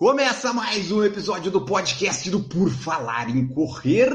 Começa 0.00 0.50
mais 0.54 0.90
um 0.90 1.04
episódio 1.04 1.50
do 1.50 1.60
podcast 1.60 2.30
do 2.30 2.40
Por 2.40 2.70
Falar 2.70 3.28
em 3.28 3.46
Correr. 3.46 4.08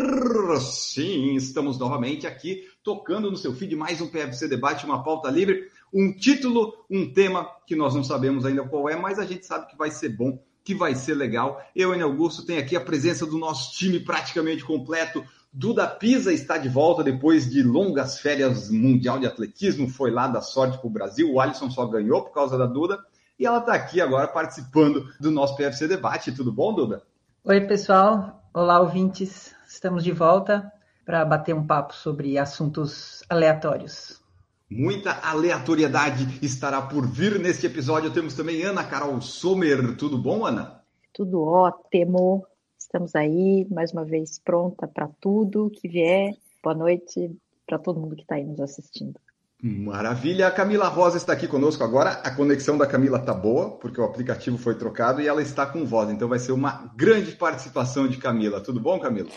Sim, 0.59 1.35
estamos 1.35 1.77
novamente 1.77 2.25
aqui 2.25 2.63
tocando 2.83 3.29
no 3.29 3.37
seu 3.37 3.53
feed 3.53 3.75
mais 3.75 4.01
um 4.01 4.07
PFC 4.07 4.47
Debate, 4.47 4.83
uma 4.83 5.03
pauta 5.03 5.29
livre, 5.29 5.69
um 5.93 6.11
título, 6.11 6.73
um 6.89 7.13
tema 7.13 7.47
que 7.67 7.75
nós 7.75 7.93
não 7.93 8.03
sabemos 8.03 8.47
ainda 8.47 8.63
qual 8.63 8.89
é, 8.89 8.95
mas 8.95 9.19
a 9.19 9.25
gente 9.27 9.45
sabe 9.45 9.67
que 9.67 9.77
vai 9.77 9.91
ser 9.91 10.09
bom, 10.09 10.41
que 10.63 10.73
vai 10.73 10.95
ser 10.95 11.13
legal. 11.13 11.61
Eu, 11.75 11.93
Enio 11.93 12.07
Augusto, 12.07 12.43
tenho 12.43 12.59
aqui 12.59 12.75
a 12.75 12.81
presença 12.81 13.23
do 13.23 13.37
nosso 13.37 13.77
time 13.77 13.99
praticamente 13.99 14.65
completo. 14.65 15.23
Duda 15.53 15.85
Pisa 15.85 16.33
está 16.33 16.57
de 16.57 16.67
volta 16.67 17.03
depois 17.03 17.47
de 17.47 17.61
longas 17.61 18.19
férias 18.19 18.71
mundial 18.71 19.19
de 19.19 19.27
atletismo, 19.27 19.87
foi 19.87 20.09
lá 20.09 20.27
dar 20.27 20.41
sorte 20.41 20.79
para 20.79 20.87
o 20.87 20.89
Brasil. 20.89 21.31
O 21.31 21.39
Alisson 21.39 21.69
só 21.69 21.85
ganhou 21.85 22.23
por 22.23 22.33
causa 22.33 22.57
da 22.57 22.65
Duda. 22.65 23.05
E 23.37 23.45
ela 23.45 23.59
está 23.59 23.73
aqui 23.73 23.99
agora 23.99 24.27
participando 24.29 25.07
do 25.19 25.29
nosso 25.29 25.57
PFC 25.57 25.87
Debate. 25.87 26.31
Tudo 26.31 26.53
bom, 26.53 26.73
Duda? 26.73 27.03
Oi, 27.43 27.61
pessoal. 27.67 28.41
Olá, 28.53 28.79
ouvintes. 28.79 29.53
Estamos 29.67 30.05
de 30.05 30.13
volta 30.13 30.71
para 31.05 31.25
bater 31.25 31.53
um 31.53 31.67
papo 31.67 31.93
sobre 31.93 32.37
assuntos 32.37 33.23
aleatórios. 33.29 34.23
Muita 34.71 35.19
aleatoriedade 35.21 36.39
estará 36.41 36.81
por 36.81 37.05
vir 37.05 37.37
neste 37.37 37.65
episódio. 37.65 38.13
Temos 38.13 38.35
também 38.35 38.63
Ana 38.63 38.85
Carol 38.85 39.19
Sommer. 39.21 39.97
Tudo 39.97 40.17
bom, 40.17 40.45
Ana? 40.45 40.81
Tudo 41.13 41.43
ótimo. 41.43 42.47
Estamos 42.79 43.15
aí, 43.15 43.67
mais 43.69 43.91
uma 43.91 44.05
vez, 44.05 44.39
pronta 44.39 44.87
para 44.87 45.09
tudo 45.19 45.69
que 45.69 45.89
vier. 45.89 46.33
Boa 46.63 46.73
noite 46.73 47.37
para 47.67 47.77
todo 47.77 47.99
mundo 47.99 48.15
que 48.15 48.21
está 48.21 48.35
aí 48.35 48.45
nos 48.45 48.61
assistindo. 48.61 49.19
Maravilha, 49.67 50.45
a 50.45 50.51
Camila 50.51 50.87
Rosa 50.87 51.17
está 51.17 51.33
aqui 51.33 51.47
conosco 51.47 51.83
agora. 51.83 52.11
A 52.23 52.29
conexão 52.29 52.77
da 52.77 52.85
Camila 52.85 53.17
tá 53.17 53.33
boa, 53.33 53.71
porque 53.71 53.99
o 53.99 54.03
aplicativo 54.03 54.59
foi 54.59 54.75
trocado 54.75 55.19
e 55.19 55.27
ela 55.27 55.41
está 55.41 55.65
com 55.65 55.83
voz, 55.83 56.11
então 56.11 56.27
vai 56.27 56.37
ser 56.37 56.51
uma 56.51 56.93
grande 56.95 57.31
participação 57.31 58.07
de 58.07 58.17
Camila. 58.17 58.61
Tudo 58.61 58.79
bom, 58.79 58.99
Camila? 58.99 59.27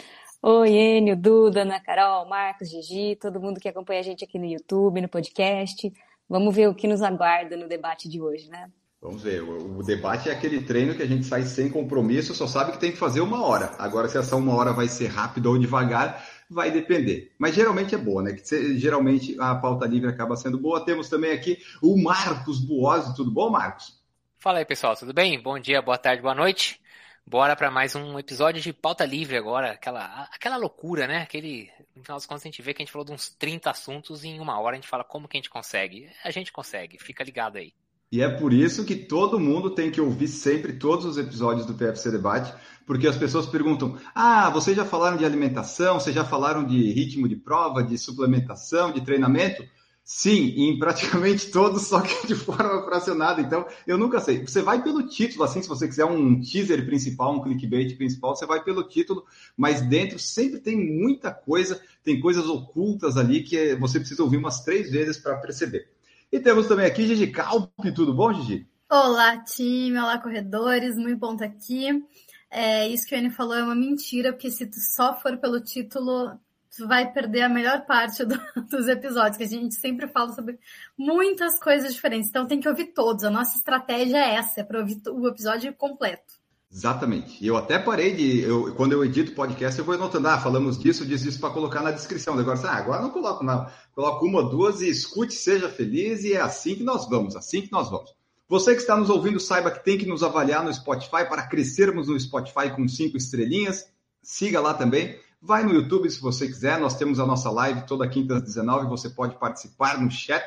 Oi, 0.42 0.68
Enio, 0.68 1.16
Duda, 1.16 1.62
Ana 1.62 1.80
Carol, 1.80 2.28
Marcos, 2.28 2.68
Gigi, 2.68 3.16
todo 3.16 3.40
mundo 3.40 3.58
que 3.58 3.70
acompanha 3.70 4.00
a 4.00 4.02
gente 4.02 4.22
aqui 4.22 4.38
no 4.38 4.44
YouTube, 4.44 5.00
no 5.00 5.08
podcast. 5.08 5.90
Vamos 6.28 6.54
ver 6.54 6.68
o 6.68 6.74
que 6.74 6.86
nos 6.86 7.00
aguarda 7.00 7.56
no 7.56 7.66
debate 7.66 8.06
de 8.06 8.20
hoje, 8.20 8.50
né? 8.50 8.68
Vamos 9.00 9.22
ver, 9.22 9.40
o, 9.42 9.82
debate 9.82 10.28
é 10.28 10.32
aquele 10.32 10.60
treino 10.60 10.94
que 10.94 11.02
a 11.02 11.06
gente 11.06 11.24
sai 11.24 11.42
sem 11.42 11.70
compromisso, 11.70 12.34
só 12.34 12.48
sabe 12.48 12.72
que 12.72 12.80
tem 12.80 12.90
que 12.90 12.98
fazer 12.98 13.20
uma 13.20 13.46
hora. 13.46 13.70
Agora, 13.78 14.08
se 14.08 14.18
essa 14.18 14.34
uma 14.36 14.54
hora 14.54 14.72
vai 14.72 14.88
ser 14.88 15.06
rápido 15.06 15.46
ou 15.46 15.58
devagar, 15.58 16.22
vai 16.48 16.70
depender. 16.70 17.32
Mas 17.38 17.54
geralmente 17.54 17.94
é 17.94 17.98
boa, 17.98 18.22
né? 18.22 18.32
Que 18.32 18.78
geralmente 18.78 19.36
a 19.38 19.54
pauta 19.54 19.86
livre 19.86 20.08
acaba 20.08 20.36
sendo 20.36 20.58
boa. 20.58 20.84
Temos 20.84 21.08
também 21.08 21.32
aqui 21.32 21.58
o 21.82 22.00
Marcos 22.00 22.58
Buozzi. 22.58 23.14
Tudo 23.14 23.30
bom, 23.30 23.50
Marcos? 23.50 23.98
Fala 24.38 24.58
aí, 24.58 24.64
pessoal, 24.64 24.96
tudo 24.96 25.12
bem? 25.12 25.40
Bom 25.40 25.58
dia, 25.58 25.82
boa 25.82 25.98
tarde, 25.98 26.22
boa 26.22 26.34
noite. 26.34 26.80
Bora 27.26 27.54
para 27.54 27.70
mais 27.70 27.94
um 27.94 28.18
episódio 28.18 28.62
de 28.62 28.72
pauta 28.72 29.04
livre 29.04 29.36
agora, 29.36 29.72
aquela, 29.72 30.22
aquela 30.32 30.56
loucura, 30.56 31.06
né? 31.06 31.18
Aquele, 31.18 31.70
no 31.94 32.02
final 32.02 32.16
das 32.16 32.24
contas, 32.24 32.44
a 32.44 32.48
gente 32.48 32.62
vê 32.62 32.72
que 32.72 32.80
a 32.80 32.84
gente 32.84 32.92
falou 32.92 33.04
de 33.04 33.12
uns 33.12 33.28
30 33.28 33.70
assuntos 33.70 34.24
e 34.24 34.28
em 34.28 34.40
uma 34.40 34.58
hora 34.58 34.76
a 34.76 34.80
gente 34.80 34.88
fala 34.88 35.04
como 35.04 35.28
que 35.28 35.36
a 35.36 35.38
gente 35.38 35.50
consegue. 35.50 36.08
A 36.24 36.30
gente 36.30 36.50
consegue, 36.50 36.98
fica 36.98 37.22
ligado 37.22 37.56
aí. 37.56 37.74
E 38.10 38.22
é 38.22 38.28
por 38.28 38.54
isso 38.54 38.84
que 38.84 38.96
todo 38.96 39.38
mundo 39.38 39.70
tem 39.70 39.90
que 39.90 40.00
ouvir 40.00 40.28
sempre 40.28 40.72
todos 40.72 41.04
os 41.04 41.18
episódios 41.18 41.66
do 41.66 41.74
PFC 41.74 42.10
Debate, 42.10 42.54
porque 42.86 43.06
as 43.06 43.18
pessoas 43.18 43.46
perguntam: 43.46 43.98
ah, 44.14 44.48
vocês 44.48 44.74
já 44.74 44.84
falaram 44.84 45.18
de 45.18 45.26
alimentação, 45.26 46.00
vocês 46.00 46.14
já 46.14 46.24
falaram 46.24 46.64
de 46.64 46.90
ritmo 46.90 47.28
de 47.28 47.36
prova, 47.36 47.82
de 47.82 47.98
suplementação, 47.98 48.90
de 48.90 49.02
treinamento? 49.02 49.62
Sim, 50.02 50.54
em 50.56 50.78
praticamente 50.78 51.48
todos, 51.52 51.82
só 51.82 52.00
que 52.00 52.26
de 52.26 52.34
forma 52.34 52.82
fracionada. 52.86 53.42
Então, 53.42 53.66
eu 53.86 53.98
nunca 53.98 54.18
sei. 54.20 54.40
Você 54.40 54.62
vai 54.62 54.82
pelo 54.82 55.06
título, 55.06 55.44
assim, 55.44 55.60
se 55.60 55.68
você 55.68 55.86
quiser 55.86 56.06
um 56.06 56.40
teaser 56.40 56.86
principal, 56.86 57.34
um 57.34 57.42
clickbait 57.42 57.94
principal, 57.94 58.34
você 58.34 58.46
vai 58.46 58.64
pelo 58.64 58.84
título, 58.84 59.22
mas 59.54 59.82
dentro 59.82 60.18
sempre 60.18 60.60
tem 60.60 60.78
muita 60.78 61.30
coisa, 61.30 61.78
tem 62.02 62.18
coisas 62.18 62.46
ocultas 62.46 63.18
ali 63.18 63.42
que 63.42 63.74
você 63.74 63.98
precisa 64.00 64.22
ouvir 64.22 64.38
umas 64.38 64.64
três 64.64 64.90
vezes 64.90 65.18
para 65.18 65.36
perceber. 65.36 65.97
E 66.30 66.38
temos 66.38 66.68
também 66.68 66.84
aqui 66.84 67.06
Gigi 67.06 67.28
Calpe, 67.28 67.90
tudo 67.94 68.12
bom, 68.12 68.32
Gigi? 68.34 68.68
Olá, 68.90 69.42
time, 69.44 69.98
olá, 69.98 70.18
corredores, 70.18 70.94
muito 70.94 71.18
bom 71.18 71.32
estar 71.32 71.46
aqui. 71.46 72.04
É, 72.50 72.86
isso 72.86 73.06
que 73.06 73.14
a 73.14 73.18
Anne 73.18 73.30
falou 73.30 73.54
é 73.54 73.62
uma 73.62 73.74
mentira, 73.74 74.30
porque 74.32 74.50
se 74.50 74.66
tu 74.66 74.78
só 74.78 75.18
for 75.18 75.38
pelo 75.38 75.58
título, 75.58 76.38
tu 76.76 76.86
vai 76.86 77.10
perder 77.10 77.42
a 77.42 77.48
melhor 77.48 77.86
parte 77.86 78.26
do, 78.26 78.38
dos 78.68 78.88
episódios, 78.88 79.38
que 79.38 79.44
a 79.44 79.48
gente 79.48 79.74
sempre 79.74 80.06
fala 80.08 80.34
sobre 80.34 80.58
muitas 80.98 81.58
coisas 81.58 81.94
diferentes. 81.94 82.28
Então 82.28 82.46
tem 82.46 82.60
que 82.60 82.68
ouvir 82.68 82.92
todos. 82.92 83.24
A 83.24 83.30
nossa 83.30 83.56
estratégia 83.56 84.18
é 84.18 84.34
essa, 84.34 84.60
é 84.60 84.64
para 84.64 84.80
ouvir 84.80 85.00
o 85.08 85.26
episódio 85.28 85.72
completo. 85.72 86.37
Exatamente. 86.70 87.44
Eu 87.44 87.56
até 87.56 87.78
parei 87.78 88.14
de. 88.14 88.40
Eu, 88.40 88.74
quando 88.74 88.92
eu 88.92 89.02
edito 89.04 89.32
podcast, 89.32 89.78
eu 89.78 89.84
vou 89.84 89.94
anotando, 89.94 90.28
ah, 90.28 90.38
falamos 90.38 90.78
disso, 90.78 91.06
disso, 91.06 91.26
isso 91.26 91.40
para 91.40 91.50
colocar 91.50 91.82
na 91.82 91.90
descrição. 91.90 92.38
Agora, 92.38 92.60
ah, 92.68 92.76
agora 92.76 93.02
não 93.02 93.10
coloco, 93.10 93.42
não. 93.42 93.66
Coloco 93.94 94.26
uma, 94.26 94.42
duas 94.48 94.82
e 94.82 94.88
escute, 94.88 95.32
seja 95.32 95.68
feliz, 95.68 96.24
e 96.24 96.34
é 96.34 96.40
assim 96.40 96.74
que 96.74 96.82
nós 96.82 97.08
vamos, 97.08 97.34
assim 97.34 97.62
que 97.62 97.72
nós 97.72 97.90
vamos. 97.90 98.14
Você 98.48 98.74
que 98.74 98.80
está 98.80 98.96
nos 98.96 99.08
ouvindo, 99.08 99.40
saiba 99.40 99.70
que 99.70 99.84
tem 99.84 99.98
que 99.98 100.06
nos 100.06 100.22
avaliar 100.22 100.62
no 100.62 100.72
Spotify 100.72 101.26
para 101.28 101.46
crescermos 101.46 102.08
no 102.08 102.18
Spotify 102.20 102.70
com 102.74 102.86
cinco 102.86 103.16
estrelinhas. 103.16 103.86
Siga 104.22 104.60
lá 104.60 104.74
também. 104.74 105.18
Vai 105.40 105.64
no 105.64 105.72
YouTube 105.72 106.10
se 106.10 106.20
você 106.20 106.46
quiser. 106.46 106.78
Nós 106.78 106.96
temos 106.96 107.18
a 107.18 107.26
nossa 107.26 107.50
live 107.50 107.86
toda 107.86 108.08
quinta 108.08 108.36
às 108.36 108.42
19. 108.42 108.88
Você 108.88 109.08
pode 109.10 109.38
participar 109.38 110.00
no 110.00 110.10
chat, 110.10 110.44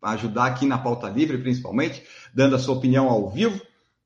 para 0.00 0.10
ajudar 0.10 0.46
aqui 0.46 0.64
na 0.64 0.78
pauta 0.78 1.08
livre, 1.08 1.38
principalmente, 1.38 2.02
dando 2.34 2.56
a 2.56 2.58
sua 2.58 2.74
opinião 2.74 3.08
ao 3.08 3.28
vivo 3.28 3.60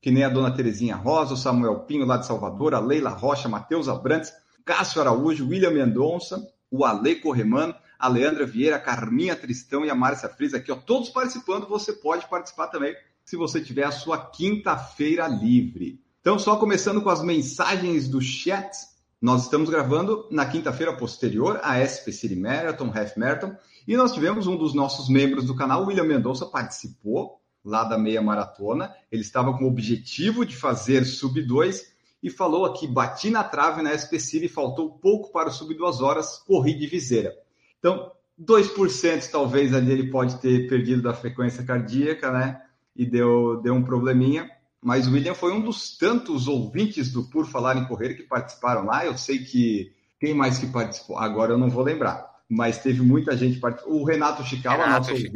que 0.05 0.11
nem 0.11 0.23
a 0.23 0.29
dona 0.29 0.51
Terezinha 0.51 0.95
Rosa, 0.95 1.33
o 1.33 1.35
Samuel 1.35 1.79
Pinho 1.79 2.05
lá 2.05 2.17
de 2.17 2.27
Salvador, 2.27 2.75
a 2.75 2.79
Leila 2.79 3.09
Rocha, 3.09 3.49
Matheus 3.49 3.89
Abrantes, 3.89 4.31
Cássio 4.63 5.01
Araújo, 5.01 5.47
William 5.47 5.71
Mendonça, 5.71 6.47
o 6.69 6.85
Ale 6.85 7.15
Corremano, 7.15 7.73
a 7.97 8.07
Leandra 8.07 8.45
Vieira, 8.45 8.75
a 8.75 8.79
Carminha 8.79 9.35
Tristão 9.35 9.83
e 9.83 9.89
a 9.89 9.95
Márcia 9.95 10.29
Frisa 10.29 10.57
aqui, 10.57 10.71
ó, 10.71 10.75
todos 10.75 11.09
participando. 11.09 11.67
Você 11.67 11.91
pode 11.91 12.29
participar 12.29 12.67
também 12.67 12.95
se 13.23 13.35
você 13.35 13.59
tiver 13.59 13.83
a 13.83 13.89
sua 13.89 14.23
quinta-feira 14.29 15.27
livre. 15.27 15.99
Então, 16.21 16.37
só 16.37 16.55
começando 16.57 17.01
com 17.01 17.09
as 17.09 17.23
mensagens 17.23 18.07
do 18.07 18.21
chat, 18.21 18.77
nós 19.19 19.45
estamos 19.45 19.71
gravando 19.71 20.27
na 20.29 20.45
quinta-feira 20.45 20.95
posterior 20.95 21.59
a 21.63 21.79
SP 21.81 22.13
City 22.13 22.35
Marathon, 22.35 22.93
Half 22.95 23.17
Marathon, 23.17 23.55
e 23.87 23.97
nós 23.97 24.13
tivemos 24.13 24.45
um 24.45 24.55
dos 24.55 24.75
nossos 24.75 25.09
membros 25.09 25.45
do 25.45 25.55
canal, 25.55 25.83
William 25.83 26.03
Mendonça, 26.03 26.45
participou 26.45 27.41
lá 27.65 27.83
da 27.83 27.97
meia 27.97 28.21
maratona. 28.21 28.93
Ele 29.11 29.21
estava 29.21 29.57
com 29.57 29.65
o 29.65 29.67
objetivo 29.67 30.45
de 30.45 30.55
fazer 30.55 31.03
sub 31.03 31.41
2 31.41 31.93
e 32.21 32.29
falou 32.29 32.65
aqui: 32.65 32.87
bati 32.87 33.29
na 33.29 33.43
trave 33.43 33.81
na 33.81 33.93
SPC 33.93 34.45
e 34.45 34.49
faltou 34.49 34.91
pouco 34.91 35.31
para 35.31 35.49
o 35.49 35.51
sub 35.51 35.73
2 35.73 36.01
horas, 36.01 36.37
corri 36.37 36.77
de 36.77 36.85
viseira. 36.85 37.33
Então, 37.79 38.11
2% 38.39 39.29
talvez 39.31 39.73
ali 39.73 39.91
ele 39.91 40.11
pode 40.11 40.37
ter 40.39 40.67
perdido 40.69 41.01
da 41.01 41.13
frequência 41.13 41.63
cardíaca, 41.63 42.31
né? 42.31 42.61
E 42.95 43.05
deu, 43.05 43.59
deu 43.61 43.73
um 43.73 43.83
probleminha. 43.83 44.49
Mas 44.81 45.07
o 45.07 45.13
William 45.13 45.33
foi 45.33 45.51
um 45.51 45.61
dos 45.61 45.97
tantos 45.97 46.47
ouvintes 46.47 47.11
do 47.11 47.23
Por 47.23 47.47
Falar 47.47 47.75
em 47.75 47.85
Correr 47.85 48.13
que 48.13 48.23
participaram 48.23 48.85
lá. 48.85 49.05
Eu 49.05 49.17
sei 49.17 49.39
que. 49.39 49.93
Quem 50.19 50.33
mais 50.33 50.57
que 50.57 50.67
participou? 50.67 51.17
Agora 51.17 51.53
eu 51.53 51.57
não 51.57 51.69
vou 51.69 51.83
lembrar 51.83 52.34
mas 52.49 52.77
teve 52.79 53.01
muita 53.01 53.35
gente 53.35 53.59
participando. 53.59 53.95
O 53.95 54.03
Renato 54.03 54.43
Chikawa, 54.43 54.85
Renato 54.85 54.99
nosso 54.99 55.11
ouvinte. 55.11 55.31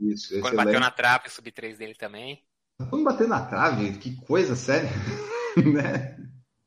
Isso, 0.00 0.28
quando 0.28 0.46
excelente. 0.46 0.56
bateu 0.56 0.80
na 0.80 0.90
trave, 0.90 1.28
o 1.28 1.30
sub 1.30 1.50
3 1.50 1.78
dele 1.78 1.94
também. 1.94 2.42
Quando 2.88 3.04
bateu 3.04 3.28
na 3.28 3.40
trave, 3.40 3.92
que 3.98 4.16
coisa 4.16 4.54
séria, 4.54 4.90
né? 5.56 6.16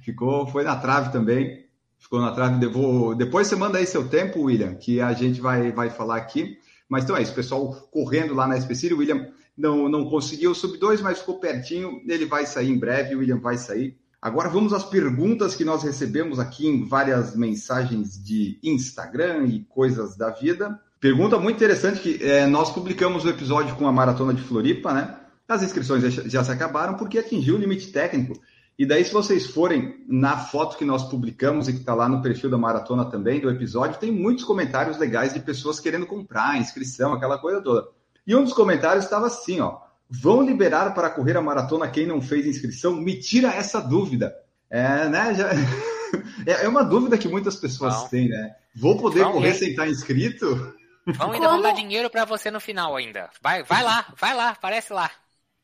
Ficou, 0.01 0.47
foi 0.47 0.63
na 0.63 0.75
trave 0.75 1.11
também. 1.11 1.65
Ficou 1.97 2.19
na 2.19 2.31
trave, 2.31 2.59
devo... 2.59 3.13
depois 3.15 3.47
você 3.47 3.55
manda 3.55 3.77
aí 3.77 3.85
seu 3.85 4.07
tempo, 4.07 4.41
William, 4.41 4.75
que 4.75 4.99
a 4.99 5.13
gente 5.13 5.39
vai, 5.39 5.71
vai 5.71 5.89
falar 5.89 6.17
aqui. 6.17 6.57
Mas 6.89 7.03
então 7.03 7.15
é 7.15 7.21
isso, 7.21 7.33
pessoal 7.33 7.71
correndo 7.91 8.33
lá 8.33 8.47
na 8.47 8.57
SPC, 8.57 8.93
o 8.93 8.97
William 8.97 9.31
não, 9.55 9.87
não 9.87 10.09
conseguiu 10.09 10.51
o 10.51 10.55
sub 10.55 10.77
2, 10.77 11.01
mas 11.01 11.19
ficou 11.19 11.39
pertinho. 11.39 12.01
Ele 12.07 12.25
vai 12.25 12.45
sair 12.45 12.69
em 12.69 12.77
breve, 12.77 13.15
o 13.15 13.19
William 13.19 13.39
vai 13.39 13.57
sair. 13.57 13.97
Agora 14.21 14.49
vamos 14.49 14.71
às 14.71 14.83
perguntas 14.83 15.55
que 15.55 15.65
nós 15.65 15.81
recebemos 15.81 16.37
aqui 16.37 16.67
em 16.67 16.85
várias 16.85 17.35
mensagens 17.35 18.23
de 18.23 18.59
Instagram 18.61 19.45
e 19.47 19.63
coisas 19.63 20.15
da 20.15 20.29
vida. 20.29 20.79
Pergunta 20.99 21.39
muito 21.39 21.55
interessante 21.55 21.99
que 21.99 22.23
é, 22.23 22.45
nós 22.45 22.69
publicamos 22.71 23.25
o 23.25 23.29
episódio 23.29 23.75
com 23.75 23.87
a 23.87 23.91
Maratona 23.91 24.31
de 24.31 24.43
Floripa, 24.43 24.93
né? 24.93 25.17
As 25.47 25.63
inscrições 25.63 26.03
já, 26.03 26.21
já 26.23 26.43
se 26.43 26.51
acabaram 26.51 26.93
porque 26.93 27.17
atingiu 27.17 27.55
o 27.55 27.57
limite 27.57 27.91
técnico. 27.91 28.39
E 28.77 28.85
daí, 28.85 29.03
se 29.03 29.11
vocês 29.11 29.47
forem 29.47 30.05
na 30.07 30.37
foto 30.37 30.77
que 30.77 30.85
nós 30.85 31.03
publicamos 31.09 31.67
e 31.67 31.73
que 31.73 31.79
está 31.79 31.95
lá 31.95 32.07
no 32.07 32.21
perfil 32.21 32.49
da 32.49 32.59
Maratona 32.59 33.05
também, 33.05 33.39
do 33.39 33.49
episódio, 33.49 33.99
tem 33.99 34.11
muitos 34.11 34.43
comentários 34.43 34.99
legais 34.99 35.33
de 35.33 35.39
pessoas 35.39 35.79
querendo 35.79 36.05
comprar, 36.05 36.59
inscrição, 36.59 37.13
aquela 37.13 37.39
coisa 37.39 37.59
toda. 37.61 37.87
E 38.25 38.35
um 38.35 38.43
dos 38.43 38.53
comentários 38.53 39.03
estava 39.03 39.25
assim, 39.25 39.59
ó. 39.59 39.79
Vão 40.11 40.41
liberar 40.41 40.93
para 40.93 41.09
correr 41.09 41.37
a 41.37 41.41
maratona 41.41 41.89
quem 41.89 42.05
não 42.05 42.21
fez 42.21 42.45
inscrição? 42.45 42.93
Me 42.93 43.17
tira 43.17 43.47
essa 43.55 43.79
dúvida. 43.79 44.35
É, 44.69 45.07
né? 45.07 45.33
Já... 45.33 45.49
É 46.45 46.67
uma 46.67 46.83
dúvida 46.83 47.17
que 47.17 47.29
muitas 47.29 47.55
pessoas 47.55 47.95
Bom. 47.95 48.07
têm, 48.09 48.27
né? 48.27 48.53
Vou 48.75 48.97
poder 48.97 49.23
correr 49.23 49.53
sem 49.53 49.69
estar 49.69 49.87
inscrito? 49.87 50.75
Vão 51.05 51.31
ainda 51.31 51.47
Como... 51.47 51.63
dar 51.63 51.71
dinheiro 51.71 52.09
para 52.09 52.25
você 52.25 52.51
no 52.51 52.59
final 52.59 52.97
ainda. 52.97 53.29
Vai, 53.41 53.63
vai 53.63 53.81
lá, 53.81 54.05
vai 54.17 54.35
lá, 54.35 54.49
aparece 54.49 54.91
lá. 54.91 55.09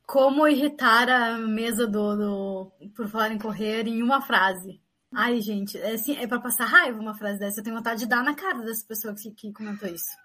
Como 0.05 0.47
irritar 0.47 1.09
a 1.09 1.38
mesa 1.38 1.85
do, 1.85 2.15
do 2.15 2.71
Por 2.95 3.09
Falar 3.09 3.33
em 3.33 3.38
Correr 3.38 3.88
em 3.88 4.01
uma 4.01 4.21
frase. 4.21 4.79
Ai, 5.13 5.41
gente, 5.41 5.77
é, 5.77 5.91
assim, 5.91 6.15
é 6.17 6.25
pra 6.27 6.39
passar 6.39 6.65
raiva 6.65 6.99
uma 6.99 7.13
frase 7.13 7.39
dessa. 7.39 7.59
Eu 7.59 7.63
tenho 7.63 7.75
vontade 7.75 7.99
de 7.99 8.05
dar 8.05 8.23
na 8.23 8.33
cara 8.33 8.59
dessa 8.59 8.85
pessoa 8.88 9.13
que, 9.13 9.31
que 9.31 9.51
comentou 9.51 9.89
isso. 9.89 10.15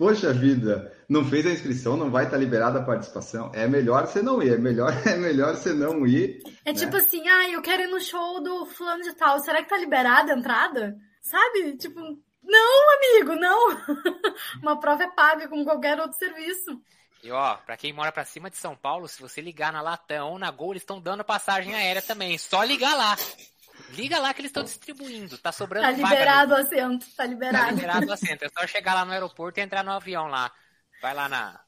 Poxa 0.00 0.32
vida, 0.32 0.96
não 1.06 1.22
fez 1.26 1.46
a 1.46 1.50
inscrição, 1.50 1.94
não 1.94 2.10
vai 2.10 2.24
estar 2.24 2.38
liberada 2.38 2.78
a 2.78 2.82
participação. 2.82 3.52
É 3.54 3.68
melhor 3.68 4.06
você 4.06 4.22
não 4.22 4.42
ir, 4.42 4.54
é 4.54 4.56
melhor, 4.56 4.90
é 5.06 5.14
melhor 5.14 5.54
você 5.54 5.74
não 5.74 6.06
ir. 6.06 6.42
É 6.64 6.72
né? 6.72 6.78
tipo 6.78 6.96
assim, 6.96 7.28
ah, 7.28 7.50
eu 7.50 7.60
quero 7.60 7.82
ir 7.82 7.88
no 7.88 8.00
show 8.00 8.42
do 8.42 8.64
fulano 8.64 9.02
de 9.02 9.12
tal. 9.12 9.38
Será 9.40 9.62
que 9.62 9.68
tá 9.68 9.76
liberada 9.76 10.32
a 10.32 10.38
entrada? 10.38 10.96
Sabe? 11.20 11.76
Tipo, 11.76 12.00
não, 12.42 12.96
amigo, 12.96 13.34
não. 13.34 13.76
Uma 14.64 14.80
prova 14.80 15.02
é 15.02 15.10
paga 15.10 15.46
como 15.48 15.66
qualquer 15.66 16.00
outro 16.00 16.18
serviço. 16.18 16.80
E 17.22 17.30
ó, 17.30 17.56
pra 17.56 17.76
quem 17.76 17.92
mora 17.92 18.10
pra 18.10 18.24
cima 18.24 18.48
de 18.48 18.56
São 18.56 18.74
Paulo, 18.74 19.06
se 19.06 19.20
você 19.20 19.42
ligar 19.42 19.70
na 19.70 19.82
Latam 19.82 20.30
ou 20.30 20.38
na 20.38 20.50
Gol, 20.50 20.72
eles 20.72 20.82
estão 20.82 20.98
dando 20.98 21.22
passagem 21.22 21.74
aérea 21.74 22.00
também. 22.00 22.38
Só 22.38 22.64
ligar 22.64 22.96
lá. 22.96 23.18
Liga 23.92 24.18
lá 24.18 24.32
que 24.32 24.40
eles 24.40 24.50
estão 24.50 24.62
distribuindo. 24.62 25.36
Tá 25.38 25.52
sobrando 25.52 25.86
Tá 25.86 25.92
liberado 25.92 26.52
o 26.52 26.56
assento. 26.56 27.06
Tá 27.16 27.26
liberado. 27.26 27.66
Tá 27.66 27.70
liberado 27.72 28.06
o 28.06 28.12
assento. 28.12 28.44
É 28.44 28.48
só 28.48 28.66
chegar 28.66 28.94
lá 28.94 29.04
no 29.04 29.12
aeroporto 29.12 29.58
e 29.58 29.62
entrar 29.62 29.84
no 29.84 29.90
avião 29.90 30.26
lá. 30.26 30.50
Vai 31.02 31.14
lá 31.14 31.28
na 31.28 31.60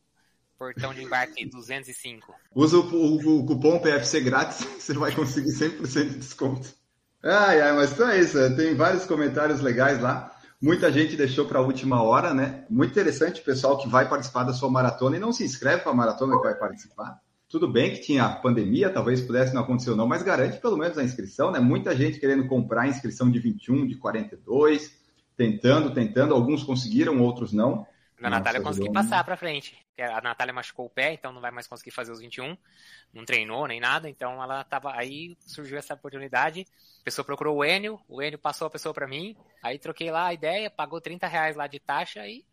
portão 0.58 0.94
de 0.94 1.02
embarque 1.02 1.44
205. 1.44 2.34
Usa 2.54 2.78
o, 2.78 2.80
o, 2.80 3.40
o 3.40 3.46
cupom 3.46 3.80
PFC 3.80 4.20
grátis, 4.20 4.64
você 4.78 4.92
vai 4.92 5.12
conseguir 5.12 5.50
100% 5.50 6.10
de 6.10 6.18
desconto. 6.18 6.72
Ai, 7.24 7.60
ai, 7.60 7.72
mas 7.72 7.92
então 7.92 8.08
é 8.08 8.20
isso. 8.20 8.38
Tem 8.56 8.74
vários 8.74 9.04
comentários 9.04 9.60
legais 9.60 10.00
lá. 10.00 10.32
Muita 10.60 10.92
gente 10.92 11.16
deixou 11.16 11.46
para 11.46 11.58
a 11.58 11.62
última 11.62 12.02
hora, 12.02 12.32
né? 12.32 12.64
Muito 12.70 12.92
interessante 12.92 13.40
o 13.40 13.44
pessoal 13.44 13.78
que 13.78 13.88
vai 13.88 14.08
participar 14.08 14.44
da 14.44 14.52
sua 14.52 14.70
maratona 14.70 15.16
e 15.16 15.20
não 15.20 15.32
se 15.32 15.44
inscreve 15.44 15.82
para 15.82 15.90
a 15.90 15.94
maratona 15.94 16.36
que 16.36 16.44
vai 16.44 16.54
participar. 16.54 17.20
Tudo 17.52 17.68
bem 17.68 17.92
que 17.92 18.00
tinha 18.00 18.26
pandemia, 18.30 18.88
talvez 18.88 19.20
pudesse 19.20 19.52
não 19.52 19.60
acontecer 19.60 19.90
ou 19.90 19.96
não, 19.96 20.08
mas 20.08 20.22
garante 20.22 20.58
pelo 20.58 20.74
menos 20.74 20.96
a 20.96 21.04
inscrição, 21.04 21.50
né? 21.50 21.60
Muita 21.60 21.94
gente 21.94 22.18
querendo 22.18 22.48
comprar 22.48 22.84
a 22.84 22.88
inscrição 22.88 23.30
de 23.30 23.38
21, 23.38 23.86
de 23.86 23.94
42, 23.96 24.98
tentando, 25.36 25.92
tentando. 25.92 26.32
Alguns 26.32 26.64
conseguiram, 26.64 27.20
outros 27.20 27.52
não. 27.52 27.86
A 28.22 28.30
Natália 28.30 28.62
conseguiu 28.62 28.90
passar 28.90 29.22
para 29.22 29.36
frente. 29.36 29.76
A 29.98 30.22
Natália 30.22 30.54
machucou 30.54 30.86
o 30.86 30.90
pé, 30.90 31.12
então 31.12 31.30
não 31.30 31.42
vai 31.42 31.50
mais 31.50 31.66
conseguir 31.66 31.90
fazer 31.90 32.10
os 32.10 32.20
21. 32.20 32.56
Não 33.12 33.26
treinou 33.26 33.66
nem 33.68 33.80
nada, 33.80 34.08
então 34.08 34.42
ela 34.42 34.64
tava. 34.64 34.96
Aí 34.96 35.36
surgiu 35.40 35.76
essa 35.76 35.92
oportunidade. 35.92 36.64
A 37.02 37.04
pessoa 37.04 37.22
procurou 37.22 37.58
o 37.58 37.64
Enio, 37.64 38.00
o 38.08 38.22
Enio 38.22 38.38
passou 38.38 38.66
a 38.66 38.70
pessoa 38.70 38.94
para 38.94 39.06
mim. 39.06 39.36
Aí 39.62 39.78
troquei 39.78 40.10
lá 40.10 40.28
a 40.28 40.32
ideia, 40.32 40.70
pagou 40.70 41.02
30 41.02 41.26
reais 41.26 41.54
lá 41.54 41.66
de 41.66 41.78
taxa 41.78 42.26
e 42.26 42.46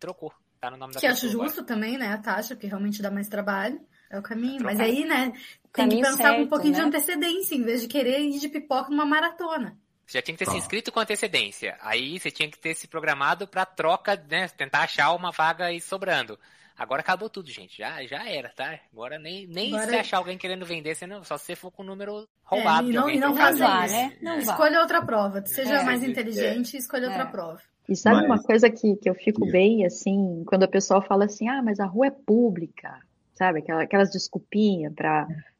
trocou. 0.00 0.32
Tá 0.60 0.72
no 0.72 0.76
nome 0.76 0.92
da 0.92 0.98
que 0.98 1.06
pessoa. 1.06 1.20
Que 1.20 1.26
acho 1.26 1.32
justo 1.32 1.60
agora. 1.60 1.66
também, 1.72 1.96
né? 1.96 2.08
A 2.08 2.18
taxa, 2.18 2.56
porque 2.56 2.66
realmente 2.66 3.00
dá 3.00 3.12
mais 3.12 3.28
trabalho. 3.28 3.80
É 4.10 4.18
o 4.18 4.22
caminho. 4.22 4.62
Mas 4.64 4.80
aí, 4.80 5.04
né, 5.04 5.32
tem 5.72 5.88
que 5.88 5.96
pensar 5.96 6.16
certo, 6.16 6.36
com 6.36 6.42
um 6.42 6.48
pouquinho 6.48 6.72
né? 6.72 6.80
de 6.80 6.86
antecedência, 6.86 7.54
em 7.54 7.62
vez 7.62 7.80
de 7.80 7.88
querer 7.88 8.20
ir 8.20 8.38
de 8.38 8.48
pipoca 8.48 8.90
numa 8.90 9.06
maratona. 9.06 9.78
Você 10.04 10.18
já 10.18 10.22
tinha 10.22 10.36
que 10.36 10.44
ter 10.44 10.50
se 10.50 10.56
inscrito 10.56 10.90
com 10.90 10.98
antecedência. 10.98 11.78
Aí 11.80 12.18
você 12.18 12.32
tinha 12.32 12.50
que 12.50 12.58
ter 12.58 12.74
se 12.74 12.88
programado 12.88 13.46
para 13.46 13.64
troca, 13.64 14.20
né? 14.28 14.48
Tentar 14.48 14.80
achar 14.80 15.12
uma 15.14 15.30
vaga 15.30 15.66
aí 15.66 15.80
sobrando. 15.80 16.36
Agora 16.76 17.00
acabou 17.00 17.30
tudo, 17.30 17.48
gente. 17.48 17.78
Já, 17.78 18.02
já 18.04 18.28
era, 18.28 18.48
tá? 18.48 18.76
Agora 18.92 19.20
nem, 19.20 19.46
nem 19.46 19.72
Agora... 19.72 19.88
se 19.88 19.96
achar 19.96 20.16
alguém 20.16 20.36
querendo 20.36 20.66
vender, 20.66 20.96
você 20.96 21.06
não, 21.06 21.22
só 21.22 21.38
se 21.38 21.44
você 21.44 21.54
for 21.54 21.70
com 21.70 21.84
o 21.84 21.86
número 21.86 22.26
roubado. 22.42 22.88
É, 22.88 22.90
e 22.90 22.94
não, 22.94 23.08
e 23.08 23.20
não 23.20 23.36
fazer 23.36 23.62
né? 23.62 24.16
Não 24.20 24.38
escolha 24.38 24.80
outra 24.80 25.00
prova. 25.04 25.46
Seja 25.46 25.76
é, 25.76 25.84
mais 25.84 26.02
inteligente 26.02 26.72
e 26.72 26.76
é. 26.76 26.80
escolha 26.80 27.06
outra 27.06 27.22
é. 27.22 27.26
prova. 27.26 27.60
E 27.88 27.94
sabe 27.94 28.16
mas... 28.16 28.26
uma 28.26 28.42
coisa 28.42 28.68
que, 28.68 28.96
que 28.96 29.08
eu 29.08 29.14
fico 29.14 29.46
bem, 29.46 29.86
assim, 29.86 30.42
quando 30.46 30.64
a 30.64 30.68
pessoa 30.68 31.00
fala 31.02 31.26
assim, 31.26 31.48
ah, 31.48 31.62
mas 31.62 31.78
a 31.78 31.86
rua 31.86 32.08
é 32.08 32.10
pública 32.10 32.98
sabe? 33.40 33.64
Aquelas 33.66 34.10
desculpinhas 34.10 34.92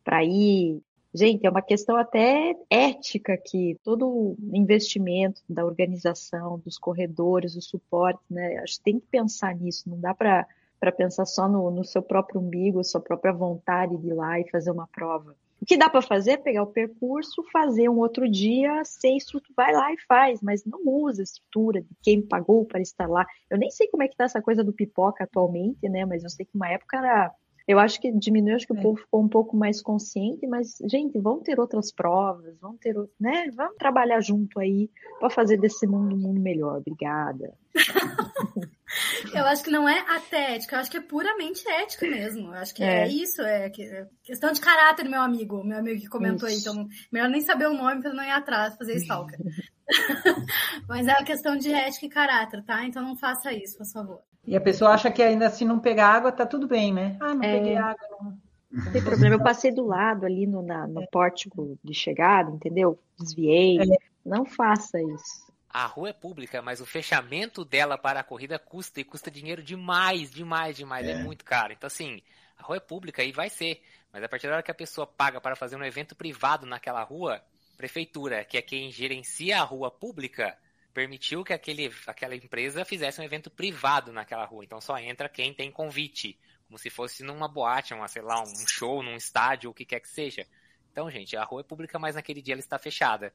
para 0.04 0.22
ir. 0.22 0.82
Gente, 1.14 1.46
é 1.46 1.50
uma 1.50 1.62
questão 1.62 1.96
até 1.96 2.54
ética 2.68 3.36
que 3.38 3.76
todo 3.82 4.36
investimento 4.52 5.40
da 5.48 5.64
organização, 5.64 6.58
dos 6.58 6.78
corredores, 6.78 7.56
o 7.56 7.62
suporte, 7.62 8.20
né? 8.30 8.58
Acho 8.58 8.76
que 8.76 8.84
tem 8.84 9.00
que 9.00 9.06
pensar 9.06 9.56
nisso, 9.56 9.88
não 9.88 9.98
dá 9.98 10.14
para 10.14 10.46
para 10.78 10.90
pensar 10.90 11.26
só 11.26 11.46
no, 11.46 11.70
no, 11.70 11.84
seu 11.84 12.00
próprio 12.00 12.40
umbigo, 12.40 12.82
sua 12.82 13.02
própria 13.02 13.34
vontade 13.34 13.98
de 13.98 14.08
ir 14.08 14.14
lá 14.14 14.40
e 14.40 14.48
fazer 14.48 14.70
uma 14.70 14.86
prova. 14.86 15.36
O 15.60 15.66
que 15.66 15.76
dá 15.76 15.90
para 15.90 16.00
fazer 16.00 16.30
é 16.30 16.36
pegar 16.38 16.62
o 16.62 16.68
percurso, 16.68 17.44
fazer 17.52 17.90
um 17.90 17.98
outro 17.98 18.26
dia 18.26 18.82
sem 18.82 19.18
estrutura, 19.18 19.52
vai 19.54 19.74
lá 19.74 19.92
e 19.92 19.98
faz, 20.08 20.40
mas 20.40 20.64
não 20.64 20.80
usa 20.86 21.20
a 21.20 21.24
estrutura 21.24 21.82
de 21.82 21.94
quem 22.02 22.22
pagou 22.22 22.64
para 22.64 22.80
estar 22.80 23.06
lá. 23.06 23.26
Eu 23.50 23.58
nem 23.58 23.70
sei 23.70 23.88
como 23.88 24.02
é 24.02 24.08
que 24.08 24.16
tá 24.16 24.24
essa 24.24 24.40
coisa 24.40 24.64
do 24.64 24.72
pipoca 24.72 25.24
atualmente, 25.24 25.86
né? 25.86 26.06
Mas 26.06 26.24
eu 26.24 26.30
sei 26.30 26.46
que 26.46 26.56
uma 26.56 26.70
época 26.70 26.96
era 26.96 27.30
eu 27.70 27.78
acho 27.78 28.00
que 28.00 28.11
diminuiu, 28.11 28.56
acho 28.56 28.67
que 28.67 28.72
é. 28.72 28.78
o 28.78 28.82
povo 28.82 29.00
ficou 29.00 29.22
um 29.22 29.28
pouco 29.28 29.56
mais 29.56 29.81
consciente, 29.81 30.44
mas, 30.49 30.76
gente, 30.90 31.20
vamos 31.20 31.44
ter 31.44 31.61
outras 31.61 31.93
provas, 31.93 32.58
vamos 32.61 32.81
ter, 32.81 32.96
né? 33.19 33.49
Vamos 33.55 33.76
trabalhar 33.76 34.20
junto 34.20 34.58
aí 34.58 34.90
para 35.20 35.31
fazer 35.31 35.56
desse 35.56 35.87
mundo 35.87 36.17
um 36.17 36.19
mundo 36.19 36.40
melhor. 36.40 36.78
Obrigada. 36.78 37.55
eu 39.32 39.44
acho 39.46 39.62
que 39.62 39.70
não 39.70 39.88
é 39.88 40.00
até 40.08 40.56
ética, 40.56 40.75
eu 40.75 40.81
acho 40.81 40.90
que 40.90 40.96
é 40.96 41.00
puramente 41.00 41.62
ética 41.69 42.08
mesmo. 42.08 42.49
Eu 42.49 42.55
acho 42.55 42.75
que 42.75 42.82
é, 42.82 43.05
é 43.05 43.08
isso, 43.08 43.40
é, 43.43 43.67
é 43.67 44.06
questão 44.25 44.52
de 44.52 44.61
caráter, 44.61 45.08
meu 45.08 45.20
amigo, 45.20 45.62
meu 45.62 45.78
amigo 45.78 46.00
que 46.00 46.08
comentou 46.08 46.49
isso. 46.49 46.69
aí. 46.69 46.75
Então, 46.75 46.88
melhor 47.12 47.28
nem 47.28 47.40
saber 47.40 47.69
o 47.69 47.75
nome 47.75 48.02
para 48.02 48.12
não 48.12 48.25
ir 48.25 48.32
atrás 48.32 48.76
fazer 48.76 48.96
stalker. 48.96 49.38
Mas 50.88 51.06
é 51.06 51.12
a 51.12 51.25
questão 51.25 51.56
de 51.56 51.72
ética 51.72 52.06
e 52.06 52.08
caráter, 52.08 52.62
tá? 52.64 52.84
Então 52.84 53.02
não 53.02 53.16
faça 53.16 53.52
isso, 53.52 53.78
por 53.78 53.87
favor. 53.87 54.20
E 54.46 54.56
a 54.56 54.60
pessoa 54.60 54.92
acha 54.92 55.10
que 55.10 55.22
ainda 55.22 55.50
se 55.50 55.64
não 55.64 55.78
pegar 55.78 56.08
água, 56.08 56.32
tá 56.32 56.46
tudo 56.46 56.66
bem, 56.66 56.92
né? 56.92 57.16
Ah, 57.20 57.34
não 57.34 57.42
é... 57.42 57.58
peguei 57.58 57.76
água. 57.76 58.08
Não. 58.10 58.38
não 58.70 58.92
tem 58.92 59.02
problema, 59.02 59.34
eu 59.34 59.42
passei 59.42 59.70
do 59.70 59.87
lado 59.87 60.25
ali 60.25 60.46
no, 60.46 60.62
na, 60.62 60.87
no 60.87 61.06
pórtico 61.08 61.78
de 61.82 61.94
chegada, 61.94 62.50
entendeu? 62.50 62.98
Desviei. 63.19 63.81
É. 63.81 63.96
Não 64.25 64.44
faça 64.44 65.00
isso. 65.00 65.50
A 65.72 65.87
rua 65.87 66.08
é 66.08 66.12
pública, 66.12 66.60
mas 66.60 66.81
o 66.81 66.87
fechamento 66.87 67.64
dela 67.64 67.96
para 67.96 68.20
a 68.20 68.25
corrida 68.25 68.58
custa 68.58 69.00
e 69.00 69.04
custa 69.04 69.30
dinheiro 69.30 69.62
demais, 69.62 70.30
demais, 70.30 70.76
demais. 70.76 71.06
É, 71.06 71.12
é 71.12 71.23
muito 71.23 71.44
caro. 71.44 71.73
Então, 71.73 71.87
assim, 71.87 72.20
a 72.59 72.62
rua 72.64 72.78
é 72.78 72.80
pública 72.80 73.23
e 73.23 73.30
vai 73.30 73.49
ser. 73.49 73.80
Mas 74.12 74.23
a 74.25 74.28
partir 74.28 74.49
da 74.49 74.54
hora 74.54 74.62
que 74.62 74.70
a 74.70 74.75
pessoa 74.75 75.06
paga 75.06 75.40
para 75.40 75.54
fazer 75.54 75.76
um 75.76 75.85
evento 75.85 76.16
privado 76.16 76.66
naquela 76.66 77.02
rua, 77.04 77.40
prefeitura, 77.80 78.44
que 78.44 78.58
é 78.58 78.62
quem 78.62 78.92
gerencia 78.92 79.58
a 79.58 79.64
rua 79.64 79.90
pública, 79.90 80.54
permitiu 80.92 81.42
que 81.42 81.54
aquele, 81.54 81.90
aquela 82.06 82.37
empresa 82.37 82.84
fizesse 82.84 83.18
um 83.20 83.25
evento 83.25 83.50
privado 83.50 84.12
naquela 84.12 84.44
rua. 84.44 84.62
Então 84.62 84.80
só 84.82 84.99
entra 84.99 85.30
quem 85.30 85.54
tem 85.54 85.70
convite, 85.70 86.38
como 86.66 86.78
se 86.78 86.90
fosse 86.90 87.22
numa 87.22 87.49
boate, 87.49 87.94
uma, 87.94 88.06
sei 88.06 88.20
lá, 88.20 88.42
um 88.42 88.66
show, 88.66 89.02
num 89.02 89.16
estádio, 89.16 89.70
o 89.70 89.75
que 89.75 89.87
quer 89.87 90.00
que 90.00 90.08
seja. 90.08 90.46
Então, 90.92 91.10
gente, 91.10 91.34
a 91.38 91.44
rua 91.44 91.62
é 91.62 91.64
pública, 91.64 91.99
mas 91.99 92.16
naquele 92.16 92.42
dia 92.42 92.52
ela 92.52 92.60
está 92.60 92.78
fechada. 92.78 93.32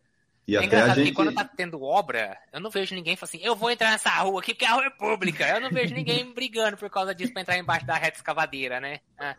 E 0.47 0.55
é 0.55 0.63
engraçado 0.63 0.97
gente... 0.97 1.09
que 1.09 1.15
quando 1.15 1.33
tá 1.33 1.43
tendo 1.43 1.81
obra, 1.81 2.37
eu 2.53 2.59
não 2.59 2.69
vejo 2.69 2.93
ninguém 2.93 3.15
falando 3.15 3.29
assim, 3.29 3.43
eu 3.43 3.55
vou 3.55 3.71
entrar 3.71 3.89
nessa 3.89 4.11
rua 4.11 4.41
aqui 4.41 4.53
porque 4.53 4.65
a 4.65 4.73
rua 4.73 4.85
é 4.85 4.89
pública. 4.91 5.47
Eu 5.47 5.61
não 5.61 5.71
vejo 5.71 5.95
ninguém 5.95 6.31
brigando 6.35 6.77
por 6.77 6.89
causa 6.89 7.15
disso 7.15 7.33
para 7.33 7.41
entrar 7.41 7.57
embaixo 7.57 7.85
da 7.87 7.95
reta 7.95 8.17
escavadeira, 8.17 8.79
né? 8.79 8.99
É. 9.19 9.35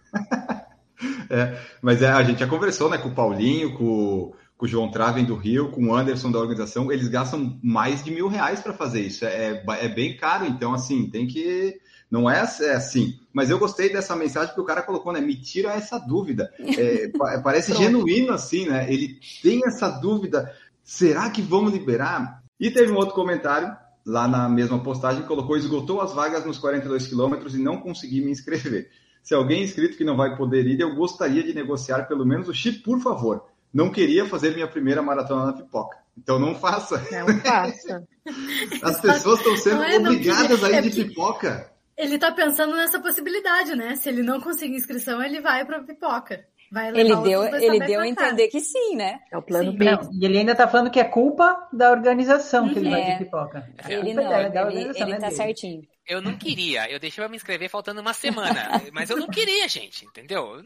é, 1.31 1.61
mas 1.81 2.03
é, 2.03 2.09
a 2.09 2.23
gente 2.25 2.41
já 2.41 2.49
conversou, 2.49 2.91
né, 2.91 2.99
com 2.99 3.11
o 3.11 3.15
Paulinho, 3.15 3.77
com 3.79 4.35
com 4.57 4.65
o 4.65 4.69
João 4.69 4.91
Traven 4.91 5.25
do 5.25 5.37
Rio, 5.37 5.71
com 5.71 5.89
o 5.89 5.95
Anderson 5.95 6.31
da 6.31 6.39
organização, 6.39 6.91
eles 6.91 7.09
gastam 7.09 7.59
mais 7.63 8.03
de 8.03 8.11
mil 8.11 8.27
reais 8.27 8.61
para 8.61 8.73
fazer 8.73 9.03
isso. 9.03 9.25
É, 9.25 9.63
é 9.81 9.89
bem 9.89 10.17
caro, 10.17 10.47
então, 10.47 10.73
assim, 10.73 11.11
tem 11.11 11.27
que. 11.27 11.79
Não 12.11 12.31
é, 12.31 12.39
é 12.39 12.73
assim. 12.73 13.19
Mas 13.33 13.51
eu 13.51 13.59
gostei 13.59 13.93
dessa 13.93 14.17
mensagem 14.17 14.55
que 14.55 14.61
o 14.61 14.65
cara 14.65 14.83
colocou, 14.83 15.13
né? 15.13 15.21
Me 15.21 15.37
tira 15.37 15.73
essa 15.73 15.99
dúvida. 15.99 16.51
É, 16.59 17.11
parece 17.43 17.75
genuíno, 17.77 18.33
assim, 18.33 18.67
né? 18.67 18.91
Ele 18.91 19.19
tem 19.43 19.61
essa 19.67 19.91
dúvida. 19.91 20.51
Será 20.83 21.29
que 21.29 21.43
vamos 21.43 21.73
liberar? 21.73 22.43
E 22.59 22.71
teve 22.71 22.93
um 22.93 22.97
outro 22.97 23.15
comentário 23.15 23.77
lá 24.07 24.27
na 24.27 24.49
mesma 24.49 24.83
postagem 24.83 25.23
que 25.23 25.29
colocou: 25.29 25.57
esgotou 25.57 26.01
as 26.01 26.15
vagas 26.15 26.47
nos 26.47 26.59
42 26.59 27.09
quilômetros 27.09 27.55
e 27.55 27.59
não 27.59 27.79
consegui 27.79 28.25
me 28.25 28.31
inscrever. 28.31 28.89
Se 29.23 29.35
alguém 29.35 29.65
inscrito 29.65 29.99
que 29.99 30.05
não 30.05 30.17
vai 30.17 30.37
poder 30.37 30.65
ir, 30.67 30.81
eu 30.81 30.95
gostaria 30.95 31.43
de 31.43 31.53
negociar 31.53 32.05
pelo 32.05 32.25
menos 32.25 32.49
o 32.49 32.55
chip, 32.55 32.79
por 32.79 33.01
favor 33.01 33.43
não 33.77 33.91
queria 33.91 34.25
fazer 34.25 34.55
minha 34.55 34.67
primeira 34.67 35.03
maratona 35.03 35.47
na 35.47 35.53
pipoca. 35.53 35.99
Então 36.17 36.39
não 36.39 36.55
faça. 36.55 36.97
Não 37.13 37.39
faça. 37.41 38.09
As 38.83 39.01
pessoas 39.03 39.39
estão 39.39 39.55
sendo 39.59 39.83
é, 39.83 39.99
obrigadas 39.99 40.65
a 40.65 40.71
ir 40.71 40.75
é 40.77 40.81
de 40.81 41.05
pipoca. 41.05 41.71
Ele 41.95 42.15
está 42.15 42.33
pensando 42.33 42.75
nessa 42.75 42.99
possibilidade, 42.99 43.77
né? 43.77 43.95
Se 43.97 44.09
ele 44.09 44.23
não 44.23 44.41
conseguir 44.41 44.77
inscrição, 44.77 45.23
ele 45.23 45.43
vai 45.43 45.63
para 45.67 45.83
pipoca. 45.83 46.43
Vai 46.73 46.89
ele 46.89 47.15
deu, 47.17 47.45
ele 47.45 47.79
deu 47.81 48.01
a 48.01 48.09
entender 48.09 48.49
que 48.49 48.61
sim, 48.61 48.97
né? 48.97 49.21
É 49.31 49.37
o 49.37 49.43
plano 49.43 49.73
sim. 49.73 49.77
B. 49.79 49.85
Não, 49.85 50.11
e 50.11 50.25
ele 50.25 50.39
ainda 50.39 50.53
está 50.53 50.67
falando 50.67 50.91
que 50.91 50.99
é 50.99 51.05
culpa 51.05 51.69
da 51.71 51.91
organização 51.91 52.71
que 52.71 52.79
ele 52.79 52.91
vai 52.91 53.05
de 53.05 53.11
uhum. 53.11 53.19
pipoca. 53.19 53.71
Ele 53.87 54.15
não, 54.15 54.23
dela, 54.25 54.73
ele, 54.73 54.89
ele, 54.89 55.03
ele 55.03 55.19
tá 55.19 55.31
certinho. 55.31 55.83
Eu 56.07 56.21
não 56.23 56.37
queria. 56.37 56.91
Eu 56.91 56.99
deixei 56.99 57.23
pra 57.23 57.29
me 57.29 57.37
inscrever 57.37 57.69
faltando 57.69 58.01
uma 58.01 58.13
semana. 58.13 58.83
mas 58.93 59.11
eu 59.11 59.17
não 59.17 59.29
queria, 59.29 59.69
gente, 59.69 60.05
entendeu? 60.05 60.63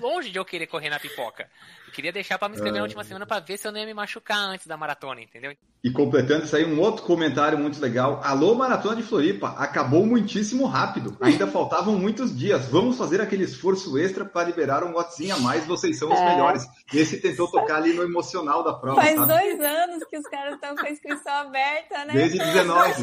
Longe 0.00 0.30
de 0.30 0.38
eu 0.38 0.44
querer 0.44 0.66
correr 0.66 0.90
na 0.90 0.98
pipoca. 1.00 1.48
Eu 1.86 1.92
queria 1.92 2.12
deixar 2.12 2.38
pra 2.38 2.48
me 2.48 2.54
inscrever 2.54 2.78
na 2.78 2.84
última 2.84 3.02
semana 3.04 3.26
pra 3.26 3.40
ver 3.40 3.56
se 3.58 3.66
eu 3.66 3.72
não 3.72 3.80
ia 3.80 3.86
me 3.86 3.94
machucar 3.94 4.38
antes 4.38 4.66
da 4.66 4.76
maratona, 4.76 5.20
entendeu? 5.22 5.56
E 5.82 5.90
completando 5.90 6.44
isso 6.44 6.56
aí, 6.56 6.64
um 6.64 6.80
outro 6.80 7.04
comentário 7.04 7.56
muito 7.58 7.80
legal. 7.80 8.20
Alô, 8.24 8.54
Maratona 8.54 8.96
de 8.96 9.02
Floripa, 9.04 9.50
acabou 9.56 10.04
muitíssimo 10.04 10.66
rápido. 10.66 11.16
Ainda 11.20 11.46
faltavam 11.48 11.96
muitos 11.96 12.36
dias. 12.36 12.66
Vamos 12.66 12.98
fazer 12.98 13.20
aquele 13.20 13.44
esforço 13.44 13.96
extra 13.96 14.24
para 14.24 14.46
liberar 14.48 14.82
um 14.84 14.92
watzinho 14.94 15.36
a 15.36 15.38
mais. 15.38 15.64
Vocês 15.66 15.96
são 15.98 16.08
os 16.12 16.18
É. 16.18 16.24
melhores. 16.30 16.66
Esse 16.92 17.20
tentou 17.20 17.48
tocar 17.50 17.76
ali 17.76 17.92
no 17.92 18.02
emocional 18.02 18.62
da 18.64 18.72
prova, 18.74 19.00
Faz 19.00 19.14
sabe? 19.16 19.32
dois 19.32 19.60
anos 19.60 20.04
que 20.04 20.18
os 20.18 20.24
caras 20.26 20.54
estão 20.54 20.74
com 20.74 20.84
a 20.86 20.90
inscrição 20.90 21.32
aberta, 21.32 22.04
né? 22.06 22.12
Desde 22.12 22.38
19. 22.38 23.02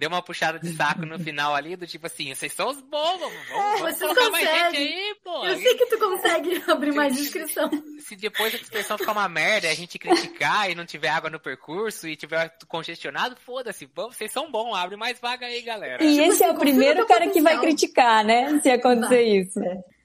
Deu 0.00 0.08
uma 0.08 0.22
puxada 0.22 0.58
de 0.58 0.74
saco 0.74 1.04
no 1.04 1.18
final 1.18 1.54
ali, 1.54 1.76
do 1.76 1.86
tipo 1.86 2.06
assim, 2.06 2.34
vocês 2.34 2.54
são 2.54 2.70
os 2.70 2.80
bons, 2.80 3.20
vamos, 3.20 3.48
vamos 3.50 3.80
Vocês 3.82 3.98
colocar 3.98 4.30
mais 4.30 4.48
gente 4.48 4.62
conseguem. 4.62 4.94
aí, 4.94 5.14
pô. 5.22 5.46
Eu 5.46 5.56
sei 5.58 5.74
que 5.74 5.86
tu 5.86 5.98
consegue 5.98 6.62
abrir 6.72 6.94
mais 6.94 7.20
inscrição. 7.20 7.70
Se 7.98 8.16
depois 8.16 8.54
a 8.54 8.56
dispersão 8.56 8.96
ficar 8.96 9.12
uma 9.12 9.28
merda 9.28 9.66
e 9.66 9.70
a 9.70 9.74
gente 9.74 9.98
criticar 9.98 10.70
e 10.70 10.74
não 10.74 10.86
tiver 10.86 11.10
água 11.10 11.28
no 11.28 11.38
percurso 11.38 12.08
e 12.08 12.16
tiver 12.16 12.50
congestionado, 12.66 13.36
foda-se, 13.44 13.86
vamos, 13.94 14.16
vocês 14.16 14.32
são 14.32 14.50
bons, 14.50 14.74
abre 14.74 14.96
mais 14.96 15.20
vaga 15.20 15.44
aí, 15.44 15.60
galera. 15.60 16.02
E 16.02 16.18
esse 16.18 16.42
é 16.42 16.50
o 16.50 16.54
primeiro 16.56 17.06
cara 17.06 17.28
que 17.28 17.42
vai 17.42 17.60
criticar, 17.60 18.24
né? 18.24 18.58
Se 18.62 18.70
acontecer 18.70 19.20
isso. 19.22 19.60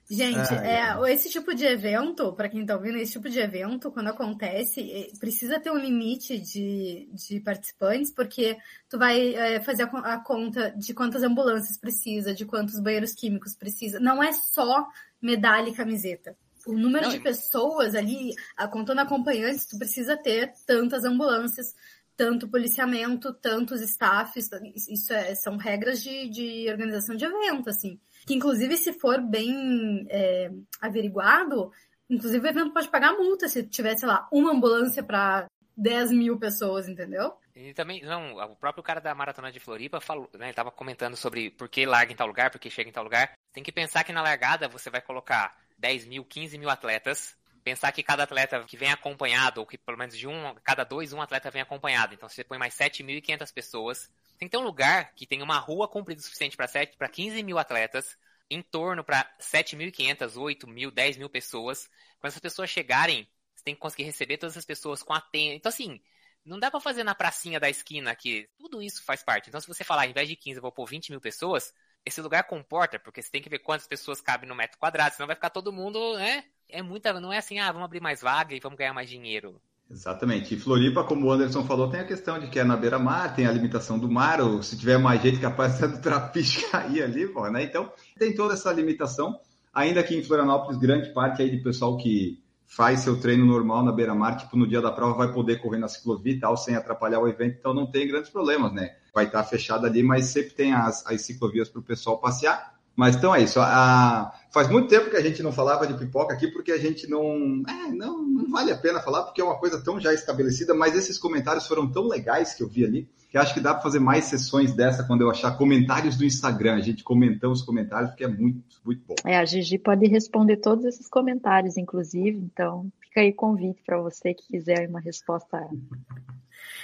Gente, 0.08 0.54
é, 0.54 1.12
esse 1.12 1.28
tipo 1.28 1.52
de 1.52 1.64
evento, 1.64 2.32
pra 2.32 2.48
quem 2.48 2.64
tá 2.64 2.76
ouvindo, 2.76 2.96
esse 2.96 3.12
tipo 3.12 3.28
de 3.28 3.40
evento, 3.40 3.90
quando 3.90 4.08
acontece, 4.08 4.80
eh, 4.80 5.10
precisa 5.18 5.58
ter 5.58 5.72
um 5.72 5.78
limite 5.78 6.38
de, 6.38 7.08
de 7.12 7.40
participantes, 7.40 8.12
porque 8.12 8.56
tu 8.88 8.98
vai 8.98 9.34
eh, 9.34 9.60
fazer 9.60 9.82
a, 9.82 10.14
a 10.14 10.20
conta 10.20 10.70
de 10.70 10.94
quantas 10.94 11.24
ambulâncias 11.24 11.76
precisa, 11.76 12.32
de 12.32 12.44
quantos 12.44 12.78
banheiros 12.78 13.12
químicos 13.14 13.56
precisa. 13.56 13.98
Não 13.98 14.22
é 14.22 14.32
só 14.32 14.86
medalha 15.20 15.70
e 15.70 15.74
camiseta. 15.74 16.36
O 16.64 16.72
número 16.72 17.06
Não, 17.06 17.12
de 17.12 17.18
pessoas 17.20 17.94
ali, 17.96 18.32
a- 18.56 18.68
contando 18.68 19.00
acompanhantes, 19.00 19.66
tu 19.66 19.76
precisa 19.76 20.16
ter 20.16 20.52
tantas 20.64 21.04
ambulâncias, 21.04 21.74
tanto 22.16 22.48
policiamento, 22.48 23.32
tantos 23.34 23.80
staffs, 23.80 24.48
isso 24.88 25.12
é- 25.12 25.34
são 25.34 25.56
regras 25.56 26.00
de, 26.02 26.28
de 26.28 26.70
organização 26.70 27.16
de 27.16 27.24
evento, 27.24 27.68
assim. 27.70 28.00
Que 28.26 28.34
inclusive 28.34 28.76
se 28.76 28.92
for 28.92 29.20
bem 29.20 30.06
é, 30.10 30.50
averiguado, 30.80 31.70
inclusive 32.10 32.46
o 32.46 32.50
evento 32.50 32.72
pode 32.72 32.88
pagar 32.88 33.12
multa 33.12 33.48
se 33.48 33.62
tiver, 33.62 33.96
sei 33.96 34.08
lá, 34.08 34.28
uma 34.32 34.52
ambulância 34.52 35.02
para 35.02 35.46
10 35.76 36.10
mil 36.12 36.38
pessoas, 36.38 36.88
entendeu? 36.88 37.34
E 37.54 37.72
também, 37.72 38.02
não, 38.02 38.34
o 38.34 38.56
próprio 38.56 38.82
cara 38.82 39.00
da 39.00 39.14
Maratona 39.14 39.52
de 39.52 39.60
Floripa 39.60 40.00
falou, 40.00 40.28
né, 40.34 40.46
ele 40.46 40.54
tava 40.54 40.70
comentando 40.70 41.16
sobre 41.16 41.50
por 41.50 41.68
que 41.68 41.86
larga 41.86 42.12
em 42.12 42.16
tal 42.16 42.26
lugar, 42.26 42.50
por 42.50 42.58
que 42.58 42.70
chega 42.70 42.88
em 42.88 42.92
tal 42.92 43.04
lugar. 43.04 43.32
Tem 43.52 43.62
que 43.62 43.72
pensar 43.72 44.04
que 44.04 44.12
na 44.12 44.22
largada 44.22 44.68
você 44.68 44.90
vai 44.90 45.00
colocar 45.00 45.56
10 45.78 46.06
mil, 46.06 46.24
15 46.24 46.58
mil 46.58 46.70
atletas, 46.70 47.35
pensar 47.66 47.90
que 47.90 48.00
cada 48.00 48.22
atleta 48.22 48.62
que 48.62 48.76
vem 48.76 48.92
acompanhado, 48.92 49.58
ou 49.58 49.66
que 49.66 49.76
pelo 49.76 49.98
menos 49.98 50.16
de 50.16 50.28
um, 50.28 50.54
cada 50.62 50.84
dois, 50.84 51.12
um 51.12 51.20
atleta 51.20 51.50
vem 51.50 51.60
acompanhado. 51.60 52.14
Então 52.14 52.28
você 52.28 52.44
põe 52.44 52.58
mais 52.58 52.72
7.500 52.74 53.52
pessoas. 53.52 54.08
Tem 54.38 54.46
que 54.46 54.52
ter 54.52 54.56
um 54.56 54.64
lugar 54.64 55.12
que 55.16 55.26
tenha 55.26 55.42
uma 55.42 55.58
rua 55.58 55.88
comprida 55.88 56.20
o 56.20 56.22
suficiente 56.22 56.56
para 56.56 56.68
7, 56.68 56.96
para 56.96 57.08
15 57.08 57.42
mil 57.42 57.58
atletas, 57.58 58.16
em 58.48 58.62
torno 58.62 59.02
para 59.02 59.28
7.500, 59.40 60.40
8 60.40 60.68
mil, 60.68 60.92
10 60.92 61.16
mil 61.16 61.28
pessoas. 61.28 61.90
Quando 62.20 62.28
essas 62.28 62.40
pessoas 62.40 62.70
chegarem, 62.70 63.28
você 63.52 63.64
tem 63.64 63.74
que 63.74 63.80
conseguir 63.80 64.04
receber 64.04 64.38
todas 64.38 64.56
as 64.56 64.64
pessoas 64.64 65.02
com 65.02 65.12
a 65.12 65.20
tenda. 65.20 65.56
Então 65.56 65.68
assim, 65.68 66.00
não 66.44 66.60
dá 66.60 66.70
pra 66.70 66.78
fazer 66.78 67.02
na 67.02 67.16
pracinha 67.16 67.58
da 67.58 67.68
esquina 67.68 68.12
aqui. 68.12 68.48
Tudo 68.56 68.80
isso 68.80 69.02
faz 69.02 69.24
parte. 69.24 69.48
Então, 69.48 69.60
se 69.60 69.66
você 69.66 69.82
falar, 69.82 70.04
ao 70.04 70.08
invés 70.08 70.28
de 70.28 70.36
15, 70.36 70.58
eu 70.58 70.62
vou 70.62 70.70
pôr 70.70 70.86
20 70.86 71.10
mil 71.10 71.20
pessoas, 71.20 71.74
esse 72.06 72.20
lugar 72.22 72.44
comporta, 72.44 73.00
porque 73.00 73.20
você 73.20 73.30
tem 73.30 73.42
que 73.42 73.48
ver 73.48 73.58
quantas 73.58 73.88
pessoas 73.88 74.20
cabem 74.20 74.48
no 74.48 74.54
metro 74.54 74.78
quadrado, 74.78 75.16
senão 75.16 75.26
vai 75.26 75.34
ficar 75.34 75.50
todo 75.50 75.72
mundo, 75.72 76.16
né? 76.16 76.44
É 76.68 76.80
muita, 76.80 77.12
não 77.20 77.32
é 77.32 77.38
assim, 77.38 77.58
ah, 77.58 77.72
vamos 77.72 77.84
abrir 77.84 78.00
mais 78.00 78.22
vaga 78.22 78.54
e 78.54 78.60
vamos 78.60 78.78
ganhar 78.78 78.94
mais 78.94 79.10
dinheiro. 79.10 79.60
Exatamente. 79.90 80.54
E 80.54 80.58
Floripa, 80.58 81.04
como 81.04 81.26
o 81.26 81.32
Anderson 81.32 81.64
falou, 81.64 81.90
tem 81.90 82.00
a 82.00 82.06
questão 82.06 82.38
de 82.38 82.48
que 82.48 82.58
é 82.58 82.64
na 82.64 82.76
beira-mar, 82.76 83.34
tem 83.34 83.46
a 83.46 83.52
limitação 83.52 83.98
do 83.98 84.10
mar, 84.10 84.40
ou 84.40 84.62
se 84.62 84.76
tiver 84.76 84.98
mais 84.98 85.20
gente 85.20 85.38
capaz 85.40 85.78
do 85.82 86.00
trapiche 86.00 86.68
cair 86.70 87.02
ali, 87.02 87.26
pô, 87.26 87.48
né? 87.48 87.64
Então, 87.64 87.92
tem 88.18 88.34
toda 88.34 88.54
essa 88.54 88.72
limitação. 88.72 89.38
Ainda 89.74 90.02
que 90.02 90.16
em 90.16 90.22
Florianópolis, 90.22 90.78
grande 90.78 91.12
parte 91.12 91.42
aí 91.42 91.50
de 91.50 91.58
pessoal 91.58 91.96
que 91.96 92.42
faz 92.64 93.00
seu 93.00 93.20
treino 93.20 93.44
normal 93.44 93.84
na 93.84 93.92
beira-mar, 93.92 94.36
tipo, 94.36 94.56
no 94.56 94.66
dia 94.66 94.80
da 94.80 94.90
prova 94.90 95.14
vai 95.14 95.32
poder 95.32 95.60
correr 95.60 95.78
na 95.78 95.86
ciclovia 95.86 96.32
e 96.32 96.40
tal, 96.40 96.56
sem 96.56 96.74
atrapalhar 96.74 97.20
o 97.20 97.28
evento, 97.28 97.56
então 97.58 97.72
não 97.72 97.86
tem 97.86 98.08
grandes 98.08 98.30
problemas, 98.30 98.72
né? 98.72 98.96
Vai 99.16 99.24
estar 99.24 99.42
fechado 99.44 99.86
ali, 99.86 100.02
mas 100.02 100.26
sempre 100.26 100.50
tem 100.50 100.74
as, 100.74 101.02
as 101.06 101.22
ciclovias 101.22 101.70
para 101.70 101.80
o 101.80 101.82
pessoal 101.82 102.18
passear. 102.18 102.76
Mas 102.94 103.16
então 103.16 103.34
é 103.34 103.42
isso. 103.42 103.58
A... 103.58 104.30
Faz 104.50 104.68
muito 104.68 104.88
tempo 104.88 105.08
que 105.08 105.16
a 105.16 105.22
gente 105.22 105.42
não 105.42 105.52
falava 105.52 105.86
de 105.86 105.94
pipoca 105.94 106.34
aqui, 106.34 106.48
porque 106.48 106.70
a 106.70 106.76
gente 106.76 107.08
não. 107.08 107.62
É, 107.66 107.90
não, 107.92 108.22
não 108.22 108.50
vale 108.50 108.70
a 108.70 108.76
pena 108.76 109.00
falar, 109.00 109.22
porque 109.22 109.40
é 109.40 109.44
uma 109.44 109.58
coisa 109.58 109.82
tão 109.82 109.98
já 109.98 110.12
estabelecida, 110.12 110.74
mas 110.74 110.94
esses 110.94 111.16
comentários 111.16 111.66
foram 111.66 111.90
tão 111.90 112.06
legais 112.06 112.52
que 112.52 112.62
eu 112.62 112.68
vi 112.68 112.84
ali, 112.84 113.08
que 113.30 113.38
acho 113.38 113.54
que 113.54 113.60
dá 113.60 113.72
para 113.72 113.82
fazer 113.82 114.00
mais 114.00 114.24
sessões 114.24 114.74
dessa 114.74 115.02
quando 115.02 115.22
eu 115.22 115.30
achar 115.30 115.56
comentários 115.56 116.14
do 116.14 116.26
Instagram. 116.26 116.74
A 116.74 116.80
gente 116.80 117.02
comentando 117.02 117.52
os 117.52 117.62
comentários, 117.62 118.10
porque 118.10 118.24
é 118.24 118.28
muito, 118.28 118.62
muito 118.84 119.02
bom. 119.06 119.14
É, 119.24 119.38
a 119.38 119.46
Gigi 119.46 119.78
pode 119.78 120.06
responder 120.08 120.58
todos 120.58 120.84
esses 120.84 121.08
comentários, 121.08 121.78
inclusive, 121.78 122.36
então 122.38 122.92
fica 123.00 123.22
aí 123.22 123.32
convite 123.32 123.82
para 123.82 123.98
você 123.98 124.34
que 124.34 124.46
quiser 124.46 124.90
uma 124.90 125.00
resposta 125.00 125.58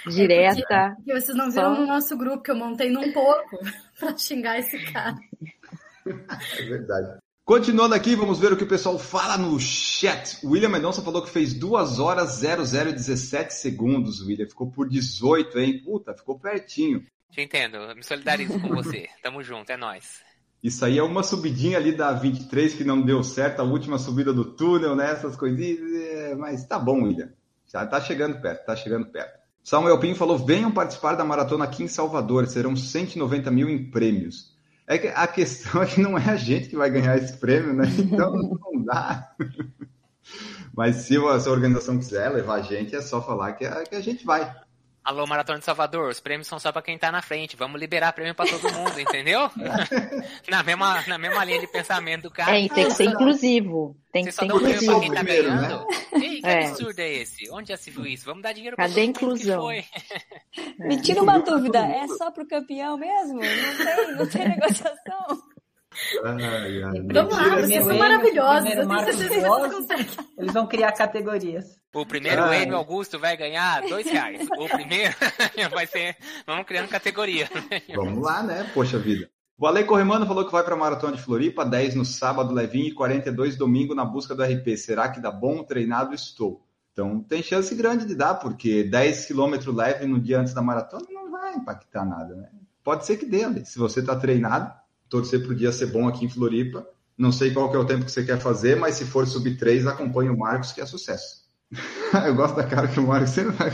direta. 0.07 0.95
Que 1.05 1.13
vocês 1.13 1.35
não 1.37 1.49
viram 1.51 1.75
Só- 1.75 1.81
no 1.81 1.87
nosso 1.87 2.17
grupo 2.17 2.43
que 2.43 2.51
eu 2.51 2.55
montei 2.55 2.89
num 2.89 3.11
porco 3.11 3.57
pra 3.99 4.17
xingar 4.17 4.59
esse 4.59 4.77
cara. 4.91 5.15
É 6.05 6.63
verdade. 6.63 7.19
Continuando 7.45 7.93
aqui, 7.93 8.15
vamos 8.15 8.39
ver 8.39 8.53
o 8.53 8.57
que 8.57 8.63
o 8.63 8.67
pessoal 8.67 8.97
fala 8.97 9.37
no 9.37 9.59
chat. 9.59 10.39
O 10.45 10.51
William 10.51 10.69
Mendonça 10.69 11.01
falou 11.01 11.21
que 11.21 11.29
fez 11.29 11.53
2 11.53 11.99
horas 11.99 12.39
0017 12.41 13.53
segundos, 13.53 14.21
William. 14.21 14.47
Ficou 14.47 14.71
por 14.71 14.87
18, 14.87 15.59
hein? 15.59 15.81
Puta, 15.83 16.13
ficou 16.13 16.39
pertinho. 16.39 17.05
Te 17.29 17.41
entendo, 17.41 17.77
eu 17.77 17.95
me 17.95 18.03
solidarizo 18.03 18.59
com 18.61 18.69
você. 18.69 19.09
Tamo 19.21 19.43
junto, 19.43 19.69
é 19.71 19.75
nóis. 19.77 20.21
Isso 20.63 20.85
aí 20.85 20.97
é 20.97 21.03
uma 21.03 21.23
subidinha 21.23 21.77
ali 21.77 21.91
da 21.91 22.13
23 22.13 22.73
que 22.75 22.85
não 22.85 23.01
deu 23.01 23.21
certo, 23.21 23.59
a 23.59 23.63
última 23.63 23.97
subida 23.99 24.31
do 24.31 24.45
túnel, 24.45 24.95
né? 24.95 25.11
Essas 25.11 25.35
coisinhas. 25.35 25.79
é, 26.01 26.35
Mas 26.35 26.65
tá 26.65 26.79
bom, 26.79 27.03
William. 27.03 27.33
Já 27.67 27.85
tá 27.85 27.99
chegando 27.99 28.39
perto, 28.41 28.65
tá 28.65 28.73
chegando 28.75 29.07
perto. 29.07 29.42
Samuel 29.63 29.99
Pinho 29.99 30.15
falou: 30.15 30.37
venham 30.37 30.71
participar 30.71 31.15
da 31.15 31.23
maratona 31.23 31.63
aqui 31.63 31.83
em 31.83 31.87
Salvador, 31.87 32.47
serão 32.47 32.75
190 32.75 33.49
mil 33.49 33.69
em 33.69 33.89
prêmios. 33.89 34.53
É 34.85 34.97
que 34.97 35.07
a 35.07 35.25
questão 35.25 35.81
é 35.81 35.85
que 35.85 36.01
não 36.01 36.17
é 36.17 36.29
a 36.29 36.35
gente 36.35 36.67
que 36.67 36.75
vai 36.75 36.89
ganhar 36.89 37.17
esse 37.17 37.37
prêmio, 37.37 37.73
né? 37.73 37.85
Então 37.97 38.33
não 38.61 38.83
dá. 38.83 39.33
Mas 40.75 40.97
se 40.97 41.15
a 41.15 41.39
sua 41.39 41.53
organização 41.53 41.97
quiser 41.97 42.29
levar 42.29 42.55
a 42.55 42.61
gente, 42.61 42.95
é 42.95 43.01
só 43.01 43.21
falar 43.21 43.53
que 43.53 43.65
a, 43.65 43.83
que 43.83 43.95
a 43.95 44.01
gente 44.01 44.25
vai. 44.25 44.53
Alô, 45.05 45.27
Maratona 45.27 45.59
de 45.59 45.65
Salvador, 45.65 46.09
os 46.09 46.21
prêmios 46.21 46.47
são 46.47 46.57
só 46.57 46.71
pra 46.71 46.81
quem 46.81 46.97
tá 46.97 47.11
na 47.11 47.21
frente. 47.21 47.57
Vamos 47.57 47.77
liberar 47.79 48.13
prêmio 48.13 48.33
pra 48.33 48.45
todo 48.45 48.71
mundo, 48.73 48.97
entendeu? 48.97 49.51
na, 50.49 50.63
mesma, 50.63 51.03
na 51.07 51.17
mesma 51.17 51.43
linha 51.43 51.59
de 51.59 51.67
pensamento 51.67 52.23
do 52.23 52.31
cara. 52.31 52.57
É, 52.57 52.69
tem 52.69 52.85
que 52.85 52.91
ser 52.91 53.05
inclusivo. 53.05 53.97
Tem 54.13 54.23
Você 54.23 54.29
que 54.29 54.35
só 54.35 54.41
ser 54.43 54.47
dá 54.47 54.55
um 54.55 54.59
prêmio 54.59 54.75
pra 54.79 54.85
inclusivo. 54.85 55.01
quem 55.01 55.11
tá 55.13 55.23
Primeiro, 55.23 55.51
né? 55.53 55.61
ganhando? 55.67 55.87
Ei, 56.23 56.41
que 56.41 56.47
É. 56.47 56.67
absurdo 56.67 56.99
é 56.99 57.11
esse? 57.11 57.51
Onde 57.51 57.69
já 57.69 57.77
se 57.77 57.91
viu 57.91 58.05
isso? 58.05 58.23
Vamos 58.25 58.43
dar 58.43 58.53
dinheiro 58.53 58.77
pra 58.77 58.87
Cadê 58.87 59.01
a 59.01 59.05
todo 59.07 59.21
mundo 59.23 59.33
inclusão? 59.35 59.61
foi. 59.61 59.85
Me 60.79 61.01
tira 61.01 61.21
uma 61.21 61.39
dúvida, 61.39 61.79
é 61.79 62.07
só 62.07 62.31
pro 62.31 62.47
campeão 62.47 62.97
mesmo? 62.97 63.41
Não 63.41 63.85
tem, 63.85 64.15
não 64.15 64.29
tem 64.29 64.47
negociação? 64.47 65.43
Ai, 66.23 66.83
ai, 66.83 67.01
Vamos 67.11 67.37
lá, 67.37 67.49
vocês 67.55 67.83
são 67.83 67.91
Enio, 67.91 67.99
maravilhosos. 67.99 68.71
Eu 68.71 68.87
tenho 68.87 69.05
certeza 69.05 69.29
que 69.29 69.39
vocês 69.41 69.73
conseguem. 69.73 70.07
Eles 70.37 70.53
vão 70.53 70.67
criar 70.67 70.91
categorias. 70.91 71.65
O 71.93 72.05
primeiro 72.05 72.43
Ai. 72.43 72.63
Enio 72.63 72.77
Augusto 72.77 73.19
vai 73.19 73.37
ganhar 73.37 73.81
dois 73.81 74.05
reais. 74.05 74.47
O 74.57 74.67
primeiro 74.67 75.15
vai 75.71 75.87
ser. 75.87 76.17
Vamos 76.45 76.65
criando 76.65 76.89
categoria. 76.89 77.49
Vamos 77.95 78.23
lá, 78.23 78.41
né? 78.43 78.69
Poxa 78.73 78.97
vida. 78.97 79.29
O 79.57 79.67
Ale 79.67 79.83
Corremano 79.83 80.25
falou 80.25 80.45
que 80.45 80.51
vai 80.51 80.63
para 80.63 80.73
a 80.73 80.77
Maratona 80.77 81.15
de 81.15 81.21
Floripa, 81.21 81.63
10 81.63 81.95
no 81.95 82.03
sábado, 82.03 82.53
levinho, 82.53 82.87
e 82.87 82.93
42 82.93 83.55
domingo 83.55 83.93
na 83.93 84.03
busca 84.03 84.33
do 84.33 84.43
RP. 84.43 84.75
Será 84.75 85.09
que 85.09 85.21
dá 85.21 85.31
bom? 85.31 85.63
Treinado 85.63 86.13
estou. 86.13 86.65
Então 86.91 87.21
tem 87.21 87.41
chance 87.41 87.73
grande 87.75 88.05
de 88.05 88.15
dar, 88.15 88.35
porque 88.35 88.83
10 88.83 89.27
km 89.27 89.55
leve 89.73 90.05
no 90.05 90.19
dia 90.19 90.39
antes 90.39 90.53
da 90.53 90.61
maratona 90.61 91.05
não 91.09 91.31
vai 91.31 91.55
impactar 91.55 92.05
nada, 92.05 92.35
né? 92.35 92.49
Pode 92.83 93.05
ser 93.05 93.17
que 93.17 93.25
dê, 93.25 93.43
Ale. 93.43 93.65
Se 93.65 93.79
você 93.79 93.99
está 93.99 94.15
treinado, 94.15 94.73
torcer 95.09 95.41
para 95.43 95.51
o 95.51 95.55
dia 95.55 95.71
ser 95.71 95.87
bom 95.87 96.07
aqui 96.07 96.25
em 96.25 96.29
Floripa. 96.29 96.85
Não 97.17 97.31
sei 97.31 97.51
qual 97.53 97.69
que 97.69 97.75
é 97.75 97.79
o 97.79 97.85
tempo 97.85 98.05
que 98.05 98.11
você 98.11 98.23
quer 98.25 98.39
fazer, 98.39 98.75
mas 98.75 98.95
se 98.95 99.05
for 99.05 99.27
sub 99.27 99.55
3, 99.55 99.85
acompanhe 99.85 100.29
o 100.29 100.37
Marcos, 100.37 100.71
que 100.71 100.81
é 100.81 100.85
sucesso. 100.85 101.43
Eu 102.25 102.35
gosto 102.35 102.55
da 102.55 102.63
cara 102.65 102.87
que 102.87 102.99
o 102.99 103.07
Marcos 103.07 103.29
sempre 103.31 103.51
vai. 103.53 103.71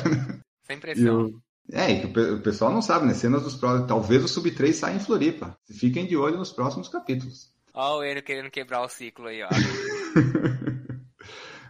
Sem 0.64 0.78
E 0.78 0.80
pressão. 0.80 1.26
o- 1.28 1.42
É, 1.72 1.92
e 1.92 2.00
que 2.02 2.06
o 2.08 2.14
pe- 2.14 2.32
o 2.32 2.42
pessoal 2.42 2.72
não 2.74 2.82
sabe, 2.82 3.06
né? 3.06 3.14
Cenas 3.14 3.44
dos 3.44 3.56
próximos. 3.56 3.88
Talvez 3.88 4.24
o 4.24 4.28
Sub 4.28 4.50
3 4.52 4.76
saia 4.76 4.96
em 4.96 5.00
Floripa. 5.00 5.56
Fiquem 5.72 6.06
de 6.08 6.18
olho 6.18 6.38
nos 6.38 6.52
próximos 6.52 6.90
capítulos. 6.90 7.52
Ó 7.74 8.00
o 8.00 8.04
Enio 8.04 8.24
querendo 8.24 8.50
quebrar 8.50 8.82
o 8.84 8.90
ciclo 8.90 9.28
aí, 9.28 9.42
ó. 9.44 9.50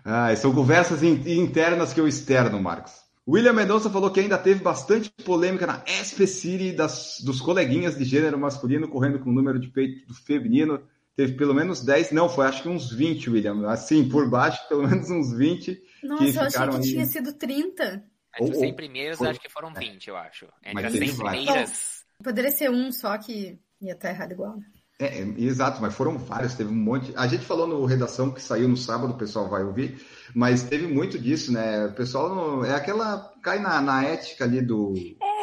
Ah, 0.03 0.33
são 0.35 0.53
conversas 0.53 1.03
in- 1.03 1.21
internas 1.39 1.93
que 1.93 1.99
eu 1.99 2.07
externo, 2.07 2.61
Marcos. 2.61 2.93
William 3.29 3.53
Mendonça 3.53 3.89
falou 3.89 4.09
que 4.11 4.19
ainda 4.19 4.37
teve 4.37 4.61
bastante 4.63 5.11
polêmica 5.23 5.67
na 5.67 5.83
SP 5.85 6.25
City 6.25 6.71
das, 6.71 7.17
dos 7.23 7.39
coleguinhas 7.39 7.95
de 7.97 8.03
gênero 8.03 8.39
masculino 8.39 8.87
correndo 8.87 9.19
com 9.19 9.29
o 9.29 9.33
número 9.33 9.59
de 9.59 9.67
peito 9.67 10.07
do 10.07 10.13
feminino. 10.15 10.81
Teve 11.15 11.33
pelo 11.33 11.53
menos 11.53 11.81
10, 11.83 12.11
não, 12.11 12.27
foi 12.29 12.47
acho 12.47 12.63
que 12.63 12.69
uns 12.69 12.91
20, 12.91 13.29
William. 13.29 13.69
Assim, 13.69 14.07
por 14.09 14.29
baixo, 14.29 14.67
pelo 14.67 14.87
menos 14.87 15.09
uns 15.11 15.31
20. 15.33 15.79
Nossa, 16.01 16.23
que 16.23 16.37
eu 16.37 16.41
achei 16.41 16.69
que 16.69 16.75
aí. 16.77 16.81
tinha 16.93 17.05
sido 17.05 17.33
30. 17.33 18.03
Entre 18.39 18.51
os 18.51 18.55
Ou- 18.57 18.59
100 18.61 18.69
ou- 18.69 18.75
primeiros, 18.75 19.17
foi- 19.17 19.27
acho 19.29 19.39
que 19.39 19.49
foram 19.49 19.73
20, 19.73 20.07
eu 20.07 20.15
acho. 20.15 20.45
Entre 20.61 20.73
Mas 20.73 20.85
as 20.85 20.91
teve 20.93 21.07
100 21.07 21.15
vários. 21.17 21.43
primeiras. 21.45 22.05
Poderia 22.23 22.51
ser 22.51 22.71
um 22.71 22.91
só 22.91 23.17
que 23.17 23.59
ia 23.81 23.93
estar 23.93 24.09
errado 24.09 24.31
igual. 24.31 24.57
É, 25.01 25.21
é, 25.21 25.27
exato, 25.37 25.81
mas 25.81 25.93
foram 25.95 26.17
vários, 26.17 26.55
teve 26.55 26.69
um 26.69 26.75
monte. 26.75 27.13
A 27.15 27.25
gente 27.25 27.45
falou 27.45 27.65
no 27.65 27.85
Redação 27.85 28.31
que 28.31 28.41
saiu 28.41 28.67
no 28.67 28.75
sábado, 28.75 29.13
o 29.13 29.17
pessoal 29.17 29.47
vai 29.47 29.63
ouvir, 29.63 29.97
mas 30.35 30.63
teve 30.63 30.87
muito 30.87 31.17
disso, 31.17 31.53
né? 31.53 31.85
O 31.85 31.93
pessoal 31.93 32.27
não, 32.35 32.65
é 32.65 32.75
aquela. 32.75 33.31
cai 33.41 33.59
na, 33.59 33.79
na 33.81 34.03
ética 34.03 34.43
ali 34.43 34.61
do. 34.61 34.93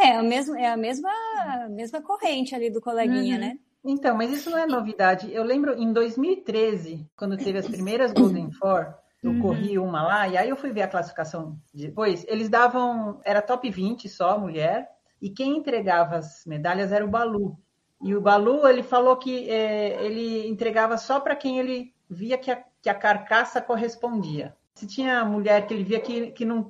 É, 0.02 0.16
a 0.16 0.22
mesma, 0.22 0.60
é 0.60 0.68
a 0.70 0.76
mesma, 0.76 1.08
a 1.10 1.68
mesma 1.70 2.02
corrente 2.02 2.54
ali 2.54 2.70
do 2.70 2.82
coleguinha, 2.82 3.36
Uhum. 3.36 3.40
né? 3.40 3.58
Então, 3.82 4.14
mas 4.16 4.30
isso 4.30 4.50
não 4.50 4.58
é 4.58 4.66
novidade. 4.66 5.32
Eu 5.32 5.42
lembro 5.42 5.72
em 5.80 5.90
2013, 5.92 7.08
quando 7.16 7.36
teve 7.36 7.58
as 7.58 7.66
primeiras 7.66 8.12
Golden 8.12 8.50
Four, 8.50 8.92
eu 9.22 9.30
Uhum. 9.30 9.38
corri 9.40 9.78
uma 9.78 10.02
lá, 10.02 10.28
e 10.28 10.36
aí 10.36 10.50
eu 10.50 10.56
fui 10.56 10.70
ver 10.70 10.82
a 10.82 10.88
classificação 10.88 11.56
depois. 11.72 12.26
Eles 12.28 12.48
davam, 12.50 13.20
era 13.24 13.40
top 13.40 13.70
20 13.70 14.06
só, 14.08 14.38
mulher, 14.38 14.88
e 15.22 15.30
quem 15.30 15.56
entregava 15.56 16.16
as 16.16 16.44
medalhas 16.44 16.92
era 16.92 17.04
o 17.04 17.08
Balu. 17.08 17.56
E 18.02 18.14
o 18.14 18.20
Balu, 18.20 18.66
ele 18.66 18.82
falou 18.82 19.16
que 19.16 19.48
é, 19.50 20.04
ele 20.04 20.46
entregava 20.48 20.96
só 20.98 21.18
para 21.18 21.36
quem 21.36 21.58
ele 21.58 21.94
via 22.08 22.36
que 22.36 22.50
a, 22.50 22.62
que 22.82 22.88
a 22.88 22.94
carcaça 22.94 23.60
correspondia. 23.60 24.54
Se 24.74 24.86
tinha 24.86 25.24
mulher 25.24 25.66
que 25.66 25.72
ele 25.72 25.84
via 25.84 26.00
que, 26.00 26.30
que 26.32 26.44
não 26.44 26.60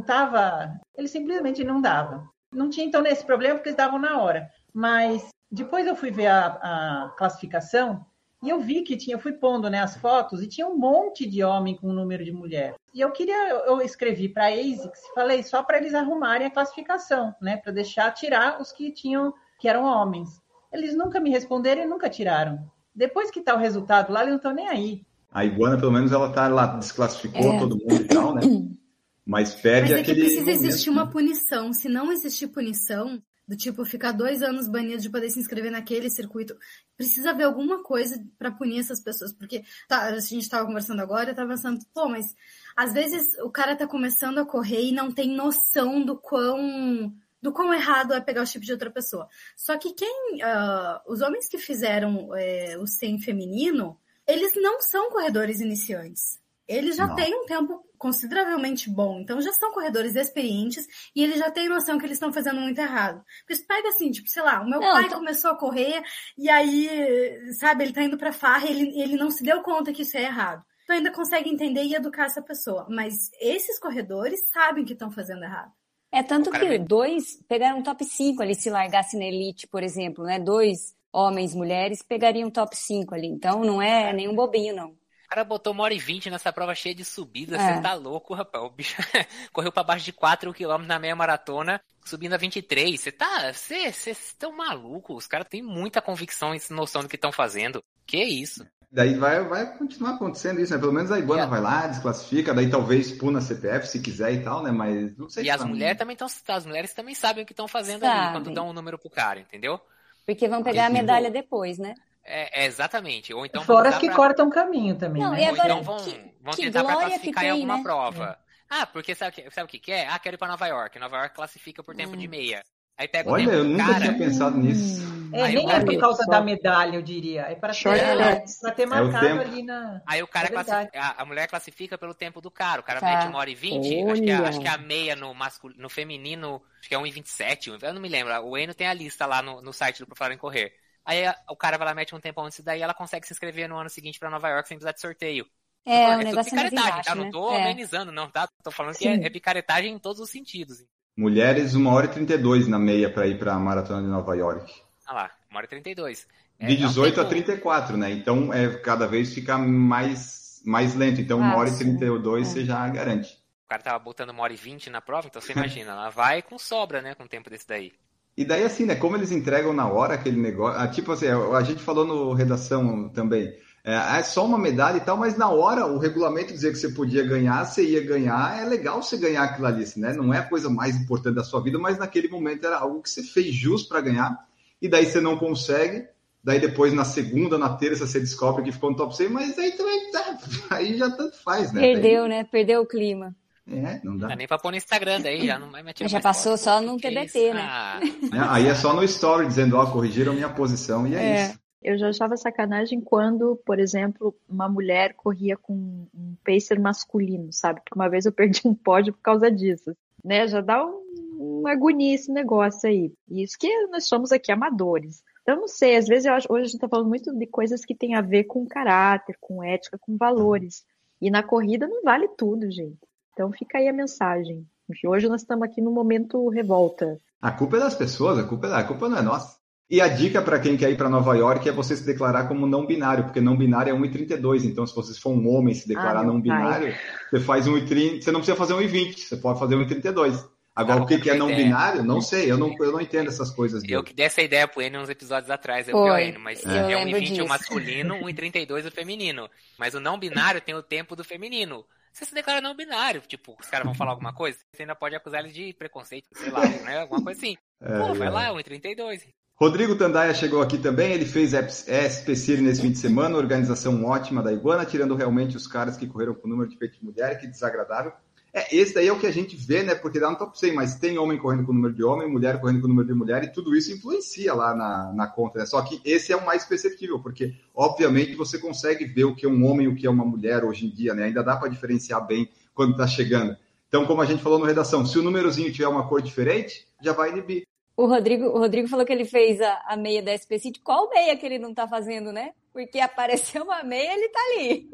estava, 0.00 0.66
não, 0.66 0.66
não 0.66 0.80
ele 0.96 1.08
simplesmente 1.08 1.62
não 1.62 1.80
dava. 1.80 2.28
Não 2.52 2.68
tinha, 2.68 2.86
então, 2.86 3.02
nesse 3.02 3.24
problema, 3.24 3.54
porque 3.54 3.68
eles 3.68 3.76
davam 3.76 3.98
na 3.98 4.20
hora. 4.20 4.50
Mas 4.72 5.28
depois 5.50 5.86
eu 5.86 5.94
fui 5.94 6.10
ver 6.10 6.26
a, 6.26 6.46
a 6.46 7.08
classificação 7.16 8.04
e 8.42 8.50
eu 8.50 8.60
vi 8.60 8.82
que 8.82 8.96
tinha, 8.96 9.16
eu 9.16 9.20
fui 9.20 9.32
pondo 9.32 9.70
né, 9.70 9.80
as 9.80 9.96
fotos 9.96 10.42
e 10.42 10.46
tinha 10.46 10.66
um 10.66 10.76
monte 10.76 11.26
de 11.26 11.42
homem 11.42 11.76
com 11.76 11.88
o 11.88 11.92
número 11.92 12.24
de 12.24 12.32
mulher. 12.32 12.74
E 12.94 13.00
eu 13.00 13.10
queria, 13.10 13.50
eu 13.50 13.80
escrevi 13.80 14.28
para 14.28 14.44
a 14.44 14.52
ASICS, 14.52 15.00
falei 15.14 15.42
só 15.42 15.62
para 15.62 15.78
eles 15.78 15.94
arrumarem 15.94 16.46
a 16.46 16.50
classificação, 16.50 17.34
né, 17.40 17.56
para 17.56 17.72
deixar 17.72 18.12
tirar 18.12 18.60
os 18.60 18.72
que 18.72 18.90
tinham, 18.90 19.32
que 19.58 19.68
eram 19.68 19.84
homens. 19.84 20.40
Eles 20.76 20.96
nunca 20.96 21.20
me 21.20 21.30
responderam 21.30 21.82
e 21.82 21.86
nunca 21.86 22.08
tiraram. 22.08 22.70
Depois 22.94 23.30
que 23.30 23.40
está 23.40 23.54
o 23.54 23.58
resultado 23.58 24.12
lá, 24.12 24.20
eles 24.20 24.30
não 24.30 24.36
estão 24.36 24.54
nem 24.54 24.68
aí. 24.68 25.02
A 25.30 25.44
Iguana, 25.44 25.76
pelo 25.78 25.92
menos, 25.92 26.12
ela 26.12 26.32
tá 26.32 26.48
lá, 26.48 26.66
desclassificou 26.66 27.52
É. 27.54 27.58
todo 27.58 27.76
mundo 27.78 27.94
e 27.94 28.04
tal, 28.04 28.34
né? 28.34 28.40
Mas 29.24 29.54
perde 29.54 29.90
Mas 29.90 30.00
é 30.00 30.04
que 30.04 30.10
aquele. 30.12 30.20
precisa 30.20 30.40
momento, 30.42 30.64
existir 30.64 30.90
né? 30.90 30.92
uma 30.92 31.10
punição. 31.10 31.72
Se 31.72 31.88
não 31.88 32.12
existir 32.12 32.46
punição, 32.46 33.20
do 33.46 33.56
tipo 33.56 33.84
ficar 33.84 34.12
dois 34.12 34.42
anos 34.42 34.68
banido 34.68 35.00
de 35.00 35.10
poder 35.10 35.30
se 35.30 35.38
inscrever 35.38 35.70
naquele 35.70 36.10
circuito, 36.10 36.56
precisa 36.96 37.30
haver 37.30 37.44
alguma 37.44 37.82
coisa 37.82 38.20
para 38.38 38.50
punir 38.50 38.80
essas 38.80 39.00
pessoas. 39.00 39.32
Porque 39.32 39.62
tá, 39.88 40.02
a 40.06 40.18
gente 40.18 40.42
estava 40.42 40.66
conversando 40.66 41.00
agora, 41.00 41.28
eu 41.28 41.30
estava 41.30 41.50
pensando, 41.50 41.78
pô, 41.94 42.08
mas 42.08 42.34
às 42.76 42.92
vezes 42.92 43.26
o 43.44 43.50
cara 43.50 43.76
tá 43.76 43.86
começando 43.86 44.38
a 44.38 44.46
correr 44.46 44.82
e 44.82 44.92
não 44.92 45.12
tem 45.12 45.34
noção 45.34 46.04
do 46.04 46.16
quão 46.16 47.12
do 47.42 47.52
quão 47.52 47.72
errado 47.72 48.12
é 48.14 48.20
pegar 48.20 48.42
o 48.42 48.46
chip 48.46 48.64
de 48.64 48.72
outra 48.72 48.90
pessoa. 48.90 49.28
Só 49.56 49.76
que 49.78 49.92
quem 49.92 50.42
ah, 50.42 51.02
os 51.06 51.20
homens 51.20 51.48
que 51.48 51.58
fizeram 51.58 52.34
é, 52.34 52.76
o 52.78 52.86
100 52.86 53.20
feminino, 53.20 53.98
eles 54.26 54.52
não 54.56 54.80
são 54.80 55.10
corredores 55.10 55.60
iniciantes. 55.60 56.38
Eles 56.68 56.96
já 56.96 57.06
Não. 57.06 57.14
têm 57.14 57.32
um 57.32 57.46
tempo 57.46 57.84
consideravelmente 57.96 58.90
bom, 58.90 59.20
então 59.20 59.40
já 59.40 59.52
são 59.52 59.70
corredores 59.72 60.16
experientes 60.16 60.84
e 61.14 61.22
eles 61.22 61.38
já 61.38 61.48
têm 61.50 61.68
noção 61.68 61.96
que 61.96 62.04
eles 62.04 62.16
estão 62.16 62.32
fazendo 62.32 62.60
muito 62.60 62.78
errado. 62.80 63.22
Porque 63.40 63.54
se 63.54 63.64
pega 63.64 63.88
assim, 63.90 64.10
tipo, 64.10 64.28
sei 64.28 64.42
lá, 64.42 64.60
o 64.60 64.68
meu 64.68 64.80
Não, 64.80 64.92
pai 64.92 65.04
então- 65.04 65.20
começou 65.20 65.52
a 65.52 65.56
correr 65.56 66.02
e 66.36 66.50
aí, 66.50 67.52
sabe, 67.54 67.84
ele 67.84 67.92
tá 67.92 68.02
indo 68.02 68.18
pra 68.18 68.32
farra 68.32 68.66
e 68.66 68.70
ele, 68.70 69.00
ele 69.00 69.16
não 69.16 69.30
se 69.30 69.44
deu 69.44 69.62
conta 69.62 69.92
que 69.92 70.02
isso 70.02 70.16
é 70.16 70.24
errado. 70.24 70.64
Tu 70.86 70.92
ainda 70.92 71.10
consegue 71.12 71.48
entender 71.48 71.84
e 71.84 71.94
educar 71.94 72.24
essa 72.26 72.42
pessoa. 72.42 72.86
Mas 72.90 73.30
esses 73.40 73.78
corredores 73.78 74.40
sabem 74.52 74.84
que 74.84 74.92
estão 74.92 75.10
fazendo 75.10 75.44
errado. 75.44 75.72
É 76.12 76.22
tanto 76.22 76.50
que 76.50 76.58
vê- 76.58 76.78
dois 76.78 77.42
pegaram 77.48 77.78
um 77.78 77.82
top 77.82 78.04
5 78.04 78.42
ali, 78.42 78.54
se 78.54 78.70
largasse 78.70 79.18
na 79.18 79.24
elite, 79.24 79.66
por 79.66 79.82
exemplo, 79.82 80.24
né? 80.24 80.38
Dois 80.38 80.94
homens, 81.12 81.54
mulheres, 81.54 82.02
pegariam 82.02 82.50
top 82.50 82.76
5 82.76 83.14
ali. 83.14 83.26
Então 83.26 83.62
não 83.62 83.80
é 83.82 84.12
nenhum 84.12 84.34
bobinho, 84.34 84.74
não. 84.74 84.88
O 84.90 85.28
cara 85.28 85.42
botou 85.42 85.72
uma 85.72 85.82
hora 85.82 85.92
e 85.92 85.98
vinte 85.98 86.30
nessa 86.30 86.52
prova 86.52 86.72
cheia 86.74 86.94
de 86.94 87.04
subida. 87.04 87.56
É. 87.56 87.74
Você 87.74 87.82
tá 87.82 87.94
louco, 87.94 88.32
rapaz. 88.32 88.64
O 88.64 88.70
bicho 88.70 88.94
correu 89.52 89.72
pra 89.72 89.82
baixo 89.82 90.04
de 90.04 90.12
4 90.12 90.54
km 90.54 90.84
na 90.86 91.00
meia 91.00 91.16
maratona, 91.16 91.80
subindo 92.04 92.34
a 92.34 92.38
23. 92.38 93.00
Você 93.00 93.10
tá. 93.10 93.52
Vocês 93.52 94.06
estão 94.06 94.52
malucos. 94.56 95.16
Os 95.16 95.26
caras 95.26 95.48
têm 95.48 95.62
muita 95.62 96.00
convicção 96.00 96.54
e 96.54 96.60
noção 96.70 97.02
do 97.02 97.08
que 97.08 97.16
estão 97.16 97.32
fazendo. 97.32 97.82
Que 98.06 98.22
isso? 98.22 98.64
Daí 98.96 99.14
vai, 99.14 99.44
vai 99.44 99.76
continuar 99.76 100.14
acontecendo 100.14 100.58
isso, 100.58 100.72
né? 100.72 100.80
Pelo 100.80 100.90
menos 100.90 101.12
a 101.12 101.18
Iguana 101.18 101.42
a- 101.42 101.46
vai 101.46 101.60
lá, 101.60 101.86
desclassifica, 101.86 102.54
daí 102.54 102.70
talvez 102.70 103.12
puna 103.12 103.42
CPF 103.42 103.86
se 103.86 104.00
quiser 104.00 104.32
e 104.32 104.42
tal, 104.42 104.62
né? 104.62 104.70
Mas 104.72 105.14
não 105.18 105.28
sei 105.28 105.42
E 105.42 105.44
se 105.44 105.50
as 105.50 105.60
vai- 105.60 105.68
mulheres 105.68 105.98
também 105.98 106.14
estão. 106.14 106.26
As 106.56 106.64
mulheres 106.64 106.94
também 106.94 107.14
sabem 107.14 107.42
o 107.44 107.46
que 107.46 107.52
estão 107.52 107.68
fazendo 107.68 108.04
ali 108.04 108.14
Sabem. 108.14 108.32
quando 108.32 108.54
dão 108.54 108.70
um 108.70 108.72
número 108.72 108.98
pro 108.98 109.10
cara, 109.10 109.38
entendeu? 109.38 109.78
Porque 110.24 110.48
vão 110.48 110.62
pegar 110.62 110.86
a 110.86 110.90
medalha 110.90 111.30
depois, 111.30 111.76
né? 111.76 111.92
É, 112.24 112.62
é 112.62 112.66
exatamente. 112.66 113.34
Ou 113.34 113.44
então 113.44 113.62
Fora 113.62 113.90
as 113.90 113.98
que 113.98 114.06
pra- 114.06 114.16
cortam 114.16 114.48
caminho 114.48 114.96
também, 114.96 115.22
Não, 115.22 115.32
né? 115.32 115.42
e 115.42 115.44
Ou 115.44 115.52
agora, 115.52 115.68
então 115.74 115.82
vão, 115.82 115.96
que- 115.98 116.34
vão 116.40 116.54
que 116.54 116.62
tentar 116.62 116.82
pra 116.82 116.96
classificar 116.96 117.22
que 117.22 117.28
em 117.28 117.32
tem, 117.42 117.50
alguma 117.50 117.76
né? 117.76 117.82
prova. 117.82 118.38
Ah, 118.70 118.86
porque 118.86 119.14
sabe, 119.14 119.30
o 119.30 119.34
que- 119.44 119.50
sabe 119.50 119.66
o 119.66 119.68
que 119.68 119.78
que 119.78 119.92
é? 119.92 120.08
Ah, 120.08 120.18
quero 120.18 120.36
ir 120.36 120.38
pra 120.38 120.48
Nova 120.48 120.66
York. 120.66 120.98
Nova 120.98 121.18
York 121.18 121.36
classifica 121.36 121.82
por 121.84 121.94
tempo 121.94 122.14
Hum. 122.14 122.16
de 122.16 122.26
meia. 122.26 122.64
Aí 122.98 123.08
pega 123.08 123.28
o 123.28 123.32
Olha, 123.32 123.44
tempo 123.44 123.56
eu 123.56 123.64
do 123.64 123.70
nunca 123.70 123.84
cara. 123.86 124.00
tinha 124.00 124.18
pensado 124.18 124.56
nisso. 124.58 125.04
É, 125.32 125.42
Aí 125.42 125.54
nem 125.56 125.70
é 125.70 125.80
por 125.84 125.98
causa 125.98 126.22
Só- 126.24 126.30
da 126.30 126.40
medalha, 126.40 126.96
eu 126.96 127.02
diria. 127.02 127.42
É 127.42 127.54
para 127.56 127.72
ter, 127.72 127.78
Shortcuts. 127.80 128.58
pra 128.60 128.70
ter 128.72 128.86
marcado 128.86 129.26
tempo. 129.26 129.40
ali 129.40 129.62
na. 129.62 130.00
Aí 130.06 130.22
o 130.22 130.26
cara 130.26 130.46
É 130.46 130.50
classifica, 130.50 131.00
a, 131.00 131.22
a 131.22 131.24
mulher 131.26 131.48
classifica 131.48 131.98
pelo 131.98 132.14
tempo 132.14 132.40
do 132.40 132.50
cara. 132.50 132.80
O 132.80 132.84
cara 132.84 133.00
Tá. 133.00 133.06
mete 133.06 133.28
uma 133.28 133.38
hora 133.38 133.50
e 133.50 133.54
vinte. 133.54 134.02
Acho 134.08 134.22
que, 134.22 134.30
a, 134.30 134.38
Olha. 134.38 134.48
acho 134.48 134.60
que 134.60 134.68
a 134.68 134.78
meia 134.78 135.16
no, 135.16 135.34
mascul... 135.34 135.72
no 135.76 135.90
feminino, 135.90 136.62
acho 136.78 136.88
que 136.88 136.94
é 136.94 136.98
1,27. 136.98 137.76
Eu 137.82 137.92
não 137.92 138.00
me 138.00 138.08
lembro. 138.08 138.32
O 138.46 138.56
Eno 138.56 138.72
tem 138.72 138.86
a 138.86 138.94
lista 138.94 139.26
lá 139.26 139.42
no, 139.42 139.60
no 139.60 139.72
site 139.72 139.98
do 139.98 140.06
Pro 140.06 140.16
Falar 140.16 140.32
em 140.34 140.38
Correr. 140.38 140.72
Aí 141.04 141.26
a- 141.26 141.36
o 141.50 141.56
cara 141.56 141.76
vai 141.76 141.88
lá, 141.88 141.94
mete 141.94 142.14
um 142.14 142.20
tempo 142.20 142.40
antes 142.40 142.60
daí 142.60 142.80
ela 142.80 142.94
consegue 142.94 143.26
se 143.26 143.32
inscrever 143.32 143.68
no 143.68 143.76
ano 143.76 143.90
seguinte 143.90 144.18
pra 144.18 144.30
Nova 144.30 144.48
York 144.48 144.68
sem 144.68 144.76
precisar 144.76 144.92
de 144.92 145.00
sorteio. 145.00 145.44
É, 145.84 146.16
o 146.16 146.18
tudo 146.18 146.24
negócio 146.24 146.54
mais 146.56 146.70
picaretagem, 146.70 147.02
tá? 147.02 147.14
né? 147.14 147.24
Não 147.24 147.30
tô 147.30 147.52
É. 147.52 147.62
amenizando, 147.62 148.10
não, 148.12 148.30
tá? 148.30 148.48
Tô 148.62 148.70
falando 148.70 148.96
que 148.96 149.06
é, 149.06 149.16
Sim. 149.16 149.24
é 149.24 149.30
picaretagem 149.30 149.92
em 149.92 149.98
todos 149.98 150.20
os 150.20 150.30
sentidos. 150.30 150.78
Mulheres, 151.16 151.74
1 151.74 151.86
hora 151.86 152.06
e 152.06 152.10
32 152.10 152.68
na 152.68 152.78
meia 152.78 153.08
para 153.10 153.26
ir 153.26 153.38
para 153.38 153.54
a 153.54 153.58
maratona 153.58 154.02
de 154.02 154.08
Nova 154.08 154.34
York. 154.36 154.72
Olha 155.08 155.14
lá, 155.16 155.30
1 155.50 155.56
hora 155.56 155.64
e 155.64 155.68
32. 155.68 156.26
É, 156.58 156.66
De 156.66 156.74
é 156.82 156.84
um 156.84 156.88
18 156.88 157.20
a 157.20 157.24
tempo- 157.24 157.28
34, 157.30 157.96
né? 157.96 158.10
Então 158.12 158.52
é 158.52 158.68
cada 158.78 159.06
vez 159.06 159.32
fica 159.32 159.56
mais, 159.56 160.60
mais 160.64 160.94
lento. 160.94 161.20
Então, 161.20 161.38
1 161.40 161.44
Ah, 161.44 161.56
hora 161.56 161.68
e 161.68 161.72
sim. 161.72 161.84
32 161.84 162.48
É. 162.48 162.50
você 162.50 162.64
já 162.66 162.86
garante. 162.88 163.32
O 163.64 163.68
cara 163.68 163.82
tava 163.82 163.98
botando 163.98 164.30
1 164.30 164.42
hora 164.42 164.52
e 164.52 164.56
20 164.56 164.90
na 164.90 165.00
prova, 165.00 165.26
então 165.26 165.40
você 165.40 165.52
imagina, 165.52 165.92
ela 165.92 166.10
vai 166.10 166.42
com 166.42 166.58
sobra, 166.58 167.00
né? 167.00 167.14
Com 167.14 167.24
o 167.24 167.28
tempo 167.28 167.48
desse 167.48 167.66
daí. 167.66 167.92
E 168.36 168.44
daí, 168.44 168.62
assim, 168.64 168.84
né? 168.84 168.94
Como 168.94 169.16
eles 169.16 169.32
entregam 169.32 169.72
na 169.72 169.88
hora 169.88 170.14
aquele 170.14 170.38
negócio. 170.38 170.78
ah, 170.78 170.86
tipo 170.86 171.12
assim, 171.12 171.26
a 171.28 171.62
gente 171.62 171.82
falou 171.82 172.04
no 172.04 172.34
redação 172.34 173.08
também. 173.08 173.50
É, 173.88 174.18
é 174.18 174.22
só 174.24 174.44
uma 174.44 174.58
medalha 174.58 174.96
e 174.96 175.00
tal, 175.00 175.16
mas 175.16 175.36
na 175.38 175.48
hora 175.48 175.86
o 175.86 175.96
regulamento 175.98 176.52
dizia 176.52 176.72
que 176.72 176.76
você 176.78 176.88
podia 176.88 177.24
ganhar, 177.24 177.64
você 177.64 177.84
ia 177.84 178.04
ganhar. 178.04 178.60
É 178.60 178.64
legal 178.64 179.00
você 179.00 179.16
ganhar 179.16 179.44
aquilo 179.44 179.66
ali, 179.68 179.84
assim, 179.84 180.00
né? 180.00 180.12
Não 180.12 180.34
é 180.34 180.38
a 180.38 180.42
coisa 180.42 180.68
mais 180.68 180.96
importante 180.96 181.36
da 181.36 181.44
sua 181.44 181.62
vida, 181.62 181.78
mas 181.78 181.96
naquele 181.96 182.26
momento 182.28 182.66
era 182.66 182.78
algo 182.78 183.00
que 183.00 183.08
você 183.08 183.22
fez 183.22 183.54
jus 183.54 183.84
para 183.84 184.00
ganhar. 184.00 184.36
E 184.82 184.88
daí 184.88 185.06
você 185.06 185.20
não 185.20 185.38
consegue. 185.38 186.04
Daí 186.42 186.58
depois 186.60 186.92
na 186.92 187.04
segunda, 187.04 187.56
na 187.58 187.70
terça 187.76 188.06
você 188.08 188.18
descobre 188.18 188.64
que 188.64 188.72
ficou 188.72 188.90
no 188.90 188.96
top 188.96 189.16
100, 189.16 189.28
mas 189.28 189.56
aí 189.58 189.70
também 189.72 190.10
tá, 190.10 190.38
aí 190.76 190.98
já 190.98 191.08
tanto 191.10 191.36
faz, 191.42 191.72
né? 191.72 191.80
Perdeu, 191.80 192.26
né? 192.26 192.42
Perdeu 192.44 192.80
o 192.82 192.86
clima. 192.86 193.34
Daí- 193.66 193.78
é, 193.84 194.00
não 194.04 194.12
Não 194.12 194.18
dá. 194.18 194.28
dá 194.28 194.36
nem 194.36 194.46
pra 194.48 194.58
pôr 194.58 194.70
no 194.70 194.76
Instagram 194.76 195.20
daí, 195.20 195.44
já 195.46 195.58
não 195.58 195.70
vai 195.70 195.82
meter 195.84 196.08
Já 196.08 196.20
passou 196.20 196.52
foto. 196.56 196.64
só 196.64 196.80
no 196.80 196.96
TBT, 196.98 197.52
né? 197.54 197.62
Ah, 197.68 198.00
É, 198.32 198.38
aí 198.48 198.66
é 198.66 198.74
só 198.76 198.92
no 198.92 199.02
story 199.04 199.46
dizendo, 199.46 199.76
ó, 199.76 199.86
corrigiram 199.86 200.34
minha 200.34 200.48
posição 200.48 201.04
e 201.06 201.14
é, 201.16 201.18
É. 201.22 201.46
isso. 201.50 201.58
Eu 201.82 201.96
já 201.98 202.08
achava 202.08 202.36
sacanagem 202.36 203.00
quando, 203.00 203.56
por 203.64 203.78
exemplo, 203.78 204.34
uma 204.48 204.68
mulher 204.68 205.14
corria 205.14 205.56
com 205.56 205.72
um 206.14 206.34
pacer 206.44 206.78
masculino, 206.80 207.52
sabe? 207.52 207.80
Porque 207.80 207.94
uma 207.98 208.08
vez 208.08 208.26
eu 208.26 208.32
perdi 208.32 208.62
um 208.64 208.74
pódio 208.74 209.12
por 209.12 209.22
causa 209.22 209.50
disso. 209.50 209.96
Né? 210.24 210.48
Já 210.48 210.60
dá 210.60 210.84
um, 210.84 211.60
uma 211.60 211.72
agonia 211.72 212.14
esse 212.14 212.32
negócio 212.32 212.88
aí. 212.88 213.12
E 213.28 213.42
isso 213.42 213.56
que 213.58 213.86
nós 213.88 214.06
somos 214.06 214.32
aqui 214.32 214.50
amadores. 214.50 215.22
Então, 215.42 215.60
não 215.60 215.68
sei, 215.68 215.96
às 215.96 216.06
vezes 216.08 216.24
eu 216.24 216.32
acho, 216.32 216.52
hoje 216.52 216.64
a 216.64 216.68
gente 216.68 216.80
tá 216.80 216.88
falando 216.88 217.08
muito 217.08 217.32
de 217.32 217.46
coisas 217.46 217.84
que 217.84 217.94
tem 217.94 218.16
a 218.16 218.20
ver 218.20 218.44
com 218.44 218.66
caráter, 218.66 219.36
com 219.40 219.62
ética, 219.62 219.96
com 219.96 220.16
valores. 220.16 220.84
E 221.20 221.30
na 221.30 221.42
corrida 221.42 221.86
não 221.86 222.02
vale 222.02 222.26
tudo, 222.36 222.68
gente. 222.70 222.98
Então 223.32 223.52
fica 223.52 223.78
aí 223.78 223.86
a 223.86 223.92
mensagem. 223.92 224.66
Hoje 225.04 225.28
nós 225.28 225.42
estamos 225.42 225.64
aqui 225.64 225.80
no 225.80 225.92
momento 225.92 226.48
revolta. 226.48 227.20
A 227.40 227.52
culpa 227.52 227.76
é 227.76 227.80
das 227.80 227.94
pessoas, 227.94 228.38
a 228.38 228.44
culpa, 228.44 228.66
é- 228.66 228.74
a 228.74 228.84
culpa 228.84 229.08
não 229.08 229.18
é 229.18 229.22
nossa. 229.22 229.56
E 229.88 230.00
a 230.00 230.08
dica 230.08 230.42
para 230.42 230.58
quem 230.58 230.76
quer 230.76 230.90
ir 230.90 230.96
para 230.96 231.08
Nova 231.08 231.34
York 231.36 231.68
é 231.68 231.72
você 231.72 231.96
se 231.96 232.04
declarar 232.04 232.48
como 232.48 232.66
não 232.66 232.84
binário, 232.86 233.24
porque 233.24 233.40
não 233.40 233.56
binário 233.56 233.94
é 233.94 233.96
1,32. 233.96 234.64
Então, 234.64 234.84
se 234.86 234.94
você 234.94 235.18
for 235.20 235.30
um 235.30 235.48
homem 235.48 235.74
se 235.74 235.86
declarar 235.86 236.20
Ah, 236.20 236.24
não 236.24 236.40
binário, 236.40 236.92
você 237.30 237.40
faz 237.40 237.68
1,30. 237.68 238.20
Você 238.22 238.32
não 238.32 238.40
precisa 238.40 238.56
fazer 238.56 238.74
1,20, 238.74 239.18
você 239.18 239.36
pode 239.36 239.58
fazer 239.60 239.76
1,32. 239.76 240.44
Agora, 240.74 241.00
Ah, 241.00 241.02
o 241.04 241.06
que, 241.06 241.18
que 241.18 241.30
é 241.30 241.34
não 241.34 241.48
ideia. 241.48 241.64
binário? 241.64 242.02
Não 242.04 242.20
sei, 242.20 242.50
eu 242.50 242.58
não, 242.58 242.74
eu 242.80 242.92
não 242.92 243.00
entendo 243.00 243.28
essas 243.28 243.50
coisas. 243.50 243.82
Eu 243.88 244.02
que 244.02 244.12
dei 244.12 244.26
essa 244.26 244.42
ideia 244.42 244.68
pro 244.68 244.82
Enio 244.82 245.00
uns 245.00 245.08
episódios 245.08 245.50
atrás, 245.50 245.88
eu 245.88 245.96
Foi. 245.96 246.04
vi 246.04 246.10
o 246.10 246.18
Enio, 246.18 246.40
mas 246.40 246.64
é 246.66 246.82
lembro 246.86 247.18
1,20 247.18 247.44
o 247.44 247.48
masculino, 247.48 248.14
1,32 248.16 248.86
o 248.86 248.90
feminino. 248.90 249.48
Mas 249.78 249.94
o 249.94 250.00
não 250.00 250.18
binário 250.18 250.60
tem 250.60 250.74
o 250.74 250.82
tempo 250.82 251.16
do 251.16 251.24
feminino. 251.24 251.86
Você 252.12 252.24
se 252.26 252.34
declara 252.34 252.60
não 252.60 252.74
binário, 252.74 253.22
tipo, 253.26 253.56
os 253.60 253.68
caras 253.68 253.84
vão 253.86 253.94
falar 253.94 254.10
alguma 254.10 254.32
coisa, 254.34 254.58
você 254.72 254.82
ainda 254.82 254.94
pode 254.94 255.14
acusar 255.14 255.40
eles 255.40 255.54
de 255.54 255.72
preconceito, 255.74 256.28
sei 256.34 256.50
lá, 256.50 256.66
né? 256.66 257.00
Alguma 257.00 257.22
coisa 257.22 257.38
assim. 257.38 257.56
É, 257.80 257.98
Pô, 257.98 258.14
vai 258.14 258.28
é. 258.28 258.30
lá, 258.30 258.48
1,32. 258.52 259.22
Rodrigo 259.58 259.96
Tandaia 259.96 260.34
chegou 260.34 260.60
aqui 260.60 260.76
também, 260.76 261.12
ele 261.12 261.24
fez 261.24 261.54
SPC 261.54 262.58
nesse 262.58 262.82
fim 262.82 262.90
de 262.90 262.98
semana, 262.98 263.38
organização 263.38 264.04
ótima 264.04 264.42
da 264.42 264.52
Iguana, 264.52 264.84
tirando 264.84 265.14
realmente 265.14 265.56
os 265.56 265.66
caras 265.66 265.96
que 265.96 266.06
correram 266.06 266.34
com 266.34 266.46
o 266.46 266.50
número 266.50 266.68
de 266.68 266.76
peito 266.76 266.98
de 266.98 267.04
mulher, 267.06 267.40
que 267.40 267.46
desagradável. 267.46 268.12
É, 268.52 268.76
esse 268.76 268.92
daí 268.92 269.08
é 269.08 269.12
o 269.12 269.18
que 269.18 269.26
a 269.26 269.32
gente 269.32 269.56
vê, 269.56 269.82
né? 269.82 269.94
Porque 269.94 270.20
dá 270.20 270.30
no 270.30 270.36
top 270.36 270.58
100, 270.58 270.74
mas 270.74 270.96
tem 270.96 271.16
homem 271.16 271.38
correndo 271.38 271.64
com 271.64 271.72
o 271.72 271.74
número 271.74 271.94
de 271.94 272.04
homem, 272.04 272.30
mulher 272.30 272.60
correndo 272.60 272.80
com 272.80 272.84
o 272.86 272.88
número 272.90 273.08
de 273.08 273.14
mulher, 273.14 273.44
e 273.44 273.52
tudo 273.52 273.74
isso 273.74 273.90
influencia 273.90 274.52
lá 274.52 274.74
na, 274.74 275.10
na 275.14 275.26
conta, 275.26 275.58
né? 275.58 275.64
Só 275.64 275.80
que 275.80 276.02
esse 276.04 276.34
é 276.34 276.36
o 276.36 276.44
mais 276.44 276.66
perceptível, 276.66 277.18
porque, 277.18 277.54
obviamente, 277.74 278.34
você 278.34 278.58
consegue 278.58 279.06
ver 279.06 279.24
o 279.24 279.34
que 279.34 279.46
é 279.46 279.48
um 279.48 279.64
homem 279.64 279.86
e 279.86 279.88
o 279.88 279.96
que 279.96 280.06
é 280.06 280.10
uma 280.10 280.24
mulher 280.24 280.64
hoje 280.64 280.84
em 280.84 280.90
dia, 280.90 281.14
né? 281.14 281.24
Ainda 281.24 281.42
dá 281.42 281.56
para 281.56 281.70
diferenciar 281.70 282.26
bem 282.26 282.46
quando 282.74 282.90
está 282.90 283.06
chegando. 283.06 283.56
Então, 283.88 284.04
como 284.04 284.20
a 284.20 284.26
gente 284.26 284.42
falou 284.42 284.58
no 284.58 284.66
redação, 284.66 285.06
se 285.06 285.18
o 285.18 285.22
númerozinho 285.22 285.72
tiver 285.72 285.88
uma 285.88 286.06
cor 286.06 286.20
diferente, 286.20 286.86
já 287.00 287.14
vai 287.14 287.30
inibir. 287.30 287.66
O 287.96 288.06
Rodrigo, 288.06 288.44
o 288.46 288.58
Rodrigo 288.58 288.88
falou 288.88 289.06
que 289.06 289.12
ele 289.12 289.24
fez 289.24 289.60
a, 289.60 289.82
a 289.88 289.96
meia 289.96 290.22
da 290.22 290.34
SPC. 290.34 290.72
Qual 290.84 291.08
meia 291.08 291.36
que 291.36 291.46
ele 291.46 291.58
não 291.58 291.72
tá 291.72 291.88
fazendo, 291.88 292.30
né? 292.30 292.50
Porque 292.72 293.00
apareceu 293.00 293.64
uma 293.64 293.82
meia, 293.82 294.12
ele 294.12 294.28
tá 294.28 294.40
ali. 294.52 294.90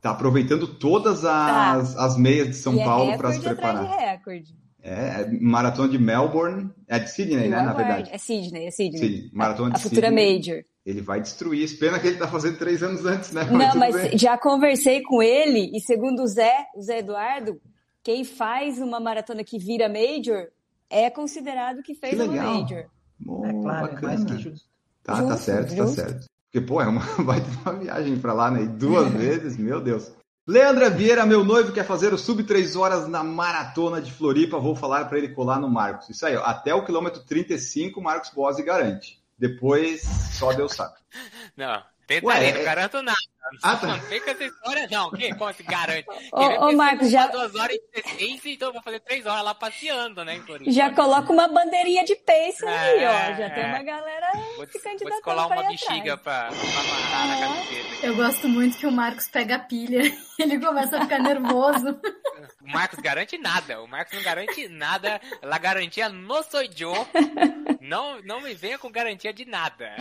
Tá 0.00 0.10
aproveitando 0.10 0.66
todas 0.66 1.24
as, 1.24 1.96
as 1.96 2.16
meias 2.16 2.48
de 2.48 2.54
São 2.54 2.74
e 2.74 2.82
Paulo 2.82 3.12
é 3.12 3.16
para 3.16 3.32
se 3.32 3.40
preparar. 3.40 3.86
de 3.86 4.04
recorde. 4.04 4.54
É, 4.82 5.20
é 5.20 5.30
maratona 5.40 5.88
de 5.90 5.98
Melbourne, 5.98 6.70
é 6.88 6.98
de 6.98 7.10
Sydney, 7.10 7.44
Eu 7.44 7.50
né, 7.50 7.62
na 7.62 7.72
verdade. 7.72 8.10
É 8.10 8.18
Sydney, 8.18 8.66
é 8.66 8.70
Sydney. 8.70 8.98
Sim, 8.98 9.30
maratona 9.32 9.74
A 9.74 9.76
de 9.76 9.82
futura 9.82 10.08
Sydney. 10.08 10.38
Major. 10.38 10.64
Ele 10.86 11.00
vai 11.02 11.20
destruir. 11.20 11.78
Pena 11.78 12.00
que 12.00 12.06
ele 12.06 12.16
tá 12.16 12.26
fazendo 12.26 12.58
três 12.58 12.82
anos 12.82 13.04
antes, 13.04 13.30
né? 13.30 13.44
Não, 13.52 13.76
mas 13.76 13.94
bem. 13.94 14.18
já 14.18 14.38
conversei 14.38 15.02
com 15.02 15.22
ele 15.22 15.70
e 15.76 15.80
segundo 15.80 16.22
o 16.22 16.26
Zé, 16.26 16.66
o 16.74 16.80
Zé 16.80 17.00
Eduardo, 17.00 17.60
quem 18.02 18.24
faz 18.24 18.78
uma 18.78 18.98
maratona 18.98 19.44
que 19.44 19.58
vira 19.58 19.88
Major 19.88 20.48
é 20.90 21.08
considerado 21.08 21.82
que 21.82 21.94
fez 21.94 22.16
Que 22.16 22.22
uma. 22.22 22.42
Major. 22.42 22.84
Bom, 23.18 23.46
É 23.46 23.52
claro, 23.52 23.86
é 23.86 23.90
bacana. 23.92 24.08
mais 24.08 24.24
que 24.24 24.38
justo. 24.38 24.68
Tá, 25.02 25.14
tá 25.14 25.20
Justo, 25.22 25.38
certo, 25.44 25.74
justo. 25.74 25.96
tá 25.96 26.02
certo. 26.08 26.26
Porque, 26.52 26.66
pô, 26.66 26.80
é 26.82 26.86
uma, 26.86 27.00
vai 27.24 27.40
ter 27.40 27.50
uma 27.64 27.78
viagem 27.78 28.18
pra 28.18 28.32
lá, 28.32 28.50
né? 28.50 28.62
E 28.62 28.68
duas 28.68 29.10
vezes, 29.12 29.56
meu 29.56 29.80
Deus. 29.80 30.10
Leandra 30.46 30.90
Vieira, 30.90 31.24
meu 31.24 31.44
noivo, 31.44 31.72
quer 31.72 31.84
fazer 31.84 32.12
o 32.12 32.18
sub 32.18 32.42
3 32.42 32.74
horas 32.74 33.06
na 33.06 33.22
maratona 33.22 34.00
de 34.00 34.10
Floripa. 34.12 34.58
Vou 34.58 34.74
falar 34.74 35.04
pra 35.04 35.16
ele 35.18 35.28
colar 35.28 35.60
no 35.60 35.68
Marcos. 35.70 36.08
Isso 36.10 36.26
aí, 36.26 36.34
ó, 36.36 36.42
até 36.44 36.74
o 36.74 36.84
quilômetro 36.84 37.22
35, 37.24 38.00
Marcos 38.02 38.30
Bose 38.30 38.62
garante. 38.62 39.20
Depois, 39.38 40.02
só 40.32 40.52
Deus 40.52 40.72
sabe. 40.72 40.94
Não, 41.56 41.80
aí, 42.30 42.48
é- 42.48 42.52
não 42.54 42.64
garanto 42.64 43.02
nada. 43.02 43.18
Ah, 43.64 43.74
tá. 43.76 43.86
Não 43.88 43.98
com 43.98 44.30
essa 44.30 44.44
história, 44.44 44.88
não. 44.90 45.10
Que, 45.10 45.34
como 45.34 45.52
se 45.52 45.62
garante? 45.64 46.06
Ô, 46.32 46.66
ô, 46.68 46.72
Marcos, 46.76 47.10
já- 47.10 47.26
duas 47.26 47.54
horas 47.54 47.76
e 47.76 48.02
16, 48.02 48.46
então 48.46 48.72
vou 48.72 48.82
fazer 48.82 49.00
três 49.00 49.26
horas 49.26 49.42
lá 49.42 49.54
passeando, 49.54 50.24
né. 50.24 50.40
Já 50.68 50.92
coloca 50.94 51.32
uma 51.32 51.48
bandeirinha 51.48 52.04
de 52.04 52.14
pace 52.16 52.64
aí, 52.66 53.02
É, 53.02 53.08
ó. 53.08 53.36
Já 53.36 53.44
é. 53.46 53.50
tem 53.50 53.64
uma 53.66 53.82
galera 53.82 54.30
Vou, 54.56 54.66
se 54.66 54.72
des- 54.72 54.72
vou 54.72 54.82
candidatando 54.82 55.10
descolar 55.10 55.46
uma 55.48 55.62
bexiga 55.68 56.16
pra, 56.16 56.48
pra 56.48 56.80
amarrar 56.80 57.26
na 57.26 57.34
Ah. 57.34 57.38
camiseta. 57.40 58.06
Eu 58.06 58.16
gosto 58.16 58.48
muito 58.48 58.78
que 58.78 58.86
o 58.86 58.92
Marcos 58.92 59.26
pega 59.28 59.56
a 59.56 59.58
pilha. 59.58 60.00
Ele 60.38 60.60
começa 60.60 60.96
a 60.98 61.00
ficar 61.02 61.18
nervoso. 61.18 62.00
O 62.62 62.70
Marcos 62.70 63.00
garante 63.00 63.36
nada. 63.36 63.82
O 63.82 63.88
Marcos 63.88 64.14
não 64.14 64.22
garante 64.22 64.68
nada. 64.68 65.20
La 65.42 65.58
garantia 65.58 66.08
no 66.08 66.42
sou 66.44 66.62
eu. 66.62 66.92
Não, 67.80 68.20
não 68.22 68.40
me 68.40 68.54
venha 68.54 68.78
com 68.78 68.90
garantia 68.90 69.32
de 69.32 69.44
nada. 69.44 69.96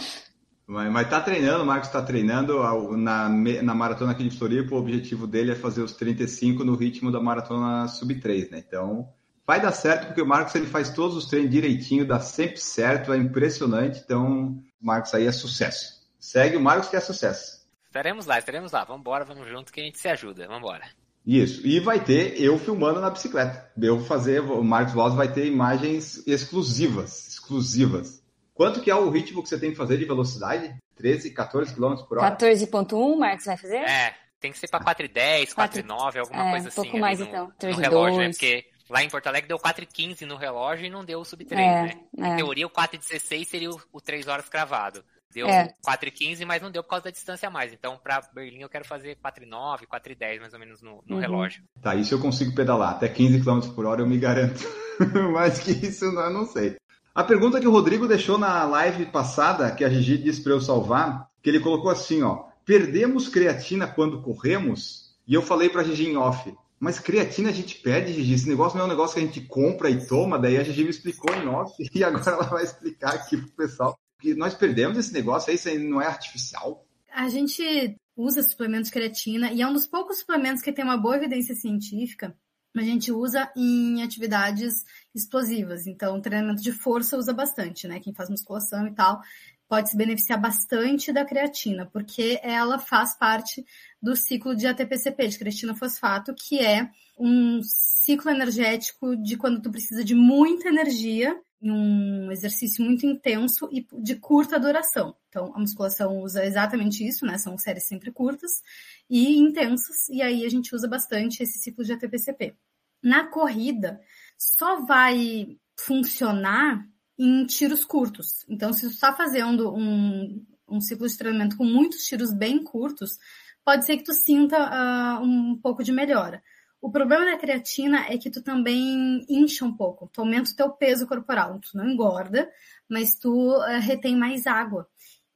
Mas, 0.69 0.91
mas 0.91 1.10
tá 1.10 1.19
treinando, 1.19 1.63
o 1.63 1.65
Marcos 1.65 1.89
tá 1.89 1.99
treinando 1.99 2.62
na, 2.95 3.27
na 3.27 3.73
maratona 3.73 4.12
aqui 4.12 4.23
de 4.23 4.38
Floripa. 4.38 4.75
O 4.75 4.77
objetivo 4.77 5.25
dele 5.25 5.51
é 5.51 5.55
fazer 5.55 5.82
os 5.82 5.93
35 5.93 6.63
no 6.63 6.75
ritmo 6.75 7.12
da 7.12 7.19
maratona 7.19 7.88
sub 7.88 8.13
3, 8.13 8.51
né? 8.51 8.63
Então, 8.67 9.12
vai 9.47 9.60
dar 9.60 9.71
certo, 9.71 10.05
porque 10.05 10.21
o 10.21 10.27
Marcos 10.27 10.53
ele 10.53 10.67
faz 10.67 10.91
todos 10.91 11.17
os 11.17 11.25
treinos 11.25 11.49
direitinho, 11.49 12.05
dá 12.05 12.19
sempre 12.19 12.58
certo, 12.58 13.12
é 13.12 13.17
impressionante. 13.17 13.99
Então, 14.05 14.63
o 14.79 14.86
Marcos 14.86 15.12
aí 15.15 15.25
é 15.25 15.32
sucesso. 15.32 16.08
Segue 16.19 16.55
o 16.55 16.62
Marcos 16.62 16.88
que 16.88 16.95
é 16.95 16.99
sucesso. 16.99 17.67
Estaremos 17.88 18.27
lá, 18.27 18.38
estaremos 18.38 18.71
lá. 18.71 18.84
Vambora, 18.84 19.25
vamos 19.25 19.49
junto 19.49 19.73
que 19.73 19.82
a 19.82 19.84
gente 19.84 19.97
se 19.97 20.08
ajuda. 20.08 20.47
Vambora. 20.47 20.88
Isso. 21.25 21.65
E 21.65 21.79
vai 21.79 21.99
ter 21.99 22.39
eu 22.39 22.60
filmando 22.60 23.01
na 23.01 23.10
bicicleta. 23.10 23.71
Eu 23.75 23.97
vou 23.97 24.05
fazer, 24.05 24.39
o 24.41 24.63
Marcos 24.63 24.93
Voz 24.93 25.15
vai 25.15 25.34
ter 25.34 25.47
imagens 25.47 26.21
exclusivas. 26.27 27.27
Exclusivas. 27.27 28.18
Quanto 28.60 28.82
que 28.82 28.91
é 28.91 28.95
o 28.95 29.10
ritmo 29.10 29.41
que 29.41 29.48
você 29.48 29.58
tem 29.58 29.72
que 29.72 29.78
fazer 29.78 29.95
de 29.98 30.04
velocidade? 30.04 30.76
13, 30.98 31.32
14 31.32 31.74
km 31.74 31.95
por 32.10 32.17
hora? 32.17 32.36
14.1, 32.36 33.17
Marcos 33.17 33.45
vai 33.45 33.56
fazer? 33.56 33.78
É, 33.78 34.13
tem 34.38 34.52
que 34.52 34.60
ser 34.60 34.67
pra 34.67 34.82
4,10, 34.82 35.54
4,9, 35.56 36.19
alguma 36.19 36.48
É, 36.48 36.52
coisa 36.52 36.65
um 36.65 36.67
assim. 36.67 36.76
pouco 36.76 36.91
ali 36.91 37.00
mais, 37.00 37.19
no, 37.19 37.26
então. 37.26 37.45
No 37.48 37.54
3,2. 37.54 37.80
relógio, 37.80 38.19
né? 38.19 38.30
Porque 38.32 38.65
lá 38.89 39.02
em 39.02 39.10
Porto 39.10 39.28
Alegre 39.28 39.48
deu 39.48 39.58
4,15 39.58 40.26
no 40.26 40.36
relógio 40.36 40.86
e 40.88 40.89
não 40.89 41.06
deu 41.06 41.22
o 41.22 41.24
sub 41.24 41.45
3, 41.45 41.62
É, 41.65 41.82
né? 41.84 41.93
é. 42.19 42.28
Em 42.28 42.36
teoria, 42.36 42.67
o 42.67 42.69
4,16 42.69 43.45
seria 43.45 43.69
o, 43.72 43.80
o 43.93 44.02
3 44.02 44.28
horas 44.28 44.50
cravado. 44.50 45.06
Deu 45.34 45.48
É. 45.48 45.69
4,15, 45.88 46.43
mas 46.45 46.62
não 46.62 46.69
deu 46.69 46.84
por 46.84 46.89
causa 46.89 47.06
da 47.06 47.12
distância 47.12 47.48
a 47.48 47.52
mais. 47.52 47.72
Então, 47.72 47.98
pra 48.04 48.19
Berlim, 48.34 48.60
eu 48.60 48.67
quero 48.67 48.84
fazer 48.84 49.15
4,9, 49.24 49.86
4,10 49.88 50.41
mais 50.41 50.54
ou 50.54 50.60
menos 50.60 50.82
no, 50.82 51.02
no 51.08 51.15
Uhum. 51.15 51.22
relógio. 51.22 51.63
Tá, 51.82 51.95
isso 51.95 52.13
eu 52.13 52.19
consigo 52.19 52.54
pedalar. 52.54 52.95
Até 52.95 53.08
15 53.08 53.39
km 53.41 53.74
por 53.74 53.86
hora 53.86 54.02
eu 54.02 54.08
me 54.08 54.17
garanto. 54.17 54.60
Mais 55.32 55.60
que 55.60 55.72
isso 55.72 56.04
eu 56.04 56.30
não 56.30 56.45
sei. 56.45 56.76
A 57.13 57.24
pergunta 57.24 57.60
que 57.60 57.67
o 57.67 57.72
Rodrigo 57.72 58.08
deixou 58.08 58.38
na 58.38 58.63
live 58.65 59.08
passada, 59.08 59.72
que 59.72 59.84
a 59.84 59.89
Gigi 59.89 60.17
disse 60.17 60.41
para 60.41 60.54
eu 60.54 60.62
salvar, 60.62 61.30
que 61.41 61.50
ele 61.50 61.60
colocou 61.60 61.89
assim, 61.89 62.22
ó. 62.22 62.45
Perdemos 62.65 63.28
creatina 63.28 63.88
quando 63.88 64.22
corremos? 64.22 65.15
E 65.28 65.34
eu 65.34 65.41
falei 65.41 65.69
pra 65.69 65.84
Gigi 65.84 66.08
em 66.08 66.17
off. 66.17 66.54
Mas 66.80 67.00
creatina 67.00 67.50
a 67.50 67.54
gente 67.54 67.76
perde, 67.76 68.13
Gigi. 68.13 68.34
Esse 68.34 68.48
negócio 68.48 68.78
não 68.78 68.86
é 68.86 68.88
um 68.88 68.91
negócio 68.91 69.15
que 69.15 69.22
a 69.22 69.26
gente 69.26 69.41
compra 69.41 69.89
e 69.89 70.06
toma. 70.06 70.39
Daí 70.39 70.58
a 70.58 70.63
Gigi 70.63 70.84
me 70.84 70.89
explicou 70.89 71.34
em 71.36 71.48
off 71.48 71.74
e 71.93 72.04
agora 72.04 72.32
ela 72.32 72.43
vai 72.43 72.63
explicar 72.63 73.15
aqui 73.15 73.38
pro 73.38 73.52
pessoal. 73.52 74.00
Que 74.22 74.34
nós 74.34 74.54
perdemos 74.54 74.98
esse 74.98 75.13
negócio 75.13 75.54
isso 75.54 75.67
aí 75.67 75.78
não 75.78 76.02
é 76.02 76.06
artificial. 76.06 76.86
A 77.12 77.28
gente 77.28 77.95
usa 78.15 78.43
suplementos 78.43 78.88
de 78.88 78.93
creatina 78.93 79.52
e 79.52 79.62
é 79.62 79.67
um 79.67 79.74
dos 79.74 79.88
poucos 79.88 80.19
suplementos 80.19 80.62
que 80.62 80.72
tem 80.72 80.86
uma 80.86 80.98
boa 80.98 81.17
evidência 81.17 81.56
científica. 81.56 82.36
A 82.76 82.82
gente 82.82 83.12
usa 83.12 83.52
em 83.56 84.04
atividades 84.04 84.86
explosivas. 85.13 85.88
Então, 85.88 86.22
treinamento 86.22 86.62
de 86.62 86.72
força 86.72 87.17
usa 87.17 87.34
bastante, 87.34 87.88
né? 87.88 88.00
Quem 88.00 88.13
faz 88.13 88.30
musculação 88.30 88.88
e 88.88 88.91
tal 88.91 89.22
pode 89.67 89.91
se 89.91 89.95
beneficiar 89.95 90.41
bastante 90.41 91.13
da 91.13 91.24
creatina, 91.24 91.86
porque 91.86 92.39
ela 92.41 92.80
faz 92.80 93.15
parte 93.15 93.63
do 94.02 94.15
ciclo 94.15 94.56
de 94.56 94.65
ATPCP, 94.65 95.28
de 95.28 95.38
creatina 95.38 95.76
fosfato, 95.76 96.34
que 96.34 96.60
é 96.60 96.89
um 97.17 97.62
ciclo 97.62 98.32
energético 98.32 99.15
de 99.15 99.38
quando 99.38 99.62
tu 99.62 99.69
precisa 99.69 100.04
de 100.04 100.15
muita 100.15 100.69
energia 100.69 101.39
em 101.62 101.69
um 101.72 102.32
exercício 102.32 102.84
muito 102.84 103.06
intenso 103.06 103.69
e 103.72 103.86
de 104.02 104.15
curta 104.15 104.60
duração. 104.60 105.15
Então, 105.28 105.54
a 105.54 105.60
musculação 105.60 106.19
usa 106.19 106.43
exatamente 106.43 107.06
isso, 107.06 107.26
né? 107.26 107.38
São 107.38 107.56
séries 107.58 107.84
sempre 107.84 108.12
curtas 108.12 108.63
e 109.08 109.38
intensas, 109.38 110.10
e 110.10 110.22
aí 110.22 110.45
a 110.45 110.50
gente 110.50 110.74
usa 110.74 110.88
bastante 110.88 111.43
esse 111.43 111.60
ciclo 111.60 111.84
de 111.84 111.93
ATPCP. 111.93 112.56
Na 113.04 113.28
corrida, 113.28 114.02
só 114.39 114.86
vai 114.86 115.58
funcionar 115.78 116.88
em 117.17 117.45
tiros 117.45 117.84
curtos. 117.84 118.45
Então, 118.47 118.71
se 118.71 118.88
tu 118.88 118.93
está 118.93 119.13
fazendo 119.13 119.75
um, 119.75 120.45
um 120.67 120.80
ciclo 120.80 121.06
de 121.06 121.17
treinamento 121.17 121.58
com 121.58 121.65
muitos 121.65 122.06
tiros 122.06 122.34
bem 122.34 122.63
curtos, 122.63 123.17
pode 123.65 123.86
ser 123.86 123.97
que 123.97 124.06
tu 124.06 124.13
sinta 124.13 124.58
uh, 124.58 125.21
um 125.21 125.60
pouco 125.62 125.84
de 125.84 125.91
melhora. 125.91 126.41
O 126.82 126.89
problema 126.89 127.25
da 127.25 127.38
creatina 127.38 128.06
é 128.08 128.17
que 128.17 128.30
tu 128.30 128.41
também 128.41 129.25
incha 129.28 129.65
um 129.65 129.75
pouco, 129.75 130.10
tu 130.13 130.21
aumenta 130.21 130.49
o 130.49 130.56
teu 130.56 130.69
peso 130.69 131.06
corporal, 131.06 131.60
tu 131.60 131.75
não 131.75 131.89
engorda, 131.89 132.49
mas 132.89 133.19
tu 133.19 133.58
uh, 133.58 133.82
retém 133.82 134.15
mais 134.15 134.47
água. 134.47 134.88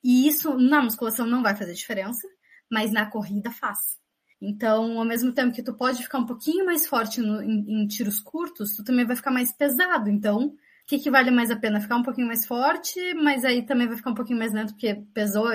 E 0.01 0.25
isso 0.25 0.57
na 0.57 0.81
musculação 0.81 1.25
não 1.25 1.43
vai 1.43 1.55
fazer 1.55 1.73
diferença, 1.73 2.25
mas 2.71 2.93
na 2.93 3.05
corrida 3.05 3.51
faz. 3.51 4.01
Então, 4.45 4.99
ao 4.99 5.05
mesmo 5.05 5.31
tempo 5.31 5.55
que 5.55 5.63
tu 5.63 5.73
pode 5.73 6.03
ficar 6.03 6.17
um 6.17 6.25
pouquinho 6.25 6.65
mais 6.65 6.85
forte 6.85 7.21
no, 7.21 7.41
em, 7.41 7.83
em, 7.83 7.87
tiros 7.87 8.19
curtos, 8.19 8.75
tu 8.75 8.83
também 8.83 9.05
vai 9.05 9.15
ficar 9.15 9.31
mais 9.31 9.53
pesado. 9.53 10.09
Então, 10.09 10.47
o 10.47 10.55
que, 10.85 10.99
que 10.99 11.09
vale 11.09 11.31
mais 11.31 11.49
a 11.49 11.55
pena? 11.55 11.79
Ficar 11.79 11.95
um 11.95 12.03
pouquinho 12.03 12.27
mais 12.27 12.45
forte, 12.45 12.99
mas 13.13 13.45
aí 13.45 13.65
também 13.65 13.87
vai 13.87 13.95
ficar 13.95 14.11
um 14.11 14.15
pouquinho 14.15 14.37
mais 14.37 14.51
lento, 14.51 14.73
porque 14.73 14.95
pesou, 15.13 15.47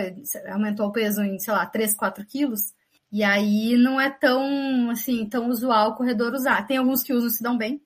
aumentou 0.51 0.87
o 0.87 0.92
peso 0.92 1.22
em, 1.22 1.38
sei 1.38 1.53
lá, 1.53 1.66
3, 1.66 1.94
4 1.94 2.24
quilos. 2.24 2.72
E 3.12 3.22
aí 3.22 3.77
não 3.77 4.01
é 4.01 4.11
tão, 4.11 4.90
assim, 4.90 5.27
tão 5.29 5.48
usual 5.48 5.90
o 5.90 5.94
corredor 5.94 6.33
usar. 6.33 6.66
Tem 6.66 6.79
alguns 6.79 7.03
que 7.03 7.12
usam 7.12 7.29
se 7.29 7.42
dão 7.42 7.59
bem. 7.59 7.83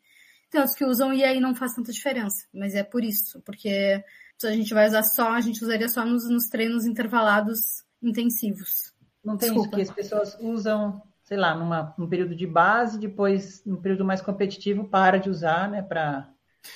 tem 0.50 0.60
outros 0.60 0.76
que 0.78 0.84
usam 0.84 1.12
e 1.12 1.24
aí 1.24 1.40
não 1.40 1.54
faz 1.54 1.74
tanta 1.74 1.92
diferença. 1.92 2.46
Mas 2.54 2.74
é 2.74 2.84
por 2.84 3.02
isso, 3.02 3.40
porque 3.42 4.04
se 4.38 4.46
a 4.46 4.52
gente 4.52 4.72
vai 4.72 4.86
usar 4.86 5.02
só, 5.02 5.32
a 5.32 5.40
gente 5.40 5.62
usaria 5.64 5.88
só 5.88 6.04
nos, 6.04 6.28
nos 6.28 6.46
treinos 6.48 6.86
intervalados 6.86 7.84
intensivos. 8.02 8.91
Não 9.24 9.36
tem 9.36 9.48
Desculpa. 9.52 9.80
isso 9.80 9.92
que 9.94 10.00
as 10.00 10.08
pessoas 10.08 10.36
usam, 10.40 11.00
sei 11.22 11.36
lá, 11.36 11.54
numa, 11.54 11.94
num 11.96 12.08
período 12.08 12.34
de 12.34 12.46
base, 12.46 12.98
depois, 12.98 13.62
num 13.64 13.80
período 13.80 14.04
mais 14.04 14.20
competitivo, 14.20 14.84
para 14.88 15.18
de 15.18 15.30
usar, 15.30 15.70
né? 15.70 15.80
Pra... 15.82 16.28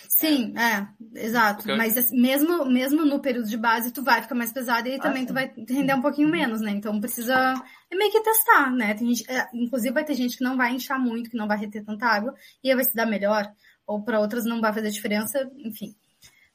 Sim, 0.08 0.52
é, 0.58 0.88
exato. 1.14 1.68
Eu- 1.70 1.76
Mas 1.76 1.96
assim, 1.96 2.20
mesmo, 2.20 2.64
mesmo 2.64 3.04
no 3.04 3.20
período 3.20 3.48
de 3.48 3.56
base, 3.56 3.92
tu 3.92 4.02
vai 4.02 4.20
ficar 4.22 4.34
mais 4.34 4.52
pesado 4.52 4.88
e 4.88 4.92
aí 4.92 4.98
Ah, 4.98 5.02
também 5.02 5.22
sim. 5.22 5.26
tu 5.28 5.34
vai 5.34 5.52
render 5.68 5.94
um 5.94 6.02
pouquinho 6.02 6.28
menos, 6.28 6.60
né? 6.60 6.70
Então 6.72 7.00
precisa 7.00 7.54
é 7.90 7.94
meio 7.96 8.10
que 8.10 8.20
testar, 8.20 8.70
né? 8.72 8.94
Tem 8.94 9.06
gente, 9.14 9.30
é, 9.30 9.46
inclusive 9.54 9.94
vai 9.94 10.04
ter 10.04 10.14
gente 10.14 10.38
que 10.38 10.44
não 10.44 10.56
vai 10.56 10.72
inchar 10.74 10.98
muito, 11.00 11.30
que 11.30 11.36
não 11.36 11.46
vai 11.46 11.56
reter 11.58 11.84
tanta 11.84 12.06
água, 12.06 12.34
e 12.64 12.68
aí 12.68 12.74
vai 12.74 12.84
se 12.84 12.94
dar 12.94 13.06
melhor, 13.06 13.48
ou 13.86 14.02
para 14.02 14.18
outras 14.20 14.44
não 14.44 14.60
vai 14.60 14.72
fazer 14.72 14.90
diferença, 14.90 15.48
enfim. 15.58 15.94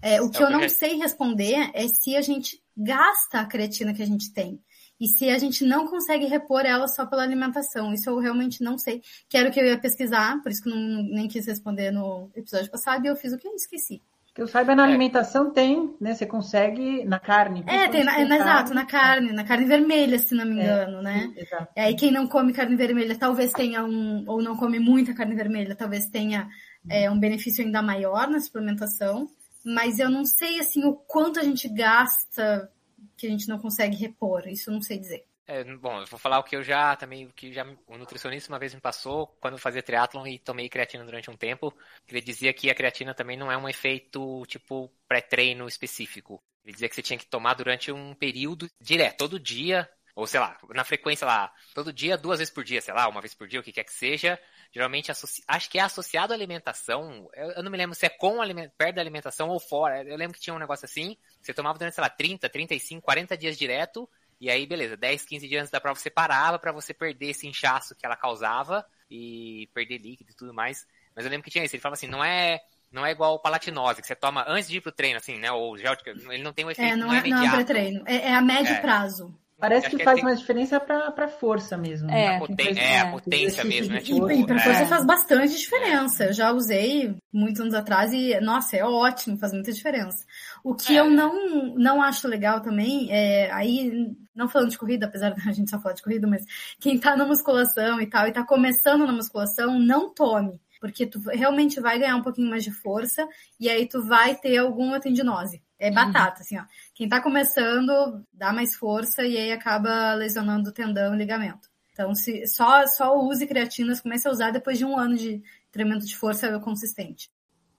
É, 0.02 0.22
o 0.22 0.30
que 0.30 0.42
É, 0.42 0.46
eu 0.46 0.50
não 0.50 0.60
porque- 0.60 0.70
sei 0.74 0.96
responder 0.98 1.70
é 1.74 1.88
se 1.88 2.18
a 2.18 2.22
gente 2.22 2.61
gasta 2.76 3.40
a 3.40 3.46
creatina 3.46 3.94
que 3.94 4.02
a 4.04 4.08
gente 4.08 4.34
tem. 4.34 4.60
E 5.00 5.08
se 5.08 5.30
a 5.30 5.38
gente 5.40 5.66
não 5.66 5.88
consegue 5.88 6.26
repor 6.26 6.62
ela 6.66 6.88
só 6.88 7.06
pela 7.08 7.24
alimentação. 7.24 7.92
Isso 7.92 8.08
eu 8.10 8.20
realmente 8.20 8.64
não 8.64 8.78
sei. 8.78 9.02
Quero 9.28 9.52
que 9.52 9.60
eu 9.60 9.66
ia 9.66 9.80
pesquisar, 9.80 10.40
por 10.44 10.52
isso 10.52 10.62
que 10.62 10.70
eu 10.70 10.76
não, 10.76 11.02
nem 11.04 11.28
quis 11.28 11.46
responder 11.48 11.90
no 11.92 12.30
episódio 12.36 12.70
passado, 12.70 13.04
e 13.04 13.08
eu 13.08 13.16
fiz 13.16 13.34
o 13.34 13.38
que 13.38 13.48
eu 13.48 13.56
esqueci. 13.56 14.00
Que 14.34 14.42
eu 14.42 14.48
saiba, 14.48 14.74
na 14.76 14.84
É. 14.86 14.90
alimentação 14.90 15.52
tem, 15.52 15.94
né? 16.00 16.14
Você 16.14 16.26
consegue 16.26 17.04
na 17.04 17.20
carne. 17.20 17.64
É, 17.68 17.90
tem 17.90 18.04
na, 18.04 18.18
é, 18.20 18.26
na- 18.26 18.36
exato, 18.38 18.74
na 18.74 18.86
carne, 18.86 19.34
na 19.34 19.44
carne 19.44 19.66
vermelha, 19.66 20.18
se 20.20 20.34
não 20.36 20.46
me 20.46 20.60
É. 20.60 20.64
engano, 20.64 21.02
né? 21.02 21.34
Exato. 21.36 21.68
E 21.76 21.80
aí 21.82 21.96
quem 21.96 22.12
não 22.12 22.28
come 22.28 22.54
carne 22.54 22.76
vermelha 22.78 23.18
talvez 23.18 23.52
tenha 23.52 23.84
um, 23.84 24.24
ou 24.28 24.42
não 24.42 24.56
come 24.56 24.80
muita 24.80 25.14
carne 25.14 25.36
vermelha, 25.36 25.76
talvez 25.76 26.06
tenha 26.10 26.48
é, 26.90 27.10
um 27.12 27.20
benefício 27.20 27.64
ainda 27.66 27.82
maior 27.82 28.28
na 28.30 28.40
suplementação. 28.40 29.28
Mas 29.64 30.00
eu 30.00 30.10
não 30.10 30.26
sei, 30.26 30.60
assim, 30.60 30.84
o 30.84 30.94
quanto 30.94 31.40
a 31.40 31.44
gente 31.44 31.68
gasta 31.70 32.72
que 33.18 33.28
a 33.28 33.30
gente 33.30 33.48
não 33.48 33.60
consegue 33.60 33.96
repor. 33.96 34.48
Isso 34.48 34.70
eu 34.70 34.74
não 34.74 34.82
sei 34.82 34.98
dizer. 34.98 35.26
É, 35.48 35.64
bom, 35.64 36.00
eu 36.00 36.06
vou 36.06 36.20
falar 36.20 36.40
o 36.40 36.44
que 36.44 36.56
eu 36.56 36.64
já 36.64 36.96
também, 36.96 37.26
o 37.26 37.34
que 37.34 37.52
já 37.52 37.66
o 37.88 37.98
nutricionista 37.98 38.52
uma 38.52 38.60
vez 38.60 38.74
me 38.74 38.80
passou 38.80 39.28
quando 39.40 39.56
eu 39.56 39.60
fazia 39.60 39.84
triatlon 39.84 40.26
e 40.26 40.40
tomei 40.40 40.70
creatina 40.70 41.04
durante 41.04 41.30
um 41.30 41.36
tempo. 41.36 41.76
Ele 42.08 42.22
dizia 42.22 42.54
que 42.54 42.70
a 42.70 42.76
creatina 42.76 43.14
também 43.14 43.36
não 43.36 43.52
é 43.52 43.58
um 43.58 43.68
efeito 43.68 44.46
tipo 44.48 44.90
pré-treino 45.08 45.68
específico. 45.68 46.42
Ele 46.64 46.74
dizia 46.74 46.88
que 46.88 46.96
você 46.96 47.02
tinha 47.02 47.20
que 47.20 47.26
tomar 47.26 47.56
durante 47.56 47.92
um 47.92 48.14
período 48.14 48.70
direto, 48.80 49.18
todo 49.18 49.40
dia, 49.40 49.90
ou 50.16 50.26
sei 50.28 50.40
lá, 50.40 50.58
na 50.70 50.84
frequência 50.84 51.26
lá, 51.26 51.52
todo 51.74 51.92
dia, 51.92 52.18
duas 52.18 52.40
vezes 52.40 52.54
por 52.54 52.64
dia, 52.64 52.82
sei 52.82 52.94
lá, 52.94 53.08
uma 53.10 53.20
vez 53.22 53.34
por 53.34 53.48
dia, 53.48 53.60
o 53.60 53.64
que 53.64 53.74
quer 53.74 53.84
que 53.84 53.94
seja. 53.94 54.40
Geralmente 54.72 55.12
acho 55.12 55.70
que 55.70 55.78
é 55.78 55.82
associado 55.82 56.32
à 56.32 56.36
alimentação. 56.36 57.30
Eu, 57.34 57.52
eu 57.52 57.64
não 57.64 57.70
me 57.70 57.78
lembro 57.78 57.94
se 57.94 58.06
é 58.06 58.10
com 58.10 58.42
aliment... 58.42 58.70
perto 58.78 58.96
da 58.96 59.02
alimentação 59.02 59.50
ou 59.50 59.60
fora. 59.60 60.02
Eu 60.04 60.16
lembro 60.16 60.34
que 60.34 60.40
tinha 60.40 60.54
um 60.54 60.60
negócio 60.60 60.86
assim. 60.86 61.18
Você 61.42 61.54
tomava 61.54 61.78
durante, 61.78 61.96
sei 61.96 62.02
lá, 62.02 62.10
30, 62.10 62.48
35, 62.48 63.02
40 63.02 63.38
dias 63.38 63.58
direto. 63.58 64.10
E 64.40 64.50
aí, 64.50 64.66
beleza, 64.66 64.96
10, 64.96 65.26
15 65.26 65.48
dias 65.48 65.62
antes 65.62 65.72
da 65.72 65.82
prova 65.82 66.00
você 66.00 66.10
parava 66.10 66.58
pra 66.58 66.72
você 66.72 66.94
perder 66.94 67.32
esse 67.32 67.46
inchaço 67.48 67.96
que 67.96 68.06
ela 68.06 68.16
causava 68.16 68.86
e 69.10 69.70
perder 69.74 69.98
líquido 69.98 70.32
e 70.32 70.36
tudo 70.36 70.54
mais. 70.54 70.88
Mas 71.14 71.26
eu 71.26 71.32
lembro 71.32 71.44
que 71.44 71.52
tinha 71.52 71.66
isso. 71.66 71.76
Ele 71.76 71.82
falava 71.82 71.96
assim, 71.96 72.08
não 72.08 72.24
é, 72.24 72.62
não 72.92 73.06
é 73.06 73.12
igual 73.12 73.40
palatinose, 73.40 74.02
que 74.02 74.08
você 74.08 74.16
toma 74.16 74.46
antes 74.48 74.70
de 74.70 74.78
ir 74.78 74.82
pro 74.82 74.92
treino, 74.92 75.18
assim, 75.18 75.38
né? 75.38 75.52
Ou 75.52 75.78
gel. 75.78 75.96
Ele 76.30 76.42
não 76.42 76.54
tem 76.54 76.66
um 76.66 76.72
efeito, 76.72 76.94
É, 76.94 76.96
não, 76.96 77.08
não 77.08 77.14
é 77.14 77.20
é, 77.20 77.28
não 77.28 77.46
é 77.46 77.52
pré-treino. 77.52 78.04
É, 78.08 78.16
é 78.30 78.34
a 78.34 78.42
médio 78.42 78.74
É. 78.74 78.80
prazo. 78.80 79.38
Parece 79.62 79.86
Acho 79.86 79.92
que 79.92 79.98
que 80.00 80.04
faz 80.04 80.16
tem- 80.16 80.24
mais 80.26 80.40
diferença 80.40 80.80
para 80.80 81.12
para 81.12 81.28
força 81.28 81.78
mesmo. 81.78 82.10
É, 82.10 82.14
né? 82.14 82.36
A 82.36 82.40
poten- 82.40 82.78
é, 82.78 83.00
a 83.00 83.06
é, 83.08 83.12
potência 83.12 83.64
mesmo, 83.64 83.94
né? 83.94 84.00
E, 84.00 84.04
Tipo, 84.04 84.32
e 84.32 84.46
pra 84.46 84.56
é. 84.56 84.60
força 84.60 84.86
faz 84.88 85.06
bastante 85.06 85.56
diferença. 85.58 86.26
Eu 86.26 86.34
já 86.34 86.52
usei 86.52 87.16
muitos 87.32 87.62
anos 87.62 87.74
atrás 87.76 88.12
e, 88.12 88.38
nossa, 88.42 88.76
é 88.76 88.84
ótimo, 88.84 89.38
faz 89.38 89.54
muita 89.54 89.72
diferença. 89.72 90.26
O 90.64 90.74
que 90.76 90.98
É. 90.98 91.00
eu 91.00 91.10
não, 91.10 91.76
não 91.76 92.02
acho 92.02 92.28
legal 92.28 92.60
também 92.62 93.08
é, 93.12 93.52
aí, 93.52 94.12
não 94.36 94.50
falando 94.50 94.72
de 94.72 94.78
corrida, 94.78 95.06
apesar 95.06 95.30
da 95.30 95.36
gente 95.54 95.70
só 95.70 95.80
falar 95.80 95.94
de 95.96 96.02
corrida, 96.02 96.28
mas 96.28 96.44
quem 96.80 96.98
tá 97.00 97.16
na 97.16 97.26
musculação 97.26 98.02
e 98.02 98.08
tal, 98.08 98.28
e 98.28 98.32
tá 98.34 98.44
começando 98.44 99.06
na 99.06 99.14
musculação, 99.14 99.80
não 99.80 100.14
tome. 100.14 100.60
Porque 100.80 101.06
tu 101.06 101.20
realmente 101.30 101.80
vai 101.80 102.00
ganhar 102.00 102.16
um 102.16 102.24
pouquinho 102.24 102.50
mais 102.50 102.64
de 102.64 102.72
força 102.72 103.28
e 103.60 103.70
aí 103.70 103.88
tu 103.88 104.04
vai 104.04 104.34
ter 104.34 104.58
alguma 104.58 105.00
tendinose. 105.00 105.62
É 105.82 105.90
batata, 105.90 106.42
assim, 106.42 106.60
ó. 106.60 106.64
Quem 106.94 107.10
tá 107.10 107.20
começando, 107.20 108.24
dá 108.32 108.54
mais 108.54 108.76
força 108.76 109.26
e 109.26 109.36
aí 109.36 109.52
acaba 109.52 110.14
lesionando 110.14 110.70
o 110.70 110.72
tendão 110.72 111.16
e 111.16 111.18
ligamento. 111.18 111.68
Então, 111.92 112.14
se 112.14 112.46
só, 112.46 112.86
só 112.86 113.20
use 113.20 113.48
creatinas, 113.48 114.00
comece 114.00 114.28
a 114.28 114.32
usar 114.32 114.52
depois 114.52 114.78
de 114.78 114.86
um 114.86 114.96
ano 114.96 115.18
de 115.18 115.42
treinamento 115.72 116.06
de 116.06 116.16
força 116.16 116.60
consistente. 116.60 117.32